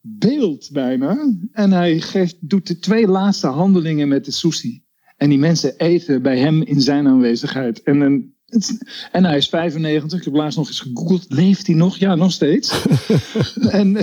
beeld 0.00 0.68
bijna. 0.72 1.34
En 1.52 1.72
hij 1.72 2.02
doet 2.40 2.66
de 2.66 2.78
twee 2.78 3.06
laatste 3.06 3.46
handelingen 3.46 4.08
met 4.08 4.24
de 4.24 4.32
sushi. 4.32 4.82
En 5.16 5.28
die 5.28 5.38
mensen 5.38 5.76
eten 5.76 6.22
bij 6.22 6.38
hem 6.38 6.62
in 6.62 6.80
zijn 6.80 7.06
aanwezigheid. 7.06 7.82
En, 7.82 8.00
het- 8.00 8.22
en 9.12 9.24
hij 9.24 9.36
is 9.36 9.48
95. 9.48 10.18
Ik 10.18 10.24
heb 10.24 10.34
laatst 10.34 10.58
nog 10.58 10.66
eens 10.68 10.80
gegoogeld. 10.80 11.24
Leeft 11.28 11.66
hij 11.66 11.76
nog? 11.76 11.96
Ja, 11.96 12.14
nog 12.14 12.32
steeds. 12.32 12.86
en, 13.70 13.96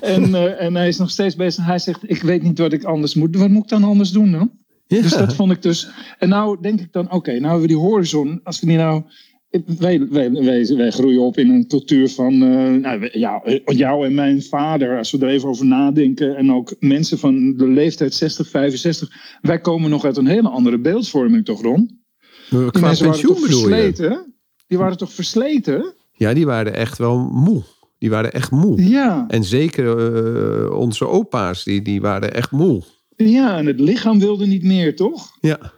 en, 0.00 0.34
eh, 0.34 0.60
en 0.64 0.74
hij 0.74 0.88
is 0.88 0.98
nog 0.98 1.10
steeds 1.10 1.36
bezig. 1.36 1.64
Hij 1.64 1.78
zegt, 1.78 2.00
ik 2.10 2.22
weet 2.22 2.42
niet 2.42 2.58
wat 2.58 2.72
ik 2.72 2.84
anders 2.84 3.14
moet. 3.14 3.36
Wat 3.36 3.48
moet 3.48 3.62
ik 3.62 3.68
dan 3.68 3.84
anders 3.84 4.10
doen 4.10 4.30
dan? 4.32 4.50
Ja. 4.86 5.02
Dus 5.02 5.12
dat 5.12 5.34
vond 5.34 5.52
ik 5.52 5.62
dus. 5.62 5.88
En 6.18 6.28
nou 6.28 6.58
denk 6.60 6.80
ik 6.80 6.92
dan, 6.92 7.10
oké, 7.12 7.30
nou 7.30 7.42
hebben 7.42 7.60
we 7.60 7.66
die 7.66 7.76
horizon. 7.76 8.40
Als 8.42 8.60
we 8.60 8.66
die 8.66 8.76
nou. 8.76 9.02
Wij, 9.78 10.08
wij, 10.08 10.32
wij, 10.32 10.66
wij 10.76 10.90
groeien 10.90 11.20
op 11.22 11.38
in 11.38 11.50
een 11.50 11.66
cultuur 11.66 12.08
van. 12.08 12.32
eh, 12.42 12.70
nou, 12.72 13.00
we- 13.00 13.10
ja, 13.18 13.42
jou 13.64 14.06
en 14.06 14.14
mijn 14.14 14.42
vader, 14.42 14.98
als 14.98 15.10
we 15.10 15.18
er 15.18 15.28
even 15.28 15.48
over 15.48 15.66
nadenken. 15.66 16.36
En 16.36 16.52
ook 16.52 16.74
mensen 16.78 17.18
van 17.18 17.56
de 17.56 17.68
leeftijd 17.68 18.14
60, 18.14 18.48
65. 18.48 19.08
Wij 19.40 19.60
komen 19.60 19.90
nog 19.90 20.04
uit 20.04 20.16
een 20.16 20.26
hele 20.26 20.48
andere 20.48 20.78
beeldvorming, 20.78 21.44
toch, 21.44 21.62
Ron? 21.62 22.02
Die 22.50 22.70
Qua 22.70 22.80
waren 22.80 22.98
pensioen 22.98 23.34
toch 23.34 23.40
bedoel 23.42 23.68
je? 23.68 23.74
versleten? 23.74 24.34
Die 24.66 24.78
waren 24.78 24.96
toch 24.96 25.12
versleten? 25.12 25.94
Ja, 26.12 26.34
die 26.34 26.46
waren 26.46 26.74
echt 26.74 26.98
wel 26.98 27.18
moe. 27.18 27.62
Die 27.98 28.10
waren 28.10 28.32
echt 28.32 28.50
moe. 28.50 28.88
Ja, 28.88 29.24
En 29.28 29.44
zeker 29.44 30.14
eh, 30.66 30.76
onze 30.78 31.06
opa's, 31.08 31.64
die, 31.64 31.82
die 31.82 32.00
waren 32.00 32.34
echt 32.34 32.50
moe. 32.50 32.82
ja, 33.16 33.56
en 33.58 33.66
het 33.66 33.80
lichaam 33.80 34.18
wilde 34.18 34.46
niet 34.46 34.62
meer, 34.62 34.96
toch? 34.96 35.36
Ja. 35.40 35.72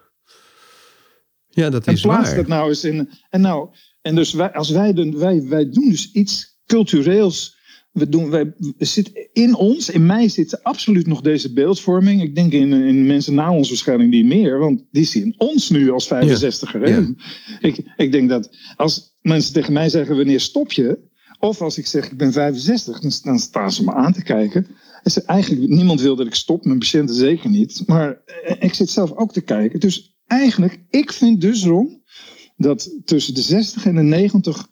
Ja, 1.49 1.71
dat 1.71 1.87
En 1.87 1.93
is 1.93 2.01
plaats 2.01 2.27
waar. 2.29 2.37
dat 2.37 2.47
nou 2.47 2.69
eens 2.69 2.85
in. 2.85 3.11
En, 3.31 3.41
nou, 3.41 3.69
en 4.03 4.15
dus 4.15 4.33
wij, 4.33 4.53
als 4.53 4.71
wij, 4.71 4.93
doen, 4.93 5.19
wij, 5.19 5.43
wij 5.43 5.71
doen 5.71 5.89
dus 5.89 6.13
iets 6.13 6.59
cultureels. 6.67 7.56
We 7.97 8.09
doen, 8.09 8.31
wij, 8.31 8.53
zit 8.79 9.29
in 9.33 9.55
ons, 9.55 9.91
in 9.91 10.07
mij 10.07 10.29
zit 10.29 10.63
absoluut 10.63 11.07
nog 11.07 11.21
deze 11.21 11.53
beeldvorming. 11.53 12.23
Ik 12.23 12.35
denk 12.35 12.53
in, 12.53 12.73
in 12.73 13.07
mensen 13.07 13.35
na 13.35 13.53
ons 13.53 13.69
waarschijnlijk 13.69 14.11
niet 14.11 14.27
meer, 14.27 14.59
want 14.59 14.85
die 14.91 15.05
zien 15.05 15.35
ons 15.39 15.71
nu 15.71 15.91
als 15.91 16.07
65er. 16.15 16.81
Ja. 16.81 17.15
Ik, 17.61 17.79
ik 17.97 18.13
denk 18.13 18.29
dat 18.29 18.57
als 18.77 19.17
mensen 19.23 19.53
tegen 19.53 19.73
mij 19.73 19.89
zeggen: 19.89 20.17
wanneer 20.17 20.41
stop 20.41 20.73
je? 20.73 20.99
Of 21.39 21.61
als 21.61 21.79
ik 21.79 21.87
zeg: 21.87 22.11
ik 22.11 22.17
ben 22.17 22.33
65, 22.33 23.01
dan, 23.01 23.13
dan 23.23 23.39
staan 23.39 23.73
ze 23.73 23.85
me 23.85 23.93
aan 23.93 24.13
te 24.13 24.23
kijken. 24.23 24.67
En 25.03 25.25
eigenlijk 25.27 25.69
niemand 25.69 26.01
wil 26.01 26.17
dat 26.17 26.27
ik 26.27 26.35
stop, 26.35 26.65
mijn 26.65 26.79
patiënten 26.79 27.15
zeker 27.15 27.51
niet. 27.51 27.83
Maar 27.87 28.23
eh, 28.25 28.57
ik 28.59 28.75
zit 28.75 28.91
zelf 28.91 29.13
ook 29.13 29.33
te 29.33 29.41
kijken. 29.41 29.81
Dus 29.81 30.17
eigenlijk, 30.27 30.79
ik 30.91 31.13
vind 31.13 31.41
dus, 31.41 31.65
Ron, 31.65 32.03
dat 32.57 32.91
tussen 33.05 33.35
de 33.35 33.43
60 33.43 33.87
en 33.87 33.95
de 33.95 34.03
90 34.03 34.69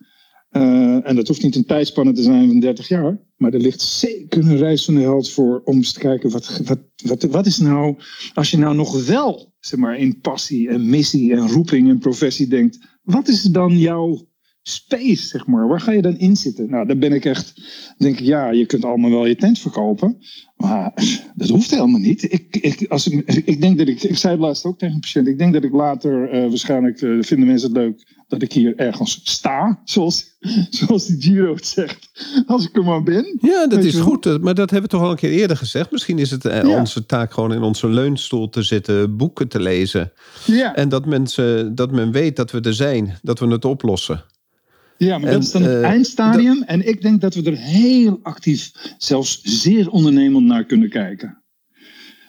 uh, 0.56 1.08
en 1.08 1.16
dat 1.16 1.28
hoeft 1.28 1.42
niet 1.42 1.56
een 1.56 1.64
tijdspanne 1.64 2.12
te 2.12 2.22
zijn 2.22 2.48
van 2.48 2.60
30 2.60 2.88
jaar. 2.88 3.18
Maar 3.36 3.52
er 3.52 3.60
ligt 3.60 3.80
zeker 3.80 4.38
een 4.38 4.56
reis 4.56 4.84
van 4.84 4.94
de 4.94 5.00
held 5.00 5.30
voor 5.30 5.62
om 5.64 5.76
eens 5.76 5.92
te 5.92 6.00
kijken 6.00 6.30
wat, 6.30 6.60
wat, 6.64 6.78
wat, 7.04 7.22
wat 7.22 7.46
is 7.46 7.58
nou, 7.58 7.96
als 8.34 8.50
je 8.50 8.58
nou 8.58 8.74
nog 8.74 9.06
wel 9.06 9.52
zeg 9.60 9.78
maar, 9.78 9.98
in 9.98 10.20
passie 10.20 10.68
en 10.68 10.90
missie 10.90 11.32
en 11.32 11.48
roeping 11.48 11.88
en 11.88 11.98
professie 11.98 12.46
denkt, 12.46 12.78
wat 13.02 13.28
is 13.28 13.42
dan 13.42 13.78
jouw 13.78 14.26
space, 14.66 15.26
zeg 15.26 15.46
maar? 15.46 15.68
Waar 15.68 15.80
ga 15.80 15.92
je 15.92 16.02
dan 16.02 16.18
in 16.18 16.36
zitten? 16.36 16.70
Nou, 16.70 16.86
dan 16.86 16.98
ben 16.98 17.12
ik 17.12 17.24
echt, 17.24 17.54
denk 17.98 18.18
ik, 18.18 18.24
ja, 18.24 18.50
je 18.50 18.66
kunt 18.66 18.84
allemaal 18.84 19.10
wel 19.10 19.26
je 19.26 19.36
tent 19.36 19.58
verkopen. 19.58 20.18
Maar 20.56 20.92
dat 21.34 21.48
hoeft 21.48 21.70
helemaal 21.70 22.00
niet. 22.00 22.32
Ik, 22.32 22.56
ik, 22.56 22.86
als 22.88 23.08
ik, 23.08 23.28
ik 23.44 23.60
denk 23.60 23.78
dat 23.78 23.88
ik, 23.88 24.02
ik 24.02 24.16
zei 24.16 24.32
het 24.32 24.42
laatst 24.42 24.64
ook 24.64 24.78
tegen 24.78 24.94
een 24.94 25.00
patiënt, 25.00 25.28
ik 25.28 25.38
denk 25.38 25.52
dat 25.52 25.64
ik 25.64 25.72
later, 25.72 26.34
uh, 26.34 26.48
waarschijnlijk 26.48 27.00
uh, 27.00 27.22
vinden 27.22 27.46
mensen 27.46 27.68
het 27.68 27.76
leuk, 27.76 28.22
dat 28.28 28.42
ik 28.42 28.52
hier 28.52 28.76
ergens 28.76 29.20
sta, 29.24 29.80
zoals, 29.84 30.36
zoals 30.70 31.06
die 31.06 31.22
Giro 31.22 31.54
het 31.54 31.66
zegt, 31.66 32.08
als 32.46 32.64
ik 32.68 32.76
er 32.76 32.84
maar 32.84 33.02
ben. 33.02 33.38
Ja, 33.40 33.66
dat 33.66 33.84
is 33.84 33.98
goed, 33.98 34.42
maar 34.42 34.54
dat 34.54 34.70
hebben 34.70 34.90
we 34.90 34.96
toch 34.96 35.06
al 35.06 35.10
een 35.10 35.16
keer 35.16 35.30
eerder 35.30 35.56
gezegd. 35.56 35.90
Misschien 35.90 36.18
is 36.18 36.30
het 36.30 36.42
ja. 36.42 36.78
onze 36.78 37.06
taak 37.06 37.32
gewoon 37.32 37.52
in 37.52 37.62
onze 37.62 37.88
leunstoel 37.88 38.48
te 38.48 38.62
zitten, 38.62 39.16
boeken 39.16 39.48
te 39.48 39.60
lezen. 39.60 40.12
Ja. 40.46 40.74
En 40.74 40.88
dat, 40.88 41.06
mensen, 41.06 41.74
dat 41.74 41.92
men 41.92 42.12
weet 42.12 42.36
dat 42.36 42.50
we 42.50 42.60
er 42.60 42.74
zijn, 42.74 43.18
dat 43.22 43.38
we 43.38 43.46
het 43.46 43.64
oplossen. 43.64 44.24
Ja, 44.96 45.18
maar 45.18 45.28
en, 45.28 45.34
dat 45.34 45.42
is 45.42 45.50
dan 45.50 45.62
het 45.62 45.72
uh, 45.72 45.88
eindstadium. 45.88 46.58
Dat, 46.58 46.68
en 46.68 46.88
ik 46.88 47.02
denk 47.02 47.20
dat 47.20 47.34
we 47.34 47.50
er 47.50 47.56
heel 47.56 48.18
actief, 48.22 48.72
zelfs 48.98 49.40
zeer 49.42 49.90
ondernemend 49.90 50.46
naar 50.46 50.64
kunnen 50.64 50.88
kijken. 50.88 51.42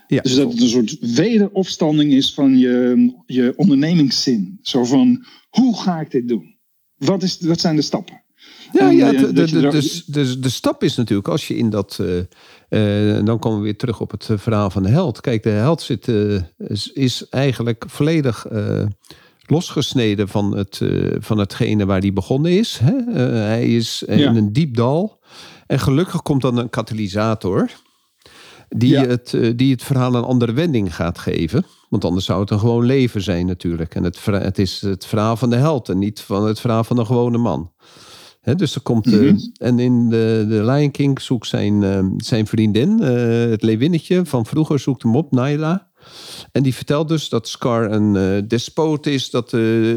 Ja, 0.07 0.21
dus 0.21 0.35
dat 0.35 0.51
het 0.51 0.61
een 0.61 0.67
soort 0.67 0.97
wederopstanding 1.15 2.11
is 2.11 2.33
van 2.33 2.57
je, 2.57 3.13
je 3.25 3.53
ondernemingszin. 3.55 4.59
Zo 4.61 4.83
van, 4.83 5.25
hoe 5.49 5.77
ga 5.77 5.99
ik 5.99 6.11
dit 6.11 6.27
doen? 6.27 6.57
Wat, 6.95 7.23
is, 7.23 7.39
wat 7.39 7.59
zijn 7.59 7.75
de 7.75 7.81
stappen? 7.81 8.23
Ja, 8.71 8.89
en, 8.89 8.95
ja 8.95 9.11
de, 9.11 9.33
de, 9.33 9.51
de, 9.51 9.59
de, 9.59 10.03
de, 10.05 10.39
de 10.39 10.49
stap 10.49 10.83
is 10.83 10.95
natuurlijk 10.95 11.27
als 11.27 11.47
je 11.47 11.57
in 11.57 11.69
dat. 11.69 11.99
Uh, 12.01 12.17
uh, 12.69 13.25
dan 13.25 13.39
komen 13.39 13.57
we 13.57 13.63
weer 13.63 13.77
terug 13.77 14.01
op 14.01 14.11
het 14.11 14.29
verhaal 14.35 14.69
van 14.69 14.83
de 14.83 14.89
held. 14.89 15.21
Kijk, 15.21 15.43
de 15.43 15.49
held 15.49 15.81
zit, 15.81 16.07
uh, 16.07 16.41
is, 16.57 16.91
is, 16.91 17.29
eigenlijk 17.29 17.83
volledig 17.87 18.45
losgesneden 19.49 20.27
van, 20.27 20.57
het, 20.57 20.81
van 21.19 21.37
hetgene 21.37 21.85
waar 21.85 21.99
hij 21.99 22.13
begonnen 22.13 22.51
is. 22.51 22.79
Hè? 22.83 23.21
hij 23.31 23.75
is 23.75 24.03
in 24.03 24.17
ja. 24.17 24.35
een 24.35 24.53
diep 24.53 24.75
dal. 24.75 25.19
En 25.67 25.79
gelukkig 25.79 26.21
komt 26.21 26.41
dan 26.41 26.57
een 26.57 26.69
katalysator. 26.69 27.69
Die, 28.69 28.89
ja. 28.89 29.05
het, 29.05 29.37
die 29.55 29.71
het 29.71 29.83
verhaal 29.83 30.15
een 30.15 30.23
andere 30.23 30.53
wending 30.53 30.95
gaat 30.95 31.17
geven. 31.17 31.65
Want 31.89 32.05
anders 32.05 32.25
zou 32.25 32.41
het 32.41 32.49
een 32.49 32.59
gewoon 32.59 32.85
leven 32.85 33.21
zijn 33.21 33.45
natuurlijk. 33.45 33.95
En 33.95 34.03
het, 34.03 34.25
het 34.25 34.59
is 34.59 34.81
het 34.81 35.05
verhaal 35.05 35.37
van 35.37 35.49
de 35.49 35.55
held 35.55 35.89
en 35.89 35.99
niet 35.99 36.21
van 36.21 36.45
het 36.45 36.59
verhaal 36.59 36.83
van 36.83 36.97
een 36.97 37.05
gewone 37.05 37.37
man. 37.37 37.71
He, 38.45 38.55
dus 38.55 38.75
er 38.75 38.81
komt. 38.81 39.05
Mm 39.05 39.13
-hmm. 39.13 39.51
en 39.57 39.79
in 39.79 40.09
de, 40.09 40.45
de 40.49 40.63
Lion 40.63 40.91
King 40.91 41.21
zoekt 41.21 41.47
zijn, 41.47 41.81
uh, 41.81 41.99
zijn 42.17 42.47
vriendin, 42.47 42.99
uh, 43.01 43.49
het 43.49 43.61
leeuwinnetje 43.61 44.25
van 44.25 44.45
vroeger, 44.45 44.79
zoekt 44.79 45.03
hem 45.03 45.15
op, 45.15 45.31
Naila. 45.31 45.91
En 46.51 46.63
die 46.63 46.75
vertelt 46.75 47.07
dus 47.07 47.29
dat 47.29 47.47
Scar 47.47 47.91
een 47.91 48.15
uh, 48.15 48.41
despoot 48.47 49.05
is, 49.05 49.29
dat, 49.29 49.49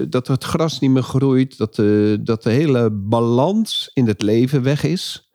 dat 0.08 0.26
het 0.26 0.44
gras 0.44 0.80
niet 0.80 0.90
meer 0.90 1.02
groeit, 1.02 1.58
dat, 1.58 1.74
dat 2.26 2.42
de 2.42 2.50
hele 2.50 2.90
balans 2.90 3.90
in 3.94 4.06
het 4.06 4.22
leven 4.22 4.62
weg 4.62 4.84
is. 4.84 5.30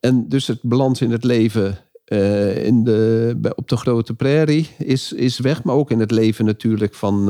En 0.00 0.28
dus 0.28 0.46
het 0.46 0.58
balans 0.62 1.00
in 1.00 1.10
het 1.10 1.24
leven 1.24 1.78
in 2.64 2.84
de, 2.84 3.52
op 3.54 3.68
de 3.68 3.76
grote 3.76 4.14
prairie 4.14 4.68
is, 4.78 5.12
is 5.12 5.38
weg. 5.38 5.62
Maar 5.62 5.74
ook 5.74 5.90
in 5.90 6.00
het 6.00 6.10
leven 6.10 6.44
natuurlijk 6.44 6.94
van, 6.94 7.28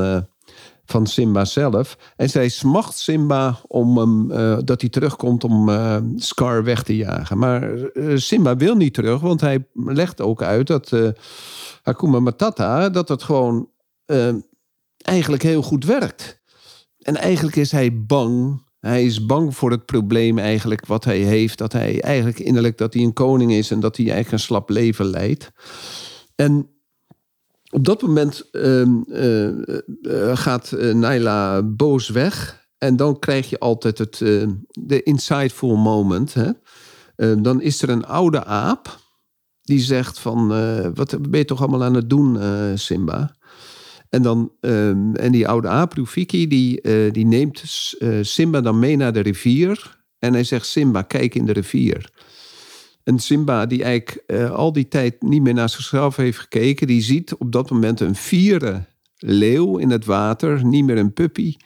van 0.93 1.07
Simba 1.07 1.45
zelf. 1.45 1.97
En 2.17 2.31
zij 2.31 2.49
smacht 2.49 2.97
Simba 2.97 3.61
om 3.67 3.99
hem, 3.99 4.31
uh, 4.31 4.59
dat 4.65 4.81
hij 4.81 4.91
terugkomt 4.91 5.45
om 5.45 5.71
Scar 6.17 6.65
weg 6.65 6.83
te 6.83 6.97
jagen. 6.97 7.39
Maar 7.39 7.71
Simba 8.15 8.57
wil 8.57 8.75
niet 8.75 8.95
terug, 8.95 9.21
want 9.21 9.41
hij 9.41 9.67
legt 9.75 10.21
ook 10.21 10.43
uit 10.43 10.67
dat 10.67 10.93
Hakuma 11.83 12.21
Matata... 12.21 12.89
dat 12.89 13.09
het 13.09 13.23
gewoon 13.23 13.69
eigenlijk 14.97 15.43
heel 15.43 15.63
goed 15.63 15.85
werkt. 15.85 16.41
En 16.99 17.17
eigenlijk 17.17 17.57
is 17.57 17.73
hij 17.73 18.05
bang 18.07 18.61
hij 18.83 19.05
is 19.05 19.27
bang 19.27 19.57
voor 19.57 19.71
het 19.71 19.87
probleem 19.87 20.39
eigenlijk 20.39 20.87
wat 20.87 21.05
hij 21.05 21.19
heeft. 21.19 21.59
Dat 21.59 21.73
hij 21.73 22.01
eigenlijk 22.01 22.39
innerlijk 22.39 22.79
dat 22.79 22.95
hij 22.95 23.03
een 23.03 23.13
koning 23.13 23.53
is 23.53 23.71
en 23.71 23.81
dat 23.81 23.97
hij 23.97 24.05
eigenlijk 24.07 24.35
een 24.35 24.47
slap 24.47 24.71
leven 24.71 25.07
leidt. 25.07 25.51
En 26.35 26.71
op 27.75 27.85
dat 27.85 28.03
moment 28.03 28.49
uh, 28.53 28.83
uh, 29.07 29.49
uh, 30.03 30.37
gaat 30.37 30.71
Naila 30.93 31.63
boos 31.63 32.09
weg. 32.09 32.61
En 32.79 32.97
dan 32.97 33.19
krijg 33.19 33.51
je 33.51 33.59
altijd 33.59 33.99
het, 33.99 34.19
de 34.69 35.03
insightful 35.03 35.77
moment. 35.77 36.35
Hè? 36.35 36.51
dan 37.43 37.61
is 37.61 37.83
er 37.83 37.89
een 37.89 38.05
oude 38.05 38.45
aap 38.45 38.99
die 39.63 39.81
zegt 39.81 40.19
van... 40.19 40.49
wat 40.95 41.31
ben 41.31 41.39
je 41.39 41.45
toch 41.45 41.61
allemaal 41.61 41.85
aan 41.85 41.95
het 41.95 42.11
doen, 42.11 42.39
Simba? 42.79 43.37
En, 44.09 44.23
dan, 44.23 44.53
um, 44.61 45.17
en 45.17 45.33
die 45.33 45.49
oude 45.49 45.69
aap, 45.69 45.93
Rufiki, 45.93 46.49
die, 46.49 46.81
die 47.11 47.27
neemt 47.27 47.63
Simba 48.21 48.61
dan 48.61 48.79
mee 48.79 48.97
naar 48.97 49.13
de 49.13 49.21
rivier. 49.21 49.99
En 50.19 50.33
hij 50.33 50.45
zegt, 50.45 50.67
Simba, 50.67 51.03
kijk 51.03 51.35
in 51.35 51.47
de 51.47 51.53
rivier. 51.53 52.11
En 53.05 53.19
Simba, 53.19 53.67
die 53.67 53.83
eigenlijk 53.83 54.25
uh, 54.27 54.51
al 54.51 54.73
die 54.73 54.89
tijd 54.89 55.23
niet 55.23 55.43
meer 55.43 55.55
naar 55.55 55.69
zichzelf 55.69 56.17
heeft 56.17 56.39
gekeken... 56.39 56.87
die 56.87 57.03
ziet 57.03 57.35
op 57.35 57.53
dat 57.53 57.71
moment 57.71 58.01
een 58.01 58.15
vierde 58.15 58.85
leeuw 59.17 59.77
in 59.79 59.91
het 59.91 60.05
water, 60.05 60.65
niet 60.65 60.85
meer 60.85 60.99
een 60.99 61.13
puppy. 61.13 61.57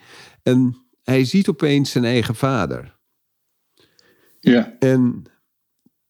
En 0.43 0.77
hij 1.03 1.25
ziet 1.25 1.49
opeens 1.49 1.91
zijn 1.91 2.05
eigen 2.05 2.35
vader. 2.35 2.97
Ja. 4.39 4.75
En 4.79 5.23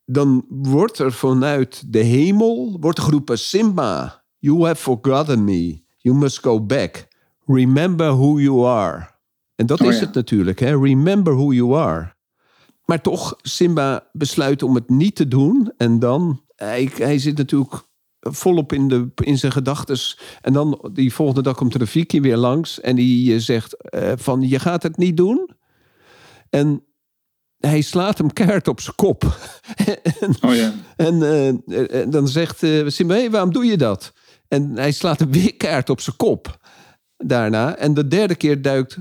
dan 0.06 0.46
wordt 0.50 1.00
er 1.00 1.12
vanuit 1.12 1.94
de 1.94 2.00
hemel 2.00 2.78
wordt 2.80 3.00
geroepen... 3.00 3.40
Simba, 3.40 4.24
you 4.38 4.66
have 4.66 4.82
forgotten 4.82 5.44
me... 5.44 5.86
You 5.98 6.16
must 6.16 6.40
go 6.40 6.66
back. 6.66 7.08
Remember 7.46 8.12
who 8.16 8.40
you 8.40 8.66
are. 8.66 9.10
En 9.56 9.66
dat 9.66 9.82
oh, 9.82 9.88
is 9.88 10.00
ja. 10.00 10.06
het 10.06 10.14
natuurlijk, 10.14 10.60
hè? 10.60 10.80
Remember 10.80 11.34
who 11.36 11.54
you 11.54 11.76
are. 11.76 12.16
Maar 12.88 13.02
toch, 13.02 13.36
Simba 13.42 14.10
besluit 14.12 14.64
om 14.64 14.76
het 14.76 14.90
niet 14.90 15.16
te 15.16 15.28
doen. 15.28 15.74
En 15.78 16.00
dan, 16.00 16.44
hij, 16.56 16.90
hij 16.94 17.20
zit 17.20 17.38
natuurlijk 17.38 17.88
volop 18.20 18.74
in, 18.74 18.88
de, 18.88 19.12
in 19.16 19.38
zijn 19.38 19.52
gedachtes. 19.52 20.20
En 20.42 20.54
dan 20.54 20.90
die 20.94 21.14
volgende 21.14 21.42
dag 21.42 21.56
komt 21.56 21.76
Rafiki 21.76 22.22
weer 22.22 22.38
langs. 22.38 22.80
En 22.80 22.96
die 22.96 23.40
zegt 23.40 23.78
uh, 23.94 24.12
van, 24.16 24.42
je 24.42 24.60
gaat 24.60 24.84
het 24.84 24.98
niet 24.98 25.18
doen. 25.18 25.50
En 26.50 26.84
hij 27.58 27.82
slaat 27.82 28.18
hem 28.18 28.34
keihard 28.34 28.68
op 28.68 28.82
zijn 28.82 28.96
kop. 28.96 29.24
en, 30.20 30.36
oh 30.42 30.56
ja. 30.56 30.74
en, 30.96 31.16
uh, 31.16 31.48
en 32.02 32.10
dan 32.10 32.28
zegt 32.28 32.64
uh, 32.64 32.90
Simba, 32.90 33.14
hey, 33.14 33.32
waarom 33.32 33.54
doe 33.54 33.66
je 33.66 33.78
dat? 33.78 34.14
En 34.48 34.78
hij 34.78 34.92
slaat 34.92 35.22
een 35.22 35.32
weer 35.32 35.56
kaart 35.56 35.90
op 35.90 36.02
zijn 36.02 36.16
kop 36.16 36.60
daarna. 37.18 37.76
En 37.76 37.94
de 37.94 38.08
derde 38.08 38.36
keer 38.36 38.62
duikt 38.62 38.98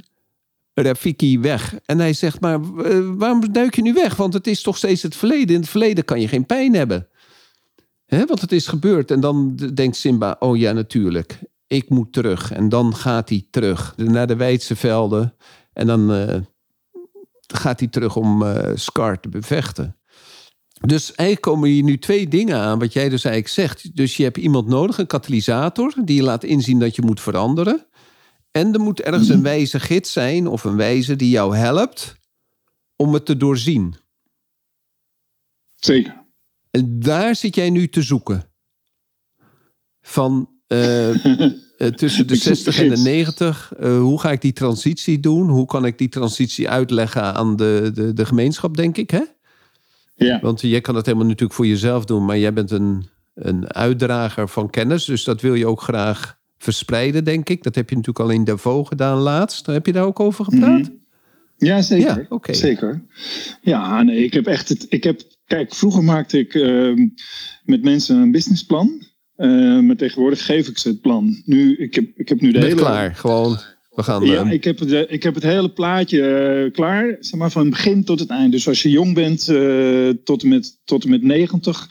Rafiki 0.83 1.39
weg. 1.39 1.79
En 1.85 1.99
hij 1.99 2.13
zegt, 2.13 2.41
maar 2.41 2.61
uh, 2.61 3.11
waarom 3.17 3.53
duik 3.53 3.77
je 3.77 3.83
nu 3.83 3.93
weg? 3.93 4.17
Want 4.17 4.33
het 4.33 4.47
is 4.47 4.63
toch 4.63 4.77
steeds 4.77 5.03
het 5.03 5.17
verleden. 5.17 5.55
In 5.55 5.61
het 5.61 5.71
verleden 5.71 6.05
kan 6.05 6.21
je 6.21 6.29
geen 6.29 6.47
pijn 6.47 6.75
hebben. 6.75 7.09
Hè? 8.07 8.27
Want 8.27 8.41
het 8.41 8.53
is 8.53 8.67
gebeurd. 8.67 9.11
En 9.11 9.21
dan 9.21 9.57
denkt 9.75 9.97
Simba, 9.97 10.37
oh 10.39 10.57
ja, 10.57 10.73
natuurlijk. 10.73 11.39
Ik 11.67 11.89
moet 11.89 12.13
terug. 12.13 12.53
En 12.53 12.69
dan 12.69 12.95
gaat 12.95 13.29
hij 13.29 13.47
terug 13.51 13.95
naar 13.97 14.27
de 14.27 14.37
Weidse 14.37 14.77
velden. 14.77 15.35
En 15.73 15.87
dan 15.87 16.13
uh, 16.13 16.35
gaat 17.47 17.81
hij 17.81 17.89
terug 17.89 18.17
om 18.17 18.43
uh, 18.43 18.71
Scar 18.75 19.21
te 19.21 19.29
bevechten. 19.29 19.97
Dus 20.81 21.15
eigenlijk 21.15 21.41
komen 21.41 21.69
hier 21.69 21.83
nu 21.83 21.99
twee 21.99 22.29
dingen 22.29 22.59
aan, 22.59 22.79
wat 22.79 22.93
jij 22.93 23.09
dus 23.09 23.25
eigenlijk 23.25 23.55
zegt. 23.55 23.97
Dus 23.97 24.17
je 24.17 24.23
hebt 24.23 24.37
iemand 24.37 24.67
nodig, 24.69 24.99
een 24.99 25.07
katalysator, 25.07 25.95
die 26.05 26.17
je 26.17 26.23
laat 26.23 26.45
inzien 26.45 26.79
dat 26.79 26.97
je 26.97 27.03
moet 27.03 27.21
veranderen. 27.21 27.87
En 28.57 28.73
er 28.73 28.81
moet 28.81 29.01
ergens 29.01 29.29
een 29.29 29.43
wijze 29.43 29.81
gids 29.81 30.13
zijn 30.13 30.47
of 30.47 30.65
een 30.65 30.77
wijze 30.77 31.17
die 31.17 31.31
jou 31.31 31.57
helpt 31.57 32.17
om 32.97 33.15
het 33.15 33.27
te 33.27 33.37
doorzien. 33.37 33.95
Zeker. 35.75 36.25
En 36.71 37.01
daar 37.01 37.35
zit 37.35 37.55
jij 37.55 37.71
nu 37.71 37.89
te 37.89 38.03
zoeken. 38.03 38.45
Van 40.01 40.51
uh, 40.69 41.11
tussen 42.01 42.27
de 42.27 42.37
60 42.37 42.81
en 42.81 42.89
de 42.89 42.97
90. 42.97 43.73
Uh, 43.81 43.99
hoe 43.99 44.21
ga 44.21 44.31
ik 44.31 44.41
die 44.41 44.53
transitie 44.53 45.21
doen? 45.21 45.49
Hoe 45.49 45.67
kan 45.67 45.85
ik 45.85 45.99
die 45.99 46.09
transitie 46.09 46.69
uitleggen 46.69 47.35
aan 47.35 47.57
de, 47.57 47.91
de, 47.95 48.13
de 48.13 48.27
gemeenschap, 48.27 48.77
denk 48.77 48.97
ik, 48.97 49.11
hè? 49.11 49.23
Ja. 50.15 50.41
Want 50.41 50.61
jij 50.61 50.81
kan 50.81 50.95
het 50.95 51.07
helemaal 51.07 51.27
natuurlijk 51.27 51.55
voor 51.55 51.67
jezelf 51.67 52.05
doen, 52.05 52.25
maar 52.25 52.39
jij 52.39 52.53
bent 52.53 52.71
een, 52.71 53.09
een 53.35 53.73
uitdrager 53.73 54.49
van 54.49 54.71
kennis. 54.71 55.05
Dus 55.05 55.25
dat 55.25 55.41
wil 55.41 55.55
je 55.55 55.67
ook 55.67 55.83
graag 55.83 56.39
verspreiden, 56.59 57.25
denk 57.25 57.49
ik. 57.49 57.63
Dat 57.63 57.75
heb 57.75 57.89
je 57.89 57.97
natuurlijk 57.97 58.25
al 58.25 58.35
in 58.35 58.45
Davos 58.45 58.89
gedaan 58.89 59.19
laatst. 59.19 59.67
Heb 59.67 59.87
je 59.87 59.93
daar 59.93 60.05
ook 60.05 60.21
over 60.21 60.45
gepraat? 60.45 60.81
Mhm. 60.81 60.91
Ja, 61.57 61.83
zeker. 61.83 62.19
Ja, 62.19 62.27
oké. 62.29 62.55
Zeker. 62.55 63.05
Ja, 63.61 64.03
nee, 64.03 64.25
ik 64.25 64.33
heb 64.33 64.47
echt 64.47 64.69
het. 64.69 64.87
Ik 64.89 65.05
heb, 65.05 65.21
kijk, 65.47 65.75
vroeger 65.75 66.05
maakte 66.05 66.39
ik 66.39 66.55
ehm, 66.55 67.09
met 67.65 67.83
mensen 67.83 68.17
een 68.17 68.31
businessplan. 68.31 69.05
Eh, 69.37 69.81
maar 69.81 69.97
tegenwoordig 69.97 70.45
geef 70.45 70.69
ik 70.69 70.79
ze 70.79 70.89
het 70.89 71.01
plan. 71.01 71.43
Nu, 71.45 71.77
ik 71.77 71.95
heb, 71.95 72.05
ik 72.15 72.29
heb 72.29 72.41
nu 72.41 72.47
de 72.47 72.59
Bent 72.59 72.65
hele. 72.65 72.81
klaar, 72.81 73.15
gewoon. 73.15 73.59
We 73.97 74.03
gaan. 74.03 74.25
Ja, 74.25 74.45
eh, 74.45 74.53
ik 74.53 74.65
heb, 74.65 74.79
het, 74.79 75.07
ik 75.09 75.23
heb 75.23 75.35
het 75.35 75.43
hele 75.43 75.71
plaatje 75.71 76.23
eh, 76.23 76.73
klaar, 76.73 77.17
zeg 77.21 77.41
maar, 77.41 77.51
van 77.51 77.63
het 77.63 77.71
begin 77.71 78.05
tot 78.05 78.21
het 78.21 78.31
eind. 78.31 78.53
Dus 78.53 78.69
als 78.69 78.83
je 78.83 78.91
jong 78.91 79.15
bent, 79.15 79.49
eh, 79.49 80.09
tot, 80.25 80.43
en 80.43 80.49
met, 80.49 80.81
tot 80.85 81.05
en 81.05 81.11
met 81.11 81.23
90. 81.23 81.89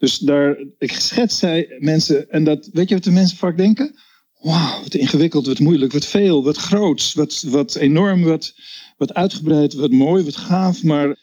Dus 0.00 0.18
daar, 0.18 0.56
ik 0.78 0.92
schets 0.92 1.38
zij 1.38 1.76
mensen, 1.78 2.30
en 2.30 2.44
dat, 2.44 2.68
weet 2.72 2.88
je 2.88 2.94
wat 2.94 3.04
de 3.04 3.10
mensen 3.10 3.36
vaak 3.36 3.56
denken? 3.56 3.94
Wauw, 4.40 4.82
wat 4.82 4.94
ingewikkeld, 4.94 5.46
wat 5.46 5.58
moeilijk, 5.58 5.92
wat 5.92 6.06
veel, 6.06 6.44
wat 6.44 6.56
groots, 6.56 7.14
wat, 7.14 7.44
wat 7.48 7.74
enorm, 7.74 8.22
wat, 8.22 8.54
wat 8.96 9.14
uitgebreid, 9.14 9.74
wat 9.74 9.90
mooi, 9.90 10.24
wat 10.24 10.36
gaaf. 10.36 10.82
Maar 10.82 11.16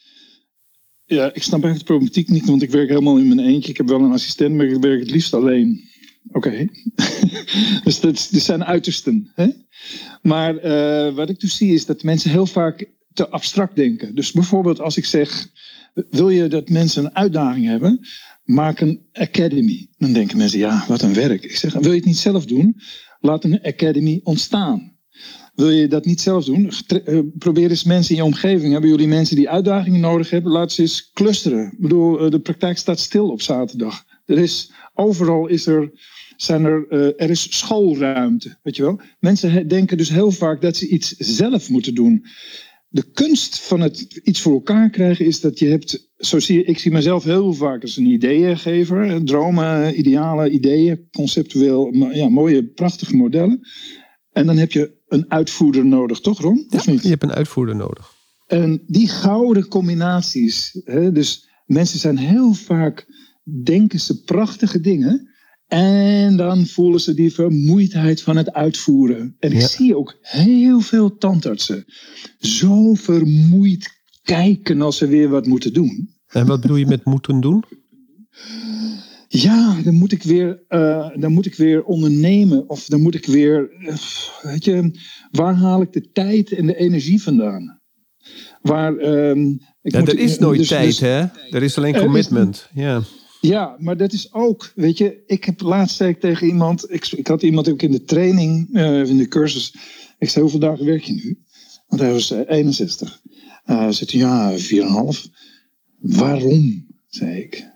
ja, 1.05 1.33
ik 1.33 1.43
snap 1.43 1.63
eigenlijk 1.63 1.79
de 1.79 1.83
problematiek 1.83 2.29
niet, 2.29 2.45
want 2.45 2.61
ik 2.61 2.69
werk 2.69 2.89
helemaal 2.89 3.17
in 3.17 3.27
mijn 3.27 3.47
eentje. 3.47 3.71
Ik 3.71 3.77
heb 3.77 3.87
wel 3.87 4.01
een 4.01 4.11
assistent, 4.11 4.55
maar 4.55 4.65
ik 4.65 4.81
werk 4.81 4.99
het 4.99 5.11
liefst 5.11 5.33
alleen. 5.33 5.89
Oké. 6.31 6.67
dus 7.83 7.99
dat, 7.99 8.29
zijn 8.31 8.65
uitersten. 8.65 9.31
Hè? 9.35 9.47
Maar 10.21 10.57
eh, 10.57 11.15
wat 11.15 11.29
ik 11.29 11.39
dus 11.39 11.57
zie 11.57 11.73
is 11.73 11.85
dat 11.85 12.03
mensen 12.03 12.31
heel 12.31 12.45
vaak 12.45 12.89
te 13.13 13.29
abstract 13.29 13.75
denken. 13.75 14.15
Dus 14.15 14.31
bijvoorbeeld 14.31 14.79
als 14.79 14.97
ik 14.97 15.05
zeg, 15.05 15.47
wil 16.09 16.29
je 16.29 16.47
dat 16.47 16.69
mensen 16.69 17.05
een 17.05 17.15
uitdaging 17.15 17.65
hebben? 17.65 17.99
Maak 18.47 18.79
een 18.79 19.01
academy. 19.13 19.87
Dan 19.97 20.13
denken 20.13 20.37
mensen, 20.37 20.59
ja, 20.59 20.85
wat 20.87 21.01
een 21.01 21.13
werk. 21.13 21.43
Ik 21.43 21.55
zeg, 21.55 21.73
wil 21.73 21.91
je 21.91 21.97
het 21.97 22.05
niet 22.05 22.17
zelf 22.17 22.45
doen? 22.45 22.75
Laat 23.19 23.43
een 23.43 23.61
academy 23.61 24.19
ontstaan. 24.23 24.95
Wil 25.55 25.69
je 25.69 25.87
dat 25.87 26.05
niet 26.05 26.21
zelf 26.21 26.45
doen? 26.45 26.71
Eh, 26.87 27.19
Probeer 27.37 27.69
eens 27.69 27.83
mensen 27.83 28.11
in 28.11 28.21
je 28.21 28.27
omgeving. 28.27 28.71
Hebben 28.71 28.89
jullie 28.89 29.07
mensen 29.07 29.35
die 29.35 29.49
uitdagingen 29.49 29.99
nodig 29.99 30.29
hebben? 30.29 30.51
Laat 30.51 30.71
ze 30.71 30.81
eens 30.81 31.11
clusteren. 31.13 31.65
Ik 31.65 31.79
bedoel, 31.79 32.19
eh, 32.19 32.31
de 32.31 32.39
praktijk 32.39 32.77
staat 32.77 32.99
stil 32.99 33.29
op 33.29 33.41
zaterdag. 33.41 34.03
Er 34.25 34.37
is, 34.37 34.71
overal 34.93 35.47
is 35.47 35.65
er, 35.65 35.91
zijn 36.37 36.65
er, 36.65 36.85
eh, 36.89 37.23
er 37.23 37.29
is 37.29 37.57
schoolruimte. 37.57 38.57
Weet 38.63 38.75
je 38.75 38.81
wel? 38.83 38.99
Mensen 39.19 39.67
denken 39.67 39.97
dus 39.97 40.09
heel 40.09 40.31
vaak 40.31 40.61
dat 40.61 40.75
ze 40.75 40.87
iets 40.87 41.15
zelf 41.17 41.69
moeten 41.69 41.95
doen. 41.95 42.25
De 42.89 43.11
kunst 43.11 43.59
van 43.59 43.79
het 43.81 44.01
iets 44.23 44.41
voor 44.41 44.53
elkaar 44.53 44.89
krijgen 44.89 45.25
is 45.25 45.39
dat 45.41 45.59
je 45.59 45.67
hebt. 45.67 46.11
Zo 46.17 46.39
zie 46.39 46.63
ik 46.63 46.79
zie 46.79 46.91
mezelf 46.91 47.23
heel 47.23 47.53
vaak 47.53 47.81
als 47.81 47.97
een 47.97 48.05
ideeëngever. 48.05 49.25
Dromen, 49.25 49.99
idealen, 49.99 50.53
ideeën, 50.53 51.07
conceptueel, 51.11 51.93
ja, 51.93 52.29
mooie, 52.29 52.65
prachtige 52.65 53.15
modellen. 53.15 53.59
En 54.31 54.45
dan 54.45 54.57
heb 54.57 54.71
je 54.71 54.97
een 55.07 55.31
uitvoerder 55.31 55.85
nodig, 55.85 56.19
toch 56.19 56.41
Ron? 56.41 56.65
Of 56.69 56.87
niet? 56.87 57.01
je 57.01 57.09
hebt 57.09 57.23
een 57.23 57.33
uitvoerder 57.33 57.75
nodig. 57.75 58.15
En 58.47 58.83
die 58.87 59.07
gouden 59.07 59.67
combinaties. 59.67 60.81
Hè, 60.83 61.11
dus 61.11 61.49
mensen 61.65 61.99
zijn 61.99 62.17
heel 62.17 62.53
vaak, 62.53 63.05
denken 63.63 63.99
ze 63.99 64.23
prachtige 64.23 64.79
dingen. 64.79 65.29
En 65.67 66.37
dan 66.37 66.65
voelen 66.65 66.99
ze 66.99 67.13
die 67.13 67.33
vermoeidheid 67.33 68.21
van 68.21 68.37
het 68.37 68.53
uitvoeren. 68.53 69.35
En 69.39 69.51
ik 69.51 69.59
Ja. 69.59 69.67
zie 69.67 69.97
ook 69.97 70.17
heel 70.21 70.79
veel 70.81 71.17
tandartsen 71.17 71.85
zo 72.39 72.93
vermoeid 72.93 73.95
kijken 74.23 74.81
als 74.81 74.97
ze 74.97 75.07
weer 75.07 75.29
wat 75.29 75.45
moeten 75.45 75.73
doen. 75.73 76.09
En 76.27 76.45
wat 76.45 76.61
bedoel 76.61 76.77
je 76.77 76.85
met 76.85 77.05
moeten 77.05 77.39
doen? 77.41 77.63
Ja, 79.27 79.81
dan 79.83 79.93
moet 79.93 80.11
ik 80.11 80.23
weer, 80.23 80.63
eh, 80.67 81.09
dan 81.15 81.31
moet 81.31 81.45
ik 81.45 81.55
weer 81.55 81.83
ondernemen. 81.83 82.69
Of 82.69 82.85
dan 82.85 83.01
moet 83.01 83.15
ik 83.15 83.25
weer, 83.25 83.69
eh, 83.71 83.95
weet 84.41 84.65
je, 84.65 84.91
waar 85.31 85.53
haal 85.55 85.81
ik 85.81 85.93
de 85.93 86.09
tijd 86.11 86.51
en 86.51 86.65
de 86.65 86.75
energie 86.75 87.21
vandaan? 87.21 87.81
Waar, 88.61 88.97
ehm, 88.97 89.49
ik 89.81 89.91
Ja, 89.93 89.99
moet- 89.99 90.09
er 90.11 90.19
is 90.19 90.39
nooit 90.39 90.59
dus- 90.59 90.67
tijd, 90.67 90.85
dus- 90.85 90.99
hè? 90.99 91.19
Er 91.49 91.63
is 91.63 91.77
alleen 91.77 91.93
is- 91.95 92.01
commitment. 92.01 92.69
Ja. 92.73 93.01
Ja, 93.41 93.75
maar 93.79 93.97
dat 93.97 94.13
is 94.13 94.33
ook, 94.33 94.71
weet 94.75 94.97
je, 94.97 95.23
ik 95.25 95.43
heb 95.43 95.61
laatst 95.61 95.95
zei 95.95 96.09
ik 96.09 96.19
tegen 96.19 96.47
iemand, 96.47 96.91
ik, 96.91 97.27
had 97.27 97.41
iemand 97.41 97.69
ook 97.69 97.81
in 97.81 97.91
de 97.91 98.03
training, 98.03 98.69
eh, 98.73 99.03
in 99.03 99.17
de 99.17 99.27
cursus. 99.27 99.75
Ik 100.19 100.29
zei, 100.29 100.41
hoeveel 100.41 100.59
dagen 100.59 100.85
werk 100.85 101.03
je 101.03 101.13
nu? 101.13 101.39
Want 101.87 102.01
hij 102.01 102.11
was 102.11 102.31
eh, 102.31 102.39
61. 102.47 103.21
Uh, 103.65 103.89
hij, 103.89 104.07
ja, 104.07 104.57
4,5. 104.57 105.31
Waarom? 105.99 106.85
zei 107.07 107.41
ik. 107.41 107.69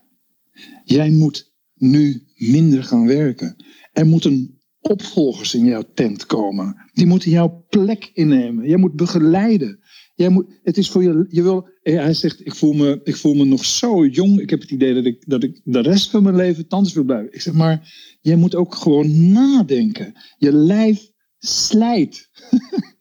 Jij 0.83 1.09
moet 1.09 1.53
nu 1.73 2.23
minder 2.35 2.83
gaan 2.83 3.07
werken. 3.07 3.55
Er 3.93 4.05
moeten 4.05 4.59
opvolgers 4.79 5.53
in 5.53 5.65
jouw 5.65 5.83
tent 5.93 6.25
komen. 6.25 6.89
Die 6.93 7.05
moeten 7.05 7.31
jouw 7.31 7.65
plek 7.69 8.11
innemen. 8.13 8.67
Jij 8.67 8.77
moet 8.77 8.95
begeleiden. 8.95 9.79
Jij 10.21 10.29
moet, 10.29 10.59
het 10.63 10.77
is 10.77 10.89
voor 10.89 11.03
je, 11.03 11.25
je 11.29 11.41
wil, 11.41 11.67
eh, 11.83 11.95
hij 11.95 12.13
zegt, 12.13 12.45
ik 12.45 12.55
voel, 12.55 12.73
me, 12.73 13.01
ik 13.03 13.15
voel 13.15 13.33
me 13.33 13.45
nog 13.45 13.65
zo 13.65 14.05
jong. 14.05 14.39
Ik 14.39 14.49
heb 14.49 14.61
het 14.61 14.71
idee 14.71 14.93
dat 14.93 15.05
ik, 15.05 15.23
dat 15.27 15.43
ik 15.43 15.61
de 15.63 15.79
rest 15.79 16.09
van 16.09 16.23
mijn 16.23 16.35
leven 16.35 16.67
tandarts 16.67 16.95
wil 16.95 17.03
blijven. 17.03 17.33
Ik 17.33 17.41
zeg 17.41 17.53
maar, 17.53 17.93
jij 18.21 18.35
moet 18.35 18.55
ook 18.55 18.75
gewoon 18.75 19.31
nadenken. 19.31 20.13
Je 20.37 20.53
lijf 20.53 21.11
slijt. 21.37 22.29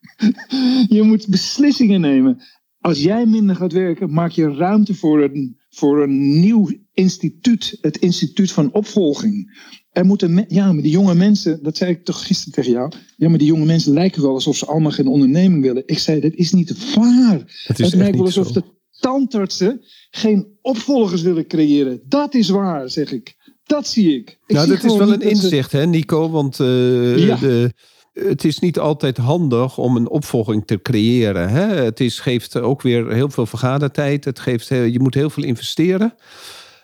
je 0.96 1.02
moet 1.02 1.28
beslissingen 1.28 2.00
nemen. 2.00 2.42
Als 2.78 3.02
jij 3.02 3.26
minder 3.26 3.56
gaat 3.56 3.72
werken, 3.72 4.12
maak 4.12 4.30
je 4.30 4.54
ruimte 4.54 4.94
voor 4.94 5.22
een, 5.22 5.56
voor 5.68 6.02
een 6.02 6.40
nieuw 6.40 6.70
instituut. 6.92 7.78
Het 7.80 7.98
instituut 7.98 8.52
van 8.52 8.72
opvolging. 8.72 9.58
Er 9.92 10.04
moeten, 10.04 10.44
ja, 10.48 10.72
maar 10.72 10.82
die 10.82 10.90
jonge 10.90 11.14
mensen, 11.14 11.62
dat 11.62 11.76
zei 11.76 11.90
ik 11.90 12.04
toch 12.04 12.26
gisteren 12.26 12.52
tegen 12.52 12.72
jou. 12.72 12.92
Ja, 13.16 13.28
maar 13.28 13.38
die 13.38 13.46
jonge 13.46 13.64
mensen 13.64 13.92
lijken 13.92 14.22
wel 14.22 14.34
alsof 14.34 14.56
ze 14.56 14.66
allemaal 14.66 14.90
geen 14.90 15.06
onderneming 15.06 15.62
willen. 15.62 15.82
Ik 15.86 15.98
zei, 15.98 16.20
dat 16.20 16.32
is 16.34 16.52
niet 16.52 16.94
waar. 16.94 17.38
Het 17.66 17.78
is 17.80 17.86
Het 17.86 17.94
lijkt 17.94 18.16
wel 18.16 18.24
alsof 18.24 18.46
zo. 18.46 18.52
de 18.52 18.64
tandartsen 19.00 19.80
geen 20.10 20.46
opvolgers 20.62 21.22
willen 21.22 21.46
creëren. 21.46 22.00
Dat 22.08 22.34
is 22.34 22.48
waar, 22.48 22.90
zeg 22.90 23.12
ik. 23.12 23.34
Dat 23.64 23.86
zie 23.86 24.14
ik. 24.16 24.38
ik 24.46 24.54
nou, 24.56 24.66
zie 24.66 24.76
dat 24.76 24.84
is 24.84 24.96
wel 24.98 25.12
een 25.12 25.20
ze- 25.20 25.28
inzicht, 25.28 25.72
hè, 25.72 25.86
Nico? 25.86 26.30
Want 26.30 26.60
eh, 26.60 27.18
Ja. 27.26 27.36
de, 27.36 27.72
het 28.12 28.44
is 28.44 28.58
niet 28.58 28.78
altijd 28.78 29.16
handig 29.16 29.78
om 29.78 29.96
een 29.96 30.08
opvolging 30.08 30.66
te 30.66 30.82
creëren. 30.82 31.48
Hè? 31.48 31.66
Het 31.66 32.00
is, 32.00 32.18
geeft 32.20 32.56
ook 32.56 32.82
weer 32.82 33.12
heel 33.12 33.30
veel 33.30 33.46
vergadertijd. 33.46 34.24
Het 34.24 34.38
geeft, 34.40 34.68
heel- 34.68 34.82
je 34.82 35.00
moet 35.00 35.14
heel 35.14 35.30
veel 35.30 35.44
investeren. 35.44 36.14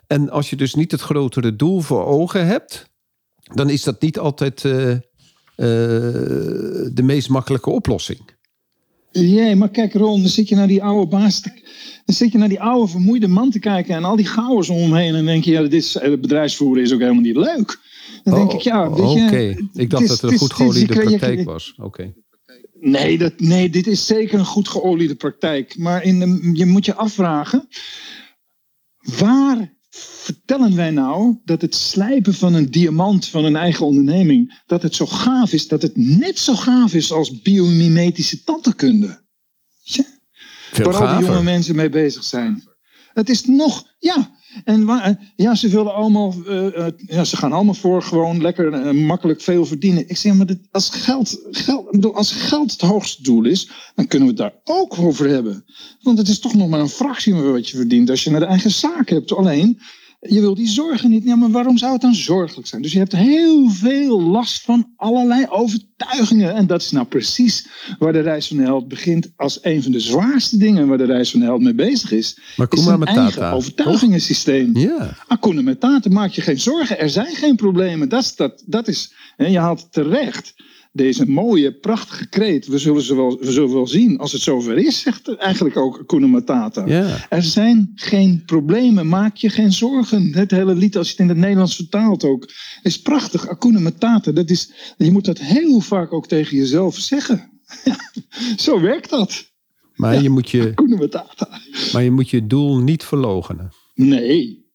En 0.06 0.30
als 0.30 0.50
je 0.50 0.56
dus 0.56 0.74
niet 0.74 0.90
het 0.90 1.00
grotere 1.00 1.56
doel 1.56 1.80
voor 1.80 2.04
ogen 2.04 2.46
hebt, 2.46 2.84
dan 3.54 3.70
is 3.70 3.82
dat 3.82 4.00
niet 4.00 4.18
altijd 4.18 4.64
eh, 4.64 4.90
eh, 4.92 4.98
de 6.92 7.02
meest 7.02 7.28
makkelijke 7.28 7.70
oplossing. 7.70 8.20
Jee, 9.10 9.56
maar 9.56 9.70
kijk 9.70 9.94
Ron, 9.94 10.20
dan 10.20 10.30
zit 10.30 10.48
je 10.48 10.54
naar 10.54 10.66
die 10.66 10.82
oude 10.82 11.10
baas 11.10 11.40
te, 11.40 11.50
dan 12.04 12.14
zit 12.14 12.32
je 12.32 12.38
naar 12.38 12.48
die 12.48 12.60
oude 12.60 12.90
vermoeide 12.90 13.28
man 13.28 13.50
te 13.50 13.58
kijken 13.58 13.94
en 13.94 14.04
al 14.04 14.16
die 14.16 14.26
gauwers 14.26 14.68
om 14.68 14.78
hem 14.78 14.94
heen 14.94 15.14
en 15.14 15.24
denk 15.24 15.44
je, 15.44 15.50
ja, 15.50 15.62
dit 15.62 15.72
is, 15.72 15.94
het 15.94 16.20
bedrijfsvoeren 16.20 16.82
is 16.82 16.92
ook 16.92 17.00
helemaal 17.00 17.22
niet 17.22 17.36
leuk. 17.36 17.78
Dan 18.22 18.34
denk 18.34 18.52
ik, 18.52 18.60
ja, 18.60 18.90
weet 18.90 19.12
je... 19.12 19.18
Oh, 19.18 19.26
Oké, 19.26 19.56
ik 19.74 19.90
dacht 19.90 20.08
dat 20.08 20.20
het 20.20 20.30
een 20.32 20.38
goed 20.38 20.52
geoliede 20.52 20.94
praktijk 20.94 21.44
was. 21.44 21.74
Oké. 21.76 22.14
Nee, 22.80 23.18
dat, 23.18 23.40
nee, 23.40 23.70
dit 23.70 23.86
is 23.86 24.06
zeker 24.06 24.38
een 24.38 24.44
goed 24.44 24.68
geoliede 24.68 25.14
praktijk. 25.14 25.78
Maar 25.78 26.02
in 26.02 26.18
de, 26.18 26.50
je 26.52 26.66
moet 26.66 26.84
je 26.84 26.94
afvragen, 26.94 27.68
waar 28.98 29.75
vertellen 29.98 30.76
wij 30.76 30.90
nou 30.90 31.36
dat 31.44 31.60
het 31.60 31.74
slijpen 31.74 32.34
van 32.34 32.54
een 32.54 32.70
diamant 32.70 33.28
van 33.28 33.44
een 33.44 33.56
eigen 33.56 33.86
onderneming, 33.86 34.62
dat 34.66 34.82
het 34.82 34.94
zo 34.94 35.06
gaaf 35.06 35.52
is, 35.52 35.68
dat 35.68 35.82
het 35.82 35.96
net 35.96 36.38
zo 36.38 36.54
gaaf 36.54 36.94
is 36.94 37.12
als 37.12 37.40
biomimetische 37.42 38.42
tandheelkunde? 38.44 39.24
Ja. 39.82 40.04
Waar 40.72 41.06
al 41.06 41.18
die 41.18 41.26
jonge 41.26 41.42
mensen 41.42 41.76
mee 41.76 41.88
bezig 41.88 42.24
zijn. 42.24 42.62
Het 43.12 43.28
is 43.28 43.44
nog, 43.44 43.94
ja. 43.98 44.35
En 44.64 44.84
waar, 44.84 45.32
ja, 45.36 45.54
ze 45.54 45.68
willen 45.68 45.94
allemaal, 45.94 46.34
eh, 46.46 46.86
eh, 46.86 46.92
ja, 47.06 47.24
ze 47.24 47.36
gaan 47.36 47.52
allemaal 47.52 47.74
voor 47.74 48.02
gewoon 48.02 48.40
lekker 48.40 48.72
eh, 48.72 48.90
makkelijk 48.90 49.40
veel 49.40 49.66
verdienen. 49.66 50.08
Ik 50.08 50.16
zeg, 50.16 50.34
maar 50.34 50.46
dit, 50.46 50.58
als, 50.70 50.90
geld, 50.90 51.40
geld, 51.50 51.90
bedoel, 51.90 52.14
als 52.14 52.32
geld 52.32 52.70
het 52.72 52.80
hoogste 52.80 53.22
doel 53.22 53.44
is, 53.44 53.70
dan 53.94 54.06
kunnen 54.06 54.28
we 54.28 54.34
het 54.34 54.42
daar 54.42 54.76
ook 54.76 54.98
over 54.98 55.28
hebben. 55.28 55.64
Want 56.02 56.18
het 56.18 56.28
is 56.28 56.38
toch 56.38 56.54
nog 56.54 56.68
maar 56.68 56.80
een 56.80 56.88
fractie 56.88 57.34
wat 57.34 57.68
je 57.68 57.76
verdient 57.76 58.10
als 58.10 58.24
je 58.24 58.30
naar 58.30 58.40
de 58.40 58.46
eigen 58.46 58.70
zaak 58.70 59.08
hebt. 59.08 59.32
Alleen, 59.32 59.80
je 60.20 60.40
wil 60.40 60.54
die 60.54 60.68
zorgen 60.68 61.10
niet. 61.10 61.24
Ja, 61.24 61.36
maar 61.36 61.50
waarom 61.50 61.78
zou 61.78 61.92
het 61.92 62.00
dan 62.00 62.14
zorgelijk 62.14 62.68
zijn? 62.68 62.82
Dus 62.82 62.92
je 62.92 62.98
hebt 62.98 63.12
heel 63.12 63.70
veel 63.70 64.22
last 64.22 64.62
van 64.62 64.92
allerlei 64.96 65.46
overtuigingen. 65.48 66.54
En 66.54 66.66
dat 66.66 66.82
is 66.82 66.90
nou 66.90 67.06
precies 67.06 67.68
waar 67.98 68.12
de 68.12 68.20
reis 68.20 68.46
van 68.46 68.56
de 68.56 68.62
held 68.62 68.88
begint. 68.88 69.32
Als 69.36 69.58
een 69.62 69.82
van 69.82 69.92
de 69.92 70.00
zwaarste 70.00 70.56
dingen 70.56 70.88
waar 70.88 70.98
de 70.98 71.04
reis 71.04 71.30
van 71.30 71.40
de 71.40 71.46
held 71.46 71.60
mee 71.60 71.74
bezig 71.74 72.12
is. 72.12 72.38
Maar 72.56 72.66
is 72.70 72.84
Matata, 72.84 73.20
eigen 73.20 73.42
toch? 73.42 73.52
overtuigingensysteem. 73.52 74.76
Ja. 74.76 75.16
Akuna 75.26 75.62
Matata, 75.62 76.10
maak 76.10 76.30
je 76.30 76.40
geen 76.40 76.60
zorgen. 76.60 76.98
Er 76.98 77.10
zijn 77.10 77.34
geen 77.34 77.56
problemen. 77.56 78.08
Dat 78.08 78.22
is, 78.22 78.36
dat, 78.36 78.62
dat 78.66 78.88
is, 78.88 79.12
hè, 79.36 79.46
je 79.46 79.58
haalt 79.58 79.80
het 79.80 79.92
terecht. 79.92 80.54
Deze 80.96 81.26
mooie, 81.26 81.72
prachtige 81.72 82.28
kreet. 82.28 82.66
We 82.66 82.78
zullen, 82.78 83.02
ze 83.02 83.16
wel, 83.16 83.38
we 83.40 83.52
zullen 83.52 83.72
wel 83.72 83.86
zien 83.86 84.18
als 84.18 84.32
het 84.32 84.42
zover 84.42 84.78
is, 84.78 85.00
zegt 85.00 85.36
eigenlijk 85.36 85.76
ook 85.76 86.04
Matata. 86.20 86.86
Ja. 86.86 87.26
Er 87.28 87.42
zijn 87.42 87.92
geen 87.94 88.42
problemen, 88.46 89.08
maak 89.08 89.36
je 89.36 89.48
geen 89.48 89.72
zorgen. 89.72 90.34
Het 90.34 90.50
hele 90.50 90.74
lied, 90.74 90.96
als 90.96 91.06
je 91.06 91.12
het 91.12 91.20
in 91.20 91.28
het 91.28 91.38
Nederlands 91.38 91.76
vertaalt 91.76 92.24
ook, 92.24 92.48
is 92.82 93.00
prachtig. 93.00 93.46
Hakuna 93.46 93.80
Matata, 93.80 94.32
dat 94.32 94.50
is, 94.50 94.70
je 94.96 95.12
moet 95.12 95.24
dat 95.24 95.38
heel 95.38 95.80
vaak 95.80 96.12
ook 96.12 96.26
tegen 96.26 96.56
jezelf 96.56 96.96
zeggen. 96.96 97.50
Zo 98.56 98.80
werkt 98.80 99.10
dat. 99.10 99.54
Maar, 99.94 100.22
je 100.22 100.30
moet 100.30 100.50
je, 100.50 100.72
maar 101.92 102.02
je 102.02 102.10
moet 102.10 102.30
je 102.30 102.46
doel 102.46 102.78
niet 102.78 103.04
verlogenen. 103.04 103.72
Nee. 103.94 104.65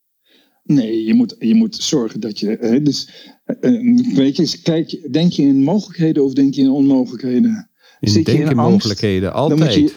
Nee, 0.73 1.03
je 1.05 1.13
moet, 1.13 1.36
je 1.39 1.55
moet 1.55 1.75
zorgen 1.75 2.19
dat 2.19 2.39
je. 2.39 2.57
Hè, 2.60 2.81
dus, 2.81 3.10
eh, 3.45 3.75
eh, 3.75 4.15
weet 4.15 4.36
je, 4.36 4.60
kijk, 4.63 5.13
denk 5.13 5.31
je 5.31 5.41
in 5.41 5.63
mogelijkheden 5.63 6.23
of 6.23 6.34
denk 6.34 6.53
je 6.53 6.62
in 6.62 6.69
onmogelijkheden? 6.69 7.69
In 7.99 8.10
Zit 8.10 8.25
je 8.27 8.34
in 8.34 8.41
angst, 8.41 8.55
mogelijkheden, 8.55 9.34
altijd. 9.34 9.73
je, 9.73 9.93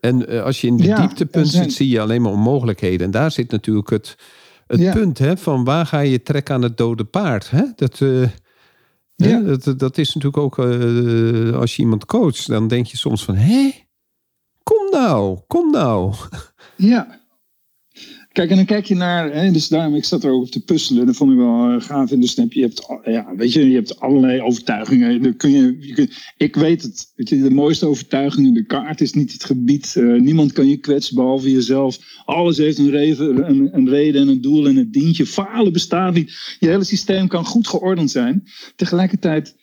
En 0.00 0.28
eh, 0.28 0.42
als 0.42 0.60
je 0.60 0.66
in 0.66 0.76
de 0.76 0.82
Ja, 0.84 1.00
dieptepunt 1.00 1.48
zijn- 1.48 1.62
zit, 1.64 1.72
zie 1.72 1.88
je 1.88 2.00
alleen 2.00 2.22
maar 2.22 2.32
onmogelijkheden. 2.32 3.06
En 3.06 3.10
daar 3.10 3.30
zit 3.30 3.50
natuurlijk 3.50 3.90
het, 3.90 4.16
het 4.66 4.80
Ja. 4.80 4.92
punt 4.92 5.18
hè, 5.18 5.36
van 5.36 5.64
waar 5.64 5.86
ga 5.86 6.00
je 6.00 6.22
trekken 6.22 6.54
aan 6.54 6.62
het 6.62 6.76
dode 6.76 7.04
paard. 7.04 7.50
Hè? 7.50 7.62
Dat, 7.74 7.98
hè, 7.98 8.26
Ja. 9.16 9.40
dat, 9.40 9.78
dat 9.78 9.98
is 9.98 10.14
natuurlijk 10.14 10.42
ook, 10.42 10.58
als 11.54 11.76
je 11.76 11.82
iemand 11.82 12.04
coacht, 12.04 12.46
dan 12.48 12.68
denk 12.68 12.86
je 12.86 12.96
soms 12.96 13.24
van, 13.24 13.34
hé, 13.34 13.70
kom 14.62 14.90
nou, 14.90 15.38
kom 15.46 15.70
nou. 15.70 16.14
ja. 16.76 17.24
Kijk, 18.36 18.50
en 18.50 18.56
dan 18.56 18.64
kijk 18.64 18.84
je 18.84 18.94
naar, 18.94 19.32
hè, 19.32 19.50
dus 19.50 19.68
daarom, 19.68 19.94
ik 19.94 20.04
zat 20.04 20.24
er 20.24 20.30
ook 20.30 20.42
op 20.42 20.50
te 20.50 20.64
puzzelen, 20.64 21.06
dat 21.06 21.16
vond 21.16 21.30
ik 21.30 21.36
wel 21.36 21.70
eh, 21.70 21.80
gaaf. 21.80 22.10
Dus 22.10 22.34
dan 22.34 22.44
heb 22.44 22.52
je, 22.54 22.60
hebt, 22.60 22.88
al- 22.88 23.10
ja, 23.10 23.34
weet 23.36 23.52
je, 23.52 23.68
je 23.68 23.74
hebt 23.74 24.00
allerlei 24.00 24.40
overtuigingen. 24.40 25.36
Kun 25.36 25.50
je, 25.50 26.08
ik 26.36 26.56
weet 26.56 26.82
het, 26.82 27.12
weet 27.14 27.28
je, 27.28 27.42
de 27.42 27.50
mooiste 27.50 27.86
overtuiging, 27.86 28.54
de 28.54 28.64
kaart 28.64 29.00
is 29.00 29.12
niet 29.12 29.32
het 29.32 29.44
gebied. 29.44 29.96
Eh, 29.96 30.20
niemand 30.20 30.52
kan 30.52 30.68
je 30.68 30.76
kwetsen 30.76 31.14
behalve 31.14 31.50
jezelf. 31.52 31.98
Alles 32.24 32.56
heeft 32.56 32.78
een, 32.78 33.48
een, 33.48 33.68
een 33.72 33.88
reden 33.88 34.20
en 34.22 34.28
een 34.28 34.40
doel 34.40 34.66
en 34.66 34.76
het 34.76 34.92
dient 34.92 35.16
je. 35.16 35.26
Falen 35.26 35.72
bestaat 35.72 36.14
niet. 36.14 36.56
Je 36.58 36.68
hele 36.68 36.84
systeem 36.84 37.28
kan 37.28 37.44
goed 37.44 37.68
geordend 37.68 38.10
zijn. 38.10 38.44
Tegelijkertijd 38.76 39.56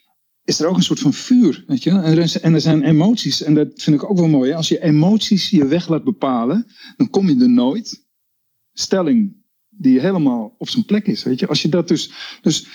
is 0.43 0.59
er 0.59 0.67
ook 0.67 0.77
een 0.77 0.83
soort 0.83 0.99
van 0.99 1.13
vuur, 1.13 1.63
weet 1.67 1.83
je. 1.83 1.89
En 1.89 2.17
er, 2.17 2.39
en 2.41 2.53
er 2.53 2.61
zijn 2.61 2.83
emoties, 2.83 3.43
en 3.43 3.53
dat 3.53 3.67
vind 3.75 3.95
ik 3.95 4.09
ook 4.09 4.17
wel 4.17 4.27
mooi. 4.27 4.51
Als 4.51 4.67
je 4.67 4.83
emoties 4.83 5.49
je 5.49 5.67
weg 5.67 5.89
laat 5.89 6.03
bepalen, 6.03 6.65
dan 6.97 7.09
kom 7.09 7.29
je 7.29 7.41
er 7.41 7.49
nooit 7.49 8.01
stelling 8.73 9.35
die 9.69 9.99
helemaal 9.99 10.55
op 10.57 10.69
zijn 10.69 10.85
plek 10.85 11.07
is. 11.07 11.23
Weet 11.23 11.39
je? 11.39 11.47
Als 11.47 11.61
je 11.61 11.69
dat 11.69 11.87
dus, 11.87 12.11
dus. 12.41 12.67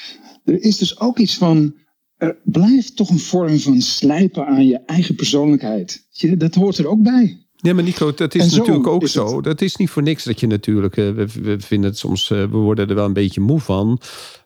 Er 0.45 0.63
is 0.63 0.79
dus 0.79 1.01
ook 1.01 1.19
iets 1.19 1.37
van. 1.37 1.75
Er 2.17 2.39
blijft 2.45 2.97
toch 2.97 3.11
een 3.11 3.19
vorm 3.19 3.59
van 3.59 3.81
slijpen 3.81 4.47
aan 4.47 4.67
je 4.67 4.79
eigen 4.79 5.15
persoonlijkheid. 5.15 6.07
Dat 6.37 6.55
hoort 6.55 6.79
er 6.79 6.87
ook 6.89 7.03
bij. 7.03 7.47
Ja, 7.61 7.75
maar 7.75 7.85
Nico, 7.85 8.15
dat 8.15 8.35
is 8.35 8.49
zo 8.49 8.59
natuurlijk 8.59 8.87
ook 8.87 9.03
is 9.03 9.13
zo. 9.13 9.41
Dat 9.41 9.61
is 9.61 9.77
niet 9.77 9.91
voor 9.91 10.03
niks 10.03 10.25
dat 10.25 10.41
je 10.41 10.47
natuurlijk... 10.47 10.97
eh, 10.97 11.11
we, 11.11 11.27
we 11.43 11.61
vinden 11.61 11.91
het 11.91 11.99
soms... 11.99 12.31
eh, 12.31 12.39
we 12.39 12.57
worden 12.57 12.89
er 12.89 12.95
wel 12.95 13.05
een 13.05 13.13
beetje 13.13 13.41
moe 13.41 13.61
van. 13.61 14.01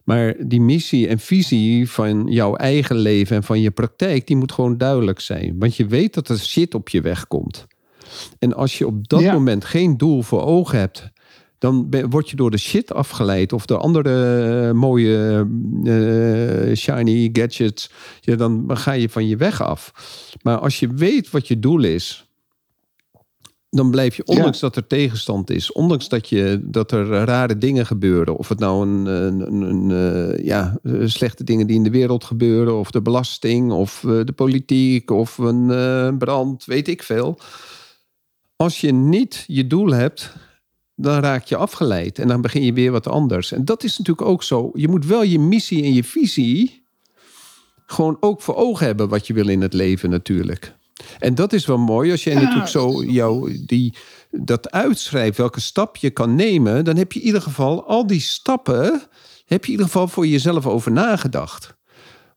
Maar 0.04 0.34
die 0.46 0.60
missie 0.60 1.08
en 1.08 1.18
visie 1.18 1.90
van 1.90 2.26
jouw 2.26 2.54
eigen 2.56 2.96
leven 2.96 3.36
en 3.36 3.42
van 3.42 3.60
je 3.60 3.70
praktijk... 3.70 4.26
die 4.26 4.36
moet 4.36 4.52
gewoon 4.52 4.78
duidelijk 4.78 5.20
zijn. 5.20 5.58
Want 5.58 5.76
je 5.76 5.86
weet 5.86 6.14
dat 6.14 6.28
er 6.28 6.38
shit 6.38 6.74
op 6.74 6.88
je 6.88 7.00
weg 7.00 7.26
komt. 7.26 7.66
En 8.38 8.54
als 8.54 8.78
je 8.78 8.86
op 8.86 9.08
dat 9.08 9.20
Ja. 9.20 9.32
moment 9.32 9.64
geen 9.64 9.96
doel 9.96 10.22
voor 10.22 10.42
ogen 10.42 10.78
hebt... 10.78 11.10
dan 11.62 11.88
ben- 11.88 12.10
word 12.10 12.30
je 12.30 12.36
door 12.36 12.50
de 12.50 12.58
shit 12.58 12.92
afgeleid. 12.92 13.52
Of 13.52 13.66
door 13.66 13.78
andere 13.78 14.68
eh, 14.68 14.72
mooie 14.72 15.46
eh, 15.84 16.76
shiny 16.76 17.30
gadgets. 17.32 17.90
Ja, 18.20 18.36
dan 18.36 18.64
ga 18.68 18.92
je 18.92 19.08
van 19.08 19.28
je 19.28 19.36
weg 19.36 19.62
af. 19.62 19.92
Maar 20.42 20.58
als 20.58 20.80
je 20.80 20.94
weet 20.94 21.30
wat 21.30 21.48
je 21.48 21.58
doel 21.58 21.82
is 21.82 22.30
dan 23.70 23.90
blijf 23.90 24.16
je, 24.16 24.24
ondanks 24.24 24.58
dat 24.58 24.76
er 24.76 24.86
tegenstand 24.86 25.50
is, 25.50 25.72
ondanks 25.72 26.08
dat, 26.08 26.28
je, 26.28 26.60
dat 26.62 26.92
er 26.92 27.06
rare 27.06 27.58
dingen 27.58 27.86
gebeuren, 27.86 28.36
of 28.36 28.48
het 28.48 28.58
nou 28.58 28.88
een, 28.88 29.06
een, 29.06 29.40
een, 29.40 29.60
een, 29.60 29.90
eh, 29.90 30.44
ja, 30.44 30.78
slechte 31.04 31.44
dingen 31.44 31.66
die 31.66 31.76
in 31.76 31.82
de 31.82 31.90
wereld 31.90 32.24
gebeuren, 32.24 32.78
of 32.78 32.90
de 32.90 33.02
belasting, 33.02 33.72
of 33.72 34.00
de 34.00 34.32
politiek, 34.34 35.10
of 35.10 35.38
een 35.38 36.18
brand, 36.18 36.64
weet 36.64 36.88
ik 36.88 37.02
veel. 37.02 37.38
Als 38.56 38.80
je 38.80 38.92
niet 38.92 39.44
je 39.46 39.66
doel 39.66 39.92
hebt, 39.92 40.32
dan 40.96 41.20
raak 41.20 41.44
je 41.44 41.56
afgeleid 41.56 42.18
en 42.18 42.28
dan 42.28 42.40
begin 42.40 42.64
je 42.64 42.72
weer 42.72 42.90
wat 42.92 43.08
anders. 43.08 43.52
En 43.52 43.64
dat 43.64 43.84
is 43.84 43.98
natuurlijk 43.98 44.28
ook 44.28 44.42
zo. 44.42 44.70
Je 44.74 44.88
moet 44.88 45.06
wel 45.06 45.22
je 45.22 45.38
missie 45.38 45.82
en 45.82 45.94
je 45.94 46.04
visie 46.04 46.84
gewoon 47.86 48.16
ook 48.20 48.42
voor 48.42 48.54
ogen 48.56 48.86
hebben 48.86 49.08
wat 49.08 49.26
je 49.26 49.32
wil 49.34 49.48
in 49.48 49.60
het 49.60 49.72
leven 49.72 50.10
natuurlijk. 50.10 50.74
En 51.18 51.34
dat 51.34 51.52
is 51.52 51.66
wel 51.66 51.78
mooi 51.78 52.10
als 52.10 52.24
jij 52.24 52.32
Ja. 52.34 52.40
natuurlijk 52.40 52.68
zo 52.68 53.04
jou 53.04 53.64
die, 53.66 53.94
dat 54.30 54.70
uitschrijft, 54.70 55.36
welke 55.36 55.60
stap 55.60 55.96
je 55.96 56.10
kan 56.10 56.34
nemen, 56.34 56.84
dan 56.84 56.96
heb 56.96 57.12
je 57.12 57.20
in 57.20 57.26
ieder 57.26 57.42
geval 57.42 57.86
al 57.86 58.06
die 58.06 58.20
stappen, 58.20 59.02
heb 59.46 59.64
je 59.64 59.66
in 59.66 59.70
ieder 59.70 59.86
geval 59.86 60.08
voor 60.08 60.26
jezelf 60.26 60.66
over 60.66 60.92
nagedacht. 60.92 61.74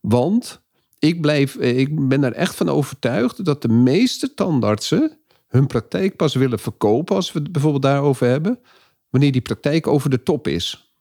Want 0.02 0.62
ik, 1.00 1.22
blijf, 1.22 1.56
eh, 1.56 1.78
ik 1.78 2.08
ben 2.08 2.24
er 2.24 2.34
echt 2.34 2.56
van 2.56 2.70
overtuigd 2.70 3.46
dat 3.46 3.62
de 3.62 3.70
meeste 3.70 4.34
tandartsen 4.34 5.18
hun 5.56 5.68
praktijk 5.68 6.16
pas 6.16 6.36
willen 6.36 6.60
verkopen, 6.60 7.16
als 7.16 7.32
we 7.34 7.40
het 7.40 7.52
bijvoorbeeld 7.52 7.84
daarover 7.84 8.28
hebben, 8.28 8.60
wanneer 9.10 9.32
die 9.32 9.42
praktijk 9.42 9.88
over 9.88 10.10
de 10.10 10.24
top 10.24 10.48
is. 10.48 10.94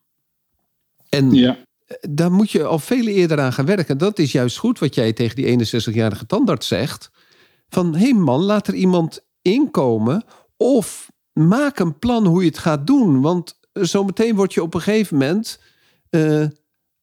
En 1.09 1.31
Ja. 1.31 1.59
daar 2.11 2.33
moet 2.33 2.51
je 2.51 2.65
al 2.65 2.79
veel 2.79 3.07
eerder 3.07 3.41
aan 3.41 3.53
gaan 3.53 3.67
werken. 3.67 3.99
Dat 3.99 4.19
is 4.19 4.33
juist 4.33 4.57
goed 4.59 4.79
wat 4.79 4.95
jij 4.95 5.13
tegen 5.13 5.37
die 5.37 5.47
61-jarige 5.47 6.27
tandarts 6.27 6.69
zegt. 6.69 7.11
Van, 7.69 7.95
hé 7.95 8.01
hey 8.01 8.13
man, 8.15 8.41
laat 8.43 8.67
er 8.69 8.75
iemand 8.75 9.25
inkomen. 9.43 10.25
Of 10.57 11.13
maak 11.33 11.79
een 11.79 11.99
plan 11.99 12.27
hoe 12.27 12.41
je 12.43 12.49
het 12.49 12.59
gaat 12.59 12.87
doen. 12.87 13.21
Want 13.21 13.59
zometeen 13.73 14.35
word 14.37 14.55
je 14.55 14.63
op 14.63 14.75
een 14.75 14.81
gegeven 14.81 15.17
moment... 15.19 15.61
eh, 16.11 16.45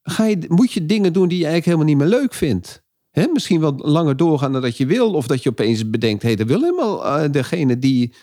ga 0.02 0.24
je, 0.24 0.44
moet 0.48 0.72
je 0.72 0.86
dingen 0.86 1.12
doen 1.12 1.28
die 1.28 1.38
je 1.38 1.44
eigenlijk 1.46 1.64
helemaal 1.64 1.86
niet 1.86 2.10
meer 2.10 2.20
leuk 2.20 2.34
vindt. 2.34 2.81
Hè? 3.12 3.26
Misschien 3.26 3.60
wel 3.60 3.74
langer 3.76 4.16
doorgaan 4.16 4.52
dan 4.52 4.62
dat 4.62 4.76
je 4.76 4.86
wil. 4.86 5.12
Of 5.12 5.26
dat 5.26 5.42
je 5.42 5.48
opeens 5.48 5.90
bedenkt... 5.90 6.22
hé, 6.22 6.28
hey, 6.28 6.36
dat 6.36 6.46
wil 6.46 6.60
helemaal 6.60 7.06
eh, 7.06 7.30
degene 7.30 7.78
die, 7.78 8.14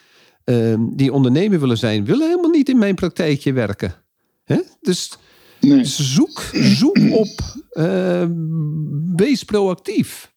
eh, 0.43 0.75
die 0.80 1.13
ondernemer 1.13 1.60
willen 1.60 1.78
zijn... 1.78 2.06
willen 2.06 2.28
helemaal 2.28 2.52
niet 2.52 2.69
in 2.69 2.78
mijn 2.78 2.95
praktijkje 2.95 3.54
werken. 3.54 3.93
Hè? 4.43 4.60
Dus... 4.82 5.12
Nee. 5.60 5.86
Zoek, 5.86 6.39
zoek 6.54 6.97
op, 7.12 7.39
eh, 7.69 8.28
wees 9.15 9.43
proactief. 9.43 10.34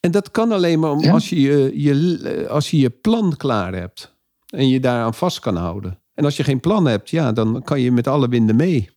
En 0.00 0.10
dat 0.10 0.30
kan 0.30 0.52
alleen 0.52 0.80
maar 0.80 0.90
om 0.90 1.00
Ja. 1.00 1.12
als, 1.12 1.28
je 1.28 1.40
je, 1.40 1.70
je, 1.74 2.46
als 2.48 2.70
je 2.70 2.78
je 2.78 2.90
plan 2.90 3.36
klaar 3.36 3.74
hebt. 3.74 4.14
En 4.46 4.68
je 4.68 4.80
daaraan 4.80 5.14
vast 5.14 5.38
kan 5.38 5.56
houden. 5.56 6.00
En 6.14 6.24
als 6.24 6.36
je 6.36 6.44
geen 6.44 6.60
plan 6.60 6.86
hebt, 6.86 7.10
ja, 7.10 7.32
dan 7.32 7.62
kan 7.62 7.80
je 7.80 7.92
met 7.92 8.06
alle 8.06 8.28
winden 8.28 8.56
mee. 8.56 8.90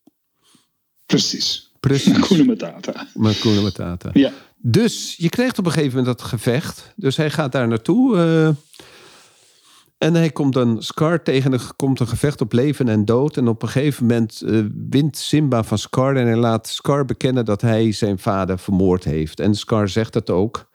Precies. 1.05 1.66
Precies. 1.79 2.13
Hakuna 2.17 2.43
Matata. 2.43 3.07
Matata. 3.61 4.09
Ja. 4.13 4.31
Dus 4.57 5.15
je 5.17 5.29
krijgt 5.29 5.59
op 5.59 5.65
een 5.65 5.71
gegeven 5.71 5.97
moment 5.97 6.17
dat 6.17 6.27
gevecht. 6.27 6.93
Dus 6.95 7.17
hij 7.17 7.29
gaat 7.29 7.51
daar 7.51 7.67
naartoe. 7.67 8.17
eh, 8.17 8.47
en 9.97 10.13
hij 10.13 10.29
komt 10.29 10.53
dan 10.53 10.83
Scar 10.83 11.23
tegen. 11.23 11.53
Er 11.53 11.69
komt 11.75 11.99
een 11.99 12.07
gevecht 12.07 12.41
op 12.41 12.53
leven 12.53 12.89
en 12.89 13.05
dood. 13.05 13.37
En 13.37 13.47
op 13.47 13.61
een 13.61 13.69
gegeven 13.69 14.05
moment 14.05 14.41
eh, 14.41 14.59
wint 14.89 15.17
Simba 15.17 15.63
van 15.63 15.77
Scar. 15.77 16.15
En 16.15 16.25
hij 16.25 16.35
laat 16.35 16.67
Scar 16.67 17.05
bekennen 17.05 17.45
dat 17.45 17.61
hij 17.61 17.91
zijn 17.91 18.19
vader 18.19 18.59
vermoord 18.59 19.03
heeft. 19.03 19.39
En 19.39 19.55
Scar 19.55 19.89
zegt 19.89 20.13
dat 20.13 20.29
ook. 20.29 20.69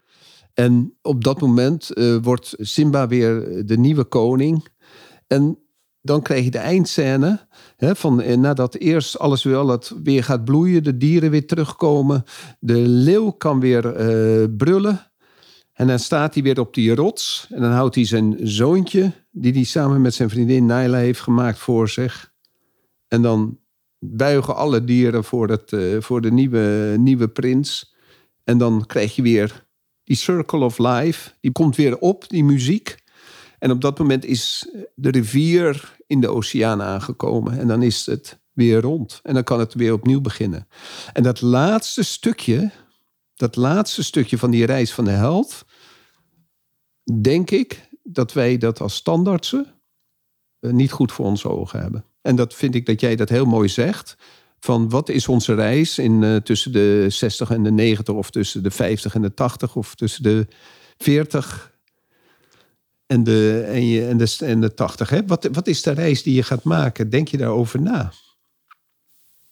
En 0.54 0.94
op 1.02 1.24
dat 1.24 1.40
moment 1.40 1.90
eh, 1.90 2.16
wordt 2.22 2.54
Simba 2.58 3.06
weer 3.06 3.62
de 3.66 3.78
nieuwe 3.78 4.04
koning. 4.04 4.66
En 5.26 5.58
dan 6.02 6.22
krijg 6.22 6.44
je 6.44 6.50
de 6.50 6.58
eindscène. 6.58 7.46
Hè, 7.76 7.96
van, 7.96 8.20
eh, 8.20 8.36
nadat 8.36 8.74
eerst 8.74 9.18
alles 9.18 9.42
wel 9.42 9.68
het 9.68 9.92
weer 10.02 10.24
gaat 10.24 10.44
bloeien, 10.44 10.82
de 10.82 10.96
dieren 10.96 11.30
weer 11.30 11.46
terugkomen. 11.46 12.24
De 12.60 12.78
leeuw 12.78 13.30
kan 13.30 13.60
weer 13.60 13.94
eh, 13.94 14.44
brullen. 14.56 15.12
En 15.72 15.86
dan 15.86 15.98
staat 15.98 16.34
hij 16.34 16.42
weer 16.42 16.60
op 16.60 16.74
die 16.74 16.94
rots. 16.94 17.46
En 17.50 17.60
dan 17.60 17.70
houdt 17.70 17.94
hij 17.94 18.06
zijn 18.06 18.36
zoontje, 18.42 19.12
die 19.30 19.52
hij 19.52 19.64
samen 19.64 20.00
met 20.00 20.14
zijn 20.14 20.30
vriendin 20.30 20.66
Naila 20.66 20.98
heeft 20.98 21.20
gemaakt, 21.20 21.58
voor 21.58 21.88
zich. 21.88 22.32
En 23.08 23.22
dan 23.22 23.58
buigen 23.98 24.56
alle 24.56 24.84
dieren 24.84 25.24
voor, 25.24 25.48
het, 25.48 25.72
eh, 25.72 25.96
voor 25.98 26.20
de 26.20 26.32
nieuwe, 26.32 26.94
nieuwe 26.98 27.28
prins. 27.28 27.94
En 28.44 28.58
dan 28.58 28.86
krijg 28.86 29.16
je 29.16 29.22
weer 29.22 29.66
die 30.04 30.16
Circle 30.16 30.64
of 30.64 30.78
Life. 30.78 31.30
Die 31.40 31.52
komt 31.52 31.76
weer 31.76 31.98
op, 31.98 32.28
die 32.28 32.44
muziek. 32.44 33.01
En 33.62 33.70
op 33.70 33.80
dat 33.80 33.98
moment 33.98 34.24
is 34.24 34.68
de 34.94 35.10
rivier 35.10 35.96
in 36.06 36.20
de 36.20 36.28
oceaan 36.28 36.82
aangekomen. 36.82 37.58
En 37.58 37.66
dan 37.66 37.82
is 37.82 38.06
het 38.06 38.40
weer 38.52 38.80
rond. 38.80 39.20
En 39.22 39.34
dan 39.34 39.44
kan 39.44 39.58
het 39.58 39.74
weer 39.74 39.92
opnieuw 39.92 40.20
beginnen. 40.20 40.68
En 41.12 41.22
dat 41.22 41.40
laatste 41.40 42.02
stukje, 42.02 42.70
dat 43.34 43.56
laatste 43.56 44.02
stukje 44.02 44.38
van 44.38 44.50
die 44.50 44.66
reis 44.66 44.92
van 44.92 45.04
de 45.04 45.10
held, 45.10 45.64
denk 47.20 47.50
ik 47.50 47.88
dat 48.02 48.32
wij 48.32 48.58
dat 48.58 48.80
als 48.80 48.94
standaardsen 48.94 49.66
eh, 50.60 50.70
niet 50.70 50.92
goed 50.92 51.12
voor 51.12 51.26
onze 51.26 51.48
ogen 51.48 51.80
hebben. 51.80 52.04
En 52.20 52.36
dat 52.36 52.54
vind 52.54 52.74
ik 52.74 52.86
dat 52.86 53.00
jij 53.00 53.16
dat 53.16 53.28
heel 53.28 53.46
mooi 53.46 53.68
zegt. 53.68 54.16
Van 54.58 54.88
wat 54.88 55.08
is 55.08 55.28
onze 55.28 55.54
reis 55.54 55.98
in, 55.98 56.22
eh, 56.22 56.36
tussen 56.36 56.72
de 56.72 57.06
60 57.08 57.50
en 57.50 57.62
de 57.62 57.72
90, 57.72 58.14
of 58.14 58.30
tussen 58.30 58.62
de 58.62 58.70
50 58.70 59.14
en 59.14 59.22
de 59.22 59.34
80, 59.34 59.76
of 59.76 59.94
tussen 59.94 60.22
de 60.22 60.46
40 60.96 61.71
en 63.12 63.24
de, 63.24 63.64
en 63.66 63.86
je, 63.86 64.06
en 64.06 64.16
de, 64.16 64.36
en 64.38 64.60
de 64.60 64.74
80. 64.74 65.10
Hè? 65.10 65.26
Wat, 65.26 65.48
wat 65.52 65.66
is 65.66 65.82
de 65.82 65.90
reis 65.90 66.22
die 66.22 66.34
je 66.34 66.42
gaat 66.42 66.64
maken? 66.64 67.10
Denk 67.10 67.28
je 67.28 67.36
daarover 67.36 67.80
na? 67.80 68.12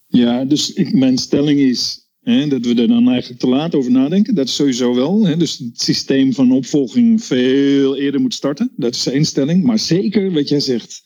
Ja, 0.06 0.44
dus 0.44 0.72
ik, 0.72 0.92
mijn 0.92 1.18
stelling 1.18 1.60
is 1.60 2.08
hè, 2.20 2.48
dat 2.48 2.64
we 2.64 2.74
er 2.74 2.88
dan 2.88 3.08
eigenlijk 3.08 3.40
te 3.40 3.48
laat 3.48 3.74
over 3.74 3.90
nadenken. 3.90 4.34
Dat 4.34 4.46
is 4.46 4.54
sowieso 4.54 4.94
wel. 4.94 5.26
Hè, 5.26 5.36
dus 5.36 5.58
het 5.58 5.80
systeem 5.80 6.32
van 6.32 6.52
opvolging 6.52 7.24
veel 7.24 7.96
eerder 7.96 8.20
moet 8.20 8.34
starten. 8.34 8.72
Dat 8.76 8.94
is 8.94 9.06
één 9.06 9.24
stelling. 9.24 9.64
Maar 9.64 9.78
zeker 9.78 10.32
wat 10.32 10.48
jij 10.48 10.60
zegt, 10.60 11.02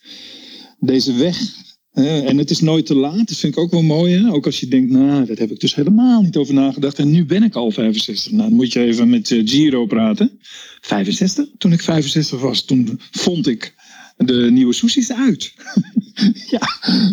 deze 0.79 1.13
weg. 1.13 1.37
Hè, 1.95 2.19
en 2.21 2.37
het 2.37 2.49
is 2.49 2.59
nooit 2.59 2.85
te 2.85 2.95
laat. 2.95 3.27
Dat 3.27 3.37
vind 3.37 3.53
ik 3.53 3.59
ook 3.59 3.71
wel 3.71 3.81
mooi. 3.81 4.13
Hè? 4.13 4.31
Ook 4.31 4.45
als 4.45 4.59
je 4.59 4.67
denkt, 4.67 4.91
nou, 4.91 5.25
daar 5.25 5.37
heb 5.37 5.51
ik 5.51 5.59
dus 5.59 5.75
helemaal 5.75 6.21
niet 6.21 6.37
over 6.37 6.53
nagedacht. 6.53 6.99
En 6.99 7.11
nu 7.11 7.25
ben 7.25 7.43
ik 7.43 7.55
al 7.55 7.71
65. 7.71 8.31
Nou, 8.31 8.49
dan 8.49 8.57
moet 8.57 8.73
je 8.73 8.79
even 8.79 9.09
met 9.09 9.31
eh, 9.31 9.41
Giro 9.45 9.85
praten. 9.85 10.39
65? 10.81 11.45
Toen 11.57 11.71
ik 11.71 11.81
65 11.81 12.39
was, 12.39 12.65
toen 12.65 12.99
vond 13.11 13.47
ik 13.47 13.75
de 14.17 14.47
nieuwe 14.51 14.73
sushis 14.73 15.11
uit. 15.11 15.53
ja, 16.55 16.69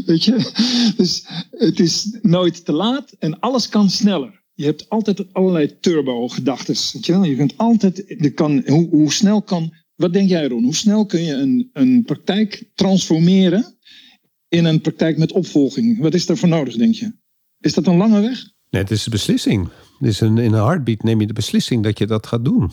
weet 0.06 0.24
je. 0.24 0.50
Dus 0.96 1.24
het 1.50 1.80
is 1.80 2.18
nooit 2.22 2.64
te 2.64 2.72
laat 2.72 3.12
en 3.18 3.40
alles 3.40 3.68
kan 3.68 3.90
sneller. 3.90 4.42
Je 4.54 4.64
hebt 4.64 4.88
altijd 4.88 5.32
allerlei 5.32 5.78
turbo-gedachten. 5.80 6.74
Je, 7.00 7.28
je 7.28 7.36
kunt 7.36 7.56
altijd, 7.56 8.04
je 8.06 8.30
kan, 8.30 8.62
hoe, 8.66 8.88
hoe 8.88 9.12
snel 9.12 9.42
kan, 9.42 9.74
wat 9.94 10.12
denk 10.12 10.28
jij 10.28 10.48
Ron, 10.48 10.64
hoe 10.64 10.74
snel 10.74 11.06
kun 11.06 11.22
je 11.22 11.32
een, 11.32 11.70
een 11.72 12.02
praktijk 12.02 12.70
transformeren 12.74 13.76
in 14.52 14.64
een 14.64 14.80
praktijk 14.80 15.18
met 15.18 15.32
opvolging? 15.32 15.98
Wat 15.98 16.14
is 16.14 16.26
daarvoor 16.26 16.48
nodig, 16.48 16.76
denk 16.76 16.94
je? 16.94 17.12
Is 17.60 17.74
dat 17.74 17.86
een 17.86 17.96
lange 17.96 18.20
weg? 18.20 18.50
Nee, 18.70 18.82
het 18.82 18.90
is 18.90 19.04
een 19.04 19.12
beslissing. 19.12 19.68
Het 19.98 20.08
is 20.08 20.20
een, 20.20 20.38
in 20.38 20.52
een 20.52 20.64
heartbeat 20.64 21.02
neem 21.02 21.20
je 21.20 21.26
de 21.26 21.32
beslissing 21.32 21.82
dat 21.82 21.98
je 21.98 22.06
dat 22.06 22.26
gaat 22.26 22.44
doen. 22.44 22.70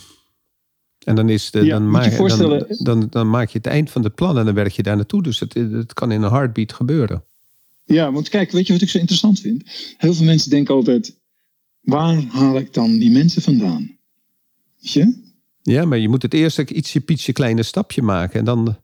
En 1.06 1.16
dan, 1.16 1.30
is 1.30 1.52
de, 1.52 1.66
Ja, 1.66 1.80
dan, 1.80 1.90
maak, 1.90 2.18
dan, 2.18 2.66
dan, 2.80 3.08
dan 3.10 3.30
maak 3.30 3.50
je 3.50 3.58
het 3.58 3.68
eind 3.68 3.92
van 3.92 4.04
het 4.04 4.16
plan 4.16 4.38
en 4.38 4.46
dan 4.46 4.54
werk 4.54 4.72
je 4.72 4.84
daar 4.84 4.96
naartoe. 4.96 5.24
Dus 5.24 5.40
het, 5.40 5.54
het 5.54 5.94
kan 5.94 6.12
in 6.12 6.22
een 6.22 6.32
heartbeat 6.32 6.74
gebeuren. 6.74 7.24
Ja, 7.86 8.12
want 8.12 8.30
kijk, 8.30 8.52
weet 8.52 8.68
je 8.68 8.74
wat 8.74 8.82
ik 8.82 8.90
zo 8.90 8.98
interessant 8.98 9.40
vind? 9.40 9.64
Heel 9.98 10.14
veel 10.14 10.26
mensen 10.26 10.50
denken 10.50 10.76
altijd, 10.76 11.18
waar 11.82 12.22
haal 12.22 12.58
ik 12.58 12.74
dan 12.74 12.98
die 12.98 13.12
mensen 13.12 13.42
vandaan? 13.42 13.98
Weet 14.80 14.92
je? 14.92 15.28
Ja, 15.62 15.86
maar 15.86 15.98
je 15.98 16.10
moet 16.10 16.22
het 16.22 16.34
eerst 16.34 16.60
ook 16.60 16.70
ietsje, 16.70 17.00
pietje, 17.00 17.34
kleine 17.34 17.64
stapje 17.64 18.02
maken. 18.02 18.40
En 18.40 18.46
dan, 18.46 18.78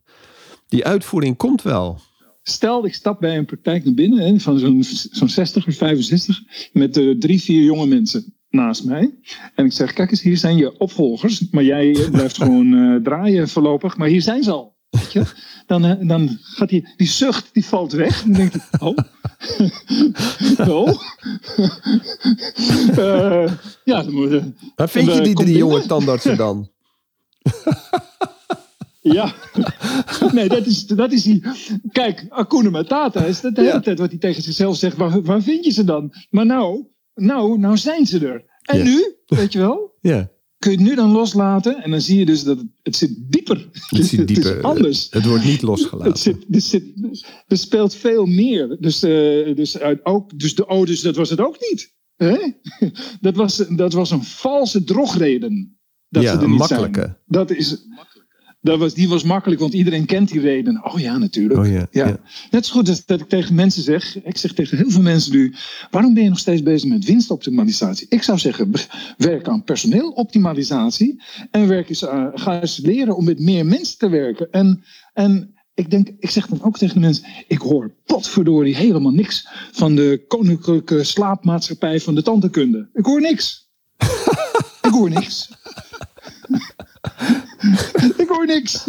die 0.68 0.84
uitvoering 0.84 1.36
komt 1.36 1.62
wel. 1.62 2.00
Stel, 2.48 2.86
ik 2.86 2.94
stap 2.94 3.20
bij 3.20 3.36
een 3.36 3.44
praktijk 3.44 3.84
naar 3.84 3.94
binnen 3.94 4.18
hè, 4.18 4.38
van 4.38 4.58
zo'n 4.58 4.84
zo'n 5.10 5.28
60 5.28 5.66
of 5.66 5.74
65 5.74 6.42
met 6.72 6.96
eh, 6.96 7.10
drie, 7.18 7.42
vier 7.42 7.62
jonge 7.62 7.86
mensen 7.86 8.34
naast 8.50 8.84
mij. 8.84 9.14
En 9.54 9.64
ik 9.64 9.72
zeg, 9.72 9.92
kijk 9.92 10.10
eens, 10.10 10.22
hier 10.22 10.36
zijn 10.36 10.56
je 10.56 10.78
opvolgers, 10.78 11.50
maar 11.50 11.64
jij 11.64 11.94
eh, 11.94 12.10
blijft 12.10 12.36
gewoon 12.36 12.74
eh, 12.74 13.02
draaien 13.02 13.48
voorlopig, 13.48 13.96
maar 13.96 14.08
hier 14.08 14.22
zijn 14.22 14.42
ze 14.42 14.50
al. 14.50 14.76
Weet 14.90 15.12
je? 15.12 15.22
Dan, 15.66 16.06
dan 16.06 16.38
gaat 16.40 16.68
die, 16.68 16.88
die 16.96 17.06
zucht, 17.06 17.48
die 17.52 17.64
valt 17.64 17.92
weg. 17.92 18.22
En 18.22 18.32
dan 18.32 18.40
denk 18.40 18.54
ik, 18.54 18.62
oh. 18.82 18.96
oh. 20.78 20.88
Eh, 22.96 23.52
ja, 23.84 24.02
dan 24.02 24.12
moet. 24.12 24.42
Waar 24.74 24.88
vind 24.88 25.12
je 25.14 25.20
die 25.20 25.34
drie 25.34 25.56
jonge 25.56 25.86
tandartsen 25.86 26.36
dan? 26.36 26.70
Ja, 29.12 29.34
nee, 30.32 30.48
dat 30.48 30.66
is, 30.66 30.86
dat 30.86 31.12
is 31.12 31.22
die. 31.22 31.42
Kijk, 31.92 32.26
Akuna 32.28 32.70
Matata 32.70 33.24
is 33.24 33.40
dat 33.40 33.54
de 33.54 33.60
hele 33.60 33.72
Ja. 33.72 33.80
tijd 33.80 33.98
wat 33.98 34.10
hij 34.10 34.18
tegen 34.18 34.42
zichzelf 34.42 34.76
zegt. 34.76 34.96
Waar, 34.96 35.22
waar 35.22 35.42
vind 35.42 35.64
je 35.64 35.70
ze 35.70 35.84
dan? 35.84 36.12
Maar 36.30 36.46
nou, 36.46 36.86
nou, 37.14 37.58
nou 37.58 37.76
zijn 37.76 38.06
ze 38.06 38.26
er. 38.26 38.44
En 38.62 38.84
nu, 38.84 39.14
weet 39.26 39.52
je 39.52 39.58
wel, 39.58 39.94
Ja, 40.00 40.30
kun 40.58 40.70
je 40.70 40.76
het 40.78 40.86
nu 40.86 40.94
dan 40.94 41.10
loslaten. 41.10 41.82
En 41.82 41.90
dan 41.90 42.00
zie 42.00 42.18
je 42.18 42.26
dus 42.26 42.42
dat 42.44 42.58
het, 42.58 42.66
het 42.82 42.96
zit 42.96 43.16
dieper. 43.28 43.68
het 43.72 44.06
zit 44.06 44.28
dieper. 44.28 44.56
is 44.58 44.62
anders. 44.62 45.06
Het 45.10 45.24
wordt 45.26 45.44
niet 45.44 45.52
Het 45.52 45.62
losgelaten. 45.62 46.16
zit, 46.18 46.44
er, 46.50 46.60
zit, 46.60 46.84
er 47.46 47.56
speelt 47.58 47.94
veel 47.94 48.26
meer. 48.26 48.76
Dus, 48.80 49.02
eh, 49.02 49.54
dus, 49.56 49.78
uit 49.78 50.04
ook, 50.04 50.38
dus 50.38 50.54
de 50.54 50.66
oh, 50.66 50.86
dus 50.86 51.00
dat 51.00 51.16
was 51.16 51.30
het 51.30 51.40
ook 51.40 51.56
niet. 51.70 51.94
Hè? 52.16 52.36
Dat, 53.20 53.36
was, 53.36 53.56
dat 53.56 53.92
was 53.92 54.10
een 54.10 54.22
valse 54.22 54.84
drogreden. 54.84 55.78
Dat 56.08 56.22
Ja, 56.22 56.32
ze 56.34 56.40
er 56.40 56.48
niet 56.48 56.58
makkelijke. 56.58 57.00
Zijn. 57.00 57.16
Dat 57.26 57.50
is, 57.50 57.86
dat 58.66 58.78
was, 58.78 58.94
die 58.94 59.08
was 59.08 59.22
makkelijk, 59.22 59.60
want 59.60 59.72
iedereen 59.72 60.06
kent 60.06 60.28
die 60.28 60.40
reden. 60.40 60.84
Oh 60.84 61.00
ja, 61.00 61.18
natuurlijk. 61.18 61.60
Oh 61.60 61.86
ja. 61.90 62.18
Net 62.50 62.66
zo 62.66 62.72
goed 62.72 62.88
als 62.88 63.04
dat 63.04 63.20
ik 63.20 63.28
tegen 63.28 63.54
mensen 63.54 63.82
zeg. 63.82 64.22
Ik 64.22 64.36
zeg 64.36 64.52
tegen 64.52 64.76
heel 64.76 64.90
veel 64.90 65.02
mensen 65.02 65.32
nu. 65.32 65.54
Waarom 65.90 66.14
ben 66.14 66.22
je 66.22 66.28
nog 66.28 66.38
steeds 66.38 66.62
bezig 66.62 66.88
met 66.88 67.04
winstoptimalisatie? 67.04 68.06
Ik 68.08 68.22
zou 68.22 68.38
zeggen, 68.38 68.72
werk 69.16 69.48
aan 69.48 69.64
personeeloptimalisatie. 69.64 71.22
En 71.50 71.68
werk 71.68 71.88
eens, 71.88 72.06
aan- 72.06 72.30
ga 72.34 72.60
eens 72.60 72.76
leren 72.76 73.16
om 73.16 73.24
met 73.24 73.38
meer 73.40 73.66
mensen 73.66 73.98
te 73.98 74.08
werken. 74.08 74.50
En, 74.50 74.84
en 75.12 75.54
ik, 75.74 75.90
denk, 75.90 76.08
ik 76.18 76.30
zeg 76.30 76.46
dan 76.46 76.62
ook 76.62 76.78
tegen 76.78 76.94
de 76.94 77.00
mensen. 77.00 77.24
Ik 77.48 77.58
hoor 77.58 77.94
potverdorie 78.04 78.76
helemaal 78.76 79.12
niks 79.12 79.48
van 79.72 79.94
de 79.94 80.24
koninklijke 80.28 81.04
slaapmaatschappij 81.04 82.00
van 82.00 82.14
de 82.14 82.22
tandheelkunde. 82.22 82.88
Ik 82.92 83.04
hoor 83.04 83.20
niks. 83.20 83.68
ik 84.88 84.90
hoor 84.92 85.10
niks. 85.10 85.48
ik 88.22 88.28
hoor 88.28 88.46
niks. 88.46 88.84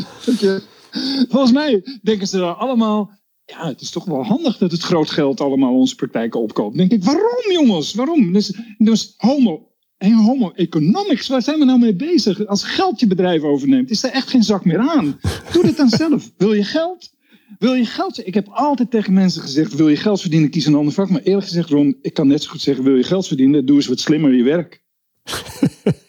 Volgens 1.29 1.51
mij 1.51 1.99
denken 2.01 2.27
ze 2.27 2.37
dan 2.37 2.57
allemaal. 2.57 3.11
Ja, 3.45 3.67
het 3.67 3.81
is 3.81 3.89
toch 3.89 4.05
wel 4.05 4.25
handig 4.25 4.57
dat 4.57 4.71
het 4.71 4.81
groot 4.81 5.09
geld 5.09 5.41
allemaal 5.41 5.73
onze 5.73 5.95
praktijken 5.95 6.39
opkoopt. 6.39 6.77
Denk 6.77 6.91
ik, 6.91 7.03
waarom 7.03 7.51
jongens? 7.51 7.93
Waarom? 7.93 8.33
Dus, 8.33 8.53
dus 8.77 9.13
homo, 9.17 9.67
en 9.97 10.13
homo 10.13 10.51
economics, 10.55 11.27
waar 11.27 11.41
zijn 11.41 11.59
we 11.59 11.65
nou 11.65 11.79
mee 11.79 11.95
bezig? 11.95 12.45
Als 12.45 12.63
geld 12.63 12.99
je 12.99 13.07
bedrijf 13.07 13.41
overneemt, 13.41 13.89
is 13.89 14.03
er 14.03 14.11
echt 14.11 14.29
geen 14.29 14.43
zak 14.43 14.65
meer 14.65 14.79
aan. 14.79 15.19
Doe 15.51 15.63
dit 15.63 15.77
dan 15.77 15.89
zelf. 15.89 16.31
Wil 16.37 16.53
je 16.53 16.63
geld? 16.63 17.15
Wil 17.59 17.73
je 17.73 17.85
geld? 17.85 18.27
Ik 18.27 18.33
heb 18.33 18.47
altijd 18.47 18.91
tegen 18.91 19.13
mensen 19.13 19.41
gezegd: 19.41 19.75
wil 19.75 19.89
je 19.89 19.95
geld 19.95 20.21
verdienen, 20.21 20.49
kies 20.49 20.65
een 20.65 20.75
ander 20.75 20.93
vak. 20.93 21.09
Maar 21.09 21.21
eerlijk 21.21 21.47
gezegd, 21.47 21.69
Ron, 21.69 21.97
ik 22.01 22.13
kan 22.13 22.27
net 22.27 22.43
zo 22.43 22.49
goed 22.49 22.61
zeggen: 22.61 22.83
wil 22.83 22.95
je 22.95 23.03
geld 23.03 23.27
verdienen, 23.27 23.65
doe 23.65 23.75
eens 23.75 23.87
wat 23.87 23.99
slimmer 23.99 24.33
je 24.33 24.43
werk. 24.43 24.81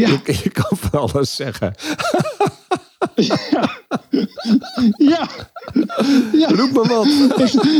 ja, 0.00 0.20
Je, 0.24 0.40
je 0.42 0.50
kan 0.50 0.78
van 0.78 1.00
alles 1.00 1.34
zeggen. 1.36 1.74
ja, 4.96 5.28
ja. 6.32 6.48
Roep 6.48 6.72
maar 6.72 6.86
wat. 6.88 7.06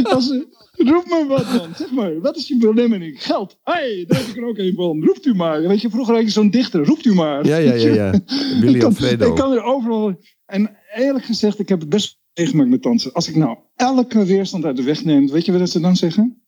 Als, 0.02 0.28
roep 0.76 1.06
me 1.06 1.24
wat 1.28 1.44
dan. 1.52 1.74
Zeg 1.76 1.90
maar, 1.90 2.20
wat 2.20 2.36
is 2.36 2.48
je 2.48 2.56
probleem? 2.56 2.92
En 2.92 3.02
ik, 3.02 3.20
geld. 3.20 3.58
Hé, 3.64 4.04
daar 4.06 4.18
heb 4.18 4.28
ik 4.28 4.36
er 4.36 4.46
ook 4.46 4.58
een 4.58 4.74
van. 4.74 5.04
Roept 5.04 5.26
u 5.26 5.34
maar. 5.34 5.62
Weet 5.62 5.80
je, 5.80 5.90
vroeger 5.90 6.14
had 6.14 6.22
je 6.22 6.30
zo'n 6.30 6.50
dichter. 6.50 6.84
Roept 6.84 7.04
u 7.04 7.14
maar. 7.14 7.46
Ja, 7.46 7.56
ja, 7.56 7.72
ja. 7.74 7.94
ja. 7.94 8.12
Ik 8.56 8.60
Willy 8.60 8.78
kan, 8.78 8.88
Alfredo. 8.88 9.28
ik 9.28 9.34
kan 9.34 9.52
er 9.52 9.62
overal... 9.62 10.20
En 10.46 10.76
eerlijk 10.94 11.24
gezegd, 11.24 11.58
ik 11.58 11.68
heb 11.68 11.80
het 11.80 11.88
best 11.88 12.18
meegemaakt 12.34 12.70
met 12.70 12.82
dansen. 12.82 13.12
Als 13.12 13.28
ik 13.28 13.36
nou 13.36 13.58
elke 13.76 14.24
weerstand 14.24 14.64
uit 14.64 14.76
de 14.76 14.82
weg 14.82 15.04
neem, 15.04 15.30
weet 15.30 15.44
je 15.44 15.58
wat 15.58 15.70
ze 15.70 15.80
dan 15.80 15.96
zeggen? 15.96 16.39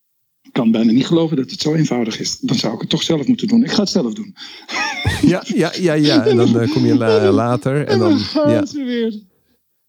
Ik 0.52 0.58
kan 0.60 0.70
bijna 0.70 0.92
niet 0.92 1.06
geloven 1.06 1.36
dat 1.36 1.50
het 1.50 1.60
zo 1.60 1.74
eenvoudig 1.74 2.20
is. 2.20 2.38
Dan 2.38 2.56
zou 2.56 2.74
ik 2.74 2.80
het 2.80 2.90
toch 2.90 3.02
zelf 3.02 3.26
moeten 3.26 3.48
doen. 3.48 3.64
Ik 3.64 3.70
ga 3.70 3.80
het 3.80 3.88
zelf 3.88 4.14
doen. 4.14 4.34
Ja, 5.22 5.42
ja, 5.46 5.72
ja, 5.80 5.92
ja. 5.92 6.26
En 6.26 6.36
dan 6.36 6.60
eh, 6.60 6.72
kom 6.72 6.86
je 6.86 6.96
la- 6.96 7.30
later. 7.44 7.86
En 7.86 7.98
dan, 7.98 8.08
dan 8.08 8.18
gaan 8.18 8.50
ja. 8.50 8.66
ze 8.66 8.84
weer. 8.84 9.22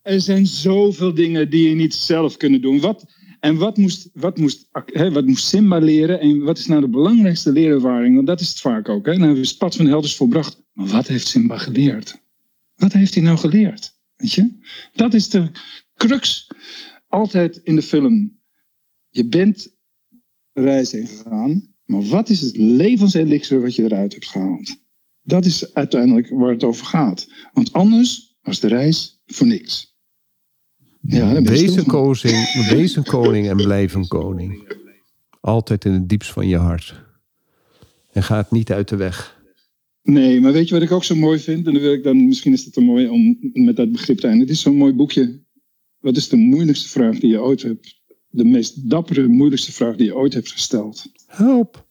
Er 0.01 0.21
zijn 0.21 0.47
zoveel 0.47 1.13
dingen 1.13 1.49
die 1.49 1.69
je 1.69 1.75
niet 1.75 1.93
zelf 1.93 2.37
kunnen 2.37 2.61
doen. 2.61 2.79
Wat, 2.79 3.05
en 3.39 3.57
wat 3.57 3.77
moest, 3.77 4.09
wat, 4.13 4.37
moest, 4.37 4.67
hè, 4.85 5.11
wat 5.11 5.25
moest 5.25 5.45
Simba 5.45 5.77
leren? 5.77 6.19
En 6.19 6.43
wat 6.43 6.57
is 6.57 6.67
nou 6.67 6.81
de 6.81 6.89
belangrijkste 6.89 7.51
leerervaring? 7.51 8.15
Want 8.15 8.27
dat 8.27 8.39
is 8.39 8.49
het 8.49 8.59
vaak 8.59 8.89
ook. 8.89 9.05
Hè? 9.05 9.11
Nou, 9.11 9.25
hebben 9.25 9.43
we 9.43 9.55
pad 9.57 9.75
van 9.75 9.85
Helders 9.85 10.15
volbracht. 10.15 10.63
Maar 10.73 10.87
wat 10.87 11.07
heeft 11.07 11.27
Simba 11.27 11.57
geleerd? 11.57 12.21
Wat 12.75 12.93
heeft 12.93 13.13
hij 13.13 13.23
nou 13.23 13.37
geleerd? 13.37 13.93
Weet 14.15 14.33
je? 14.33 14.51
Dat 14.93 15.13
is 15.13 15.29
de 15.29 15.51
crux 15.95 16.47
altijd 17.07 17.59
in 17.63 17.75
de 17.75 17.81
film. 17.81 18.39
Je 19.09 19.25
bent 19.25 19.72
reis 20.53 20.91
heen 20.91 21.07
gegaan. 21.07 21.73
Maar 21.85 22.01
wat 22.01 22.29
is 22.29 22.41
het 22.41 22.57
levenselixer 22.57 23.61
wat 23.61 23.75
je 23.75 23.83
eruit 23.83 24.13
hebt 24.13 24.27
gehaald? 24.27 24.75
Dat 25.21 25.45
is 25.45 25.73
uiteindelijk 25.73 26.29
waar 26.29 26.51
het 26.51 26.63
over 26.63 26.85
gaat. 26.85 27.27
Want 27.53 27.73
anders 27.73 28.37
was 28.41 28.59
de 28.59 28.67
reis 28.67 29.21
voor 29.25 29.47
niks. 29.47 29.91
Ja, 31.01 31.41
Wees 31.41 31.75
een, 31.75 31.85
koning, 31.85 32.53
wees 32.69 32.95
een 32.95 33.03
koning 33.03 33.49
en 33.49 33.55
blijf 33.55 33.93
een 33.93 34.07
koning. 34.07 34.77
Altijd 35.41 35.85
in 35.85 35.91
het 35.91 36.09
diepst 36.09 36.31
van 36.31 36.47
je 36.47 36.57
hart. 36.57 37.03
En 38.11 38.23
ga 38.23 38.37
het 38.37 38.51
niet 38.51 38.71
uit 38.71 38.87
de 38.89 38.95
weg. 38.95 39.41
Nee, 40.03 40.41
maar 40.41 40.51
weet 40.51 40.67
je 40.67 40.73
wat 40.73 40.83
ik 40.83 40.91
ook 40.91 41.03
zo 41.03 41.15
mooi 41.15 41.39
vind? 41.39 41.67
En 41.67 41.73
dan 41.73 41.81
wil 41.81 41.93
ik 41.93 42.03
dan, 42.03 42.27
misschien 42.27 42.53
is 42.53 42.63
het 42.63 42.73
te 42.73 42.81
mooi 42.81 43.07
om 43.07 43.37
met 43.53 43.75
dat 43.75 43.91
begrip 43.91 44.17
te 44.17 44.27
eindigen. 44.27 44.47
Het 44.47 44.57
is 44.57 44.63
zo'n 44.63 44.77
mooi 44.77 44.93
boekje. 44.93 45.41
Wat 45.99 46.17
is 46.17 46.29
de 46.29 46.35
moeilijkste 46.35 46.89
vraag 46.89 47.19
die 47.19 47.29
je 47.29 47.41
ooit 47.41 47.61
hebt? 47.61 48.01
De 48.35 48.43
meest 48.45 48.89
dappere, 48.89 49.27
moeilijkste 49.27 49.71
vraag 49.71 49.95
die 49.95 50.05
je 50.05 50.15
ooit 50.15 50.33
hebt 50.33 50.51
gesteld. 50.51 51.05
Help, 51.27 51.85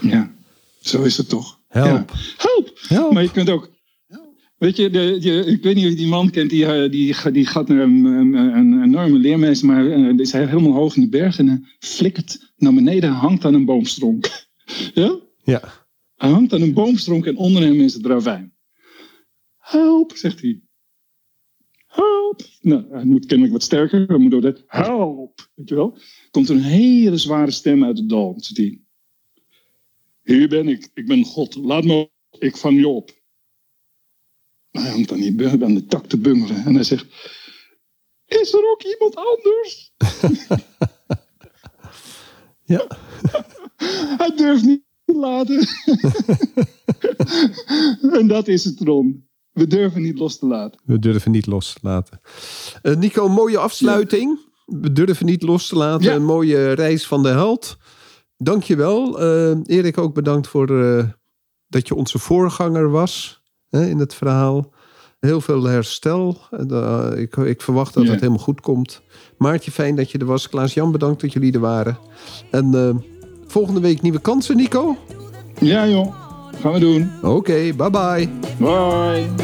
Ja, 0.00 0.34
zo 0.80 1.02
is 1.02 1.16
het 1.16 1.28
toch. 1.28 1.60
help, 1.68 1.86
Ja. 1.86 2.16
Help! 2.36 2.78
help. 2.88 3.12
Maar 3.12 3.22
je 3.22 3.30
kunt 3.30 3.50
ook. 3.50 3.72
Weet 4.58 4.76
je, 4.76 4.90
de, 4.90 5.16
je, 5.20 5.44
ik 5.44 5.62
weet 5.62 5.74
niet 5.74 5.84
of 5.84 5.90
je 5.90 5.96
die 5.96 6.06
man 6.06 6.30
kent, 6.30 6.50
die, 6.50 6.66
eh, 6.66 6.90
die, 6.90 7.30
die 7.32 7.46
gaat 7.46 7.68
naar 7.68 7.80
een, 7.80 8.04
een, 8.04 8.34
een 8.34 8.82
enorme 8.82 9.18
leermeester, 9.18 9.66
maar 9.66 9.84
uh, 9.84 10.18
is 10.18 10.32
helemaal 10.32 10.72
hoog 10.72 10.96
in 10.96 11.02
de 11.02 11.08
berg 11.08 11.38
en 11.38 11.66
flikkert 11.78 12.52
naar 12.56 12.74
beneden, 12.74 13.10
hangt 13.10 13.44
aan 13.44 13.54
een 13.54 13.64
boomstronk. 13.64 14.46
ja? 14.94 15.18
Ja. 15.44 15.62
Hij 16.14 16.30
hangt 16.30 16.52
aan 16.52 16.62
een 16.62 16.72
boomstronk 16.74 17.26
en 17.26 17.36
onder 17.36 17.62
hem 17.62 17.80
is 17.80 17.94
het 17.94 18.06
ravijn. 18.06 18.54
Help, 19.58 20.12
zegt 20.16 20.40
hij. 20.40 20.62
Help. 22.36 22.48
Nou, 22.60 22.84
hij 22.90 23.04
moet 23.04 23.26
kennelijk 23.26 23.52
wat 23.52 23.62
sterker. 23.62 24.06
Hij 24.06 24.18
moet 24.18 24.30
door 24.30 24.40
dat 24.40 24.62
help. 24.66 25.50
Weet 25.54 25.68
je 25.68 25.74
wel? 25.74 25.98
Komt 26.30 26.48
er 26.48 26.54
een 26.54 26.62
hele 26.62 27.16
zware 27.16 27.50
stem 27.50 27.84
uit 27.84 27.98
het 27.98 28.08
dal. 28.08 28.36
Hij. 28.54 28.80
Hier 30.22 30.48
ben 30.48 30.68
ik. 30.68 30.90
Ik 30.94 31.06
ben 31.06 31.24
God. 31.24 31.54
Laat 31.54 31.84
me 31.84 31.92
op. 31.94 32.12
Ik 32.38 32.56
vang 32.56 32.78
je 32.78 32.88
op. 32.88 33.22
Hij 34.70 34.90
hangt 34.90 35.12
aan, 35.12 35.20
die, 35.20 35.64
aan 35.64 35.74
de 35.74 35.86
tak 35.86 36.06
te 36.06 36.18
bungelen. 36.18 36.64
En 36.64 36.74
hij 36.74 36.84
zegt. 36.84 37.06
Is 38.26 38.52
er 38.52 38.70
ook 38.70 38.82
iemand 38.82 39.16
anders? 39.16 39.92
ja. 42.74 42.86
hij 44.18 44.32
durft 44.36 44.64
niet 44.64 44.82
te 45.04 45.14
laten. 45.14 45.66
en 48.18 48.26
dat 48.26 48.48
is 48.48 48.64
het, 48.64 48.80
Ron. 48.80 49.28
We 49.54 49.66
durven 49.66 50.02
niet 50.02 50.18
los 50.18 50.38
te 50.38 50.46
laten. 50.46 50.80
We 50.84 50.98
durven 50.98 51.30
niet 51.30 51.46
los 51.46 51.72
te 51.72 51.78
laten. 51.82 52.20
Uh, 52.82 52.96
Nico, 52.96 53.24
een 53.24 53.32
mooie 53.32 53.58
afsluiting. 53.58 54.38
Ja. 54.38 54.78
We 54.80 54.92
durven 54.92 55.26
niet 55.26 55.42
los 55.42 55.66
te 55.66 55.76
laten. 55.76 56.04
Ja. 56.04 56.14
Een 56.14 56.24
mooie 56.24 56.72
reis 56.72 57.06
van 57.06 57.22
de 57.22 57.28
held. 57.28 57.76
Dankjewel. 58.36 59.22
Uh, 59.22 59.58
Erik, 59.64 59.98
ook 59.98 60.14
bedankt 60.14 60.48
voor 60.48 60.70
uh, 60.70 61.04
dat 61.66 61.88
je 61.88 61.94
onze 61.94 62.18
voorganger 62.18 62.90
was 62.90 63.42
hè, 63.68 63.86
in 63.86 63.98
het 63.98 64.14
verhaal. 64.14 64.72
Heel 65.20 65.40
veel 65.40 65.64
herstel. 65.64 66.38
ik, 67.16 67.36
ik, 67.36 67.62
verwacht 67.62 67.94
dat 67.94 68.04
ja. 68.04 68.10
het 68.10 68.20
helemaal 68.20 68.42
goed 68.42 68.60
komt. 68.60 69.02
Maartje, 69.38 69.70
fijn 69.70 69.96
dat 69.96 70.10
je 70.10 70.18
er 70.18 70.26
was. 70.26 70.48
Klaas-Jan, 70.48 70.92
bedankt 70.92 71.20
dat 71.20 71.32
jullie 71.32 71.52
er 71.52 71.60
waren. 71.60 71.98
En 72.50 73.02
volgende 73.46 73.80
week 73.80 74.02
nieuwe 74.02 74.20
kansen, 74.20 74.56
Nico? 74.56 74.96
Ja, 75.60 75.88
joh. 75.88 76.14
Gaan 76.60 76.72
we 76.72 76.78
doen. 76.78 77.10
Oké, 77.22 77.28
okay, 77.28 77.74
bye 77.74 77.90
bye. 77.90 78.28
Bye. 78.58 79.43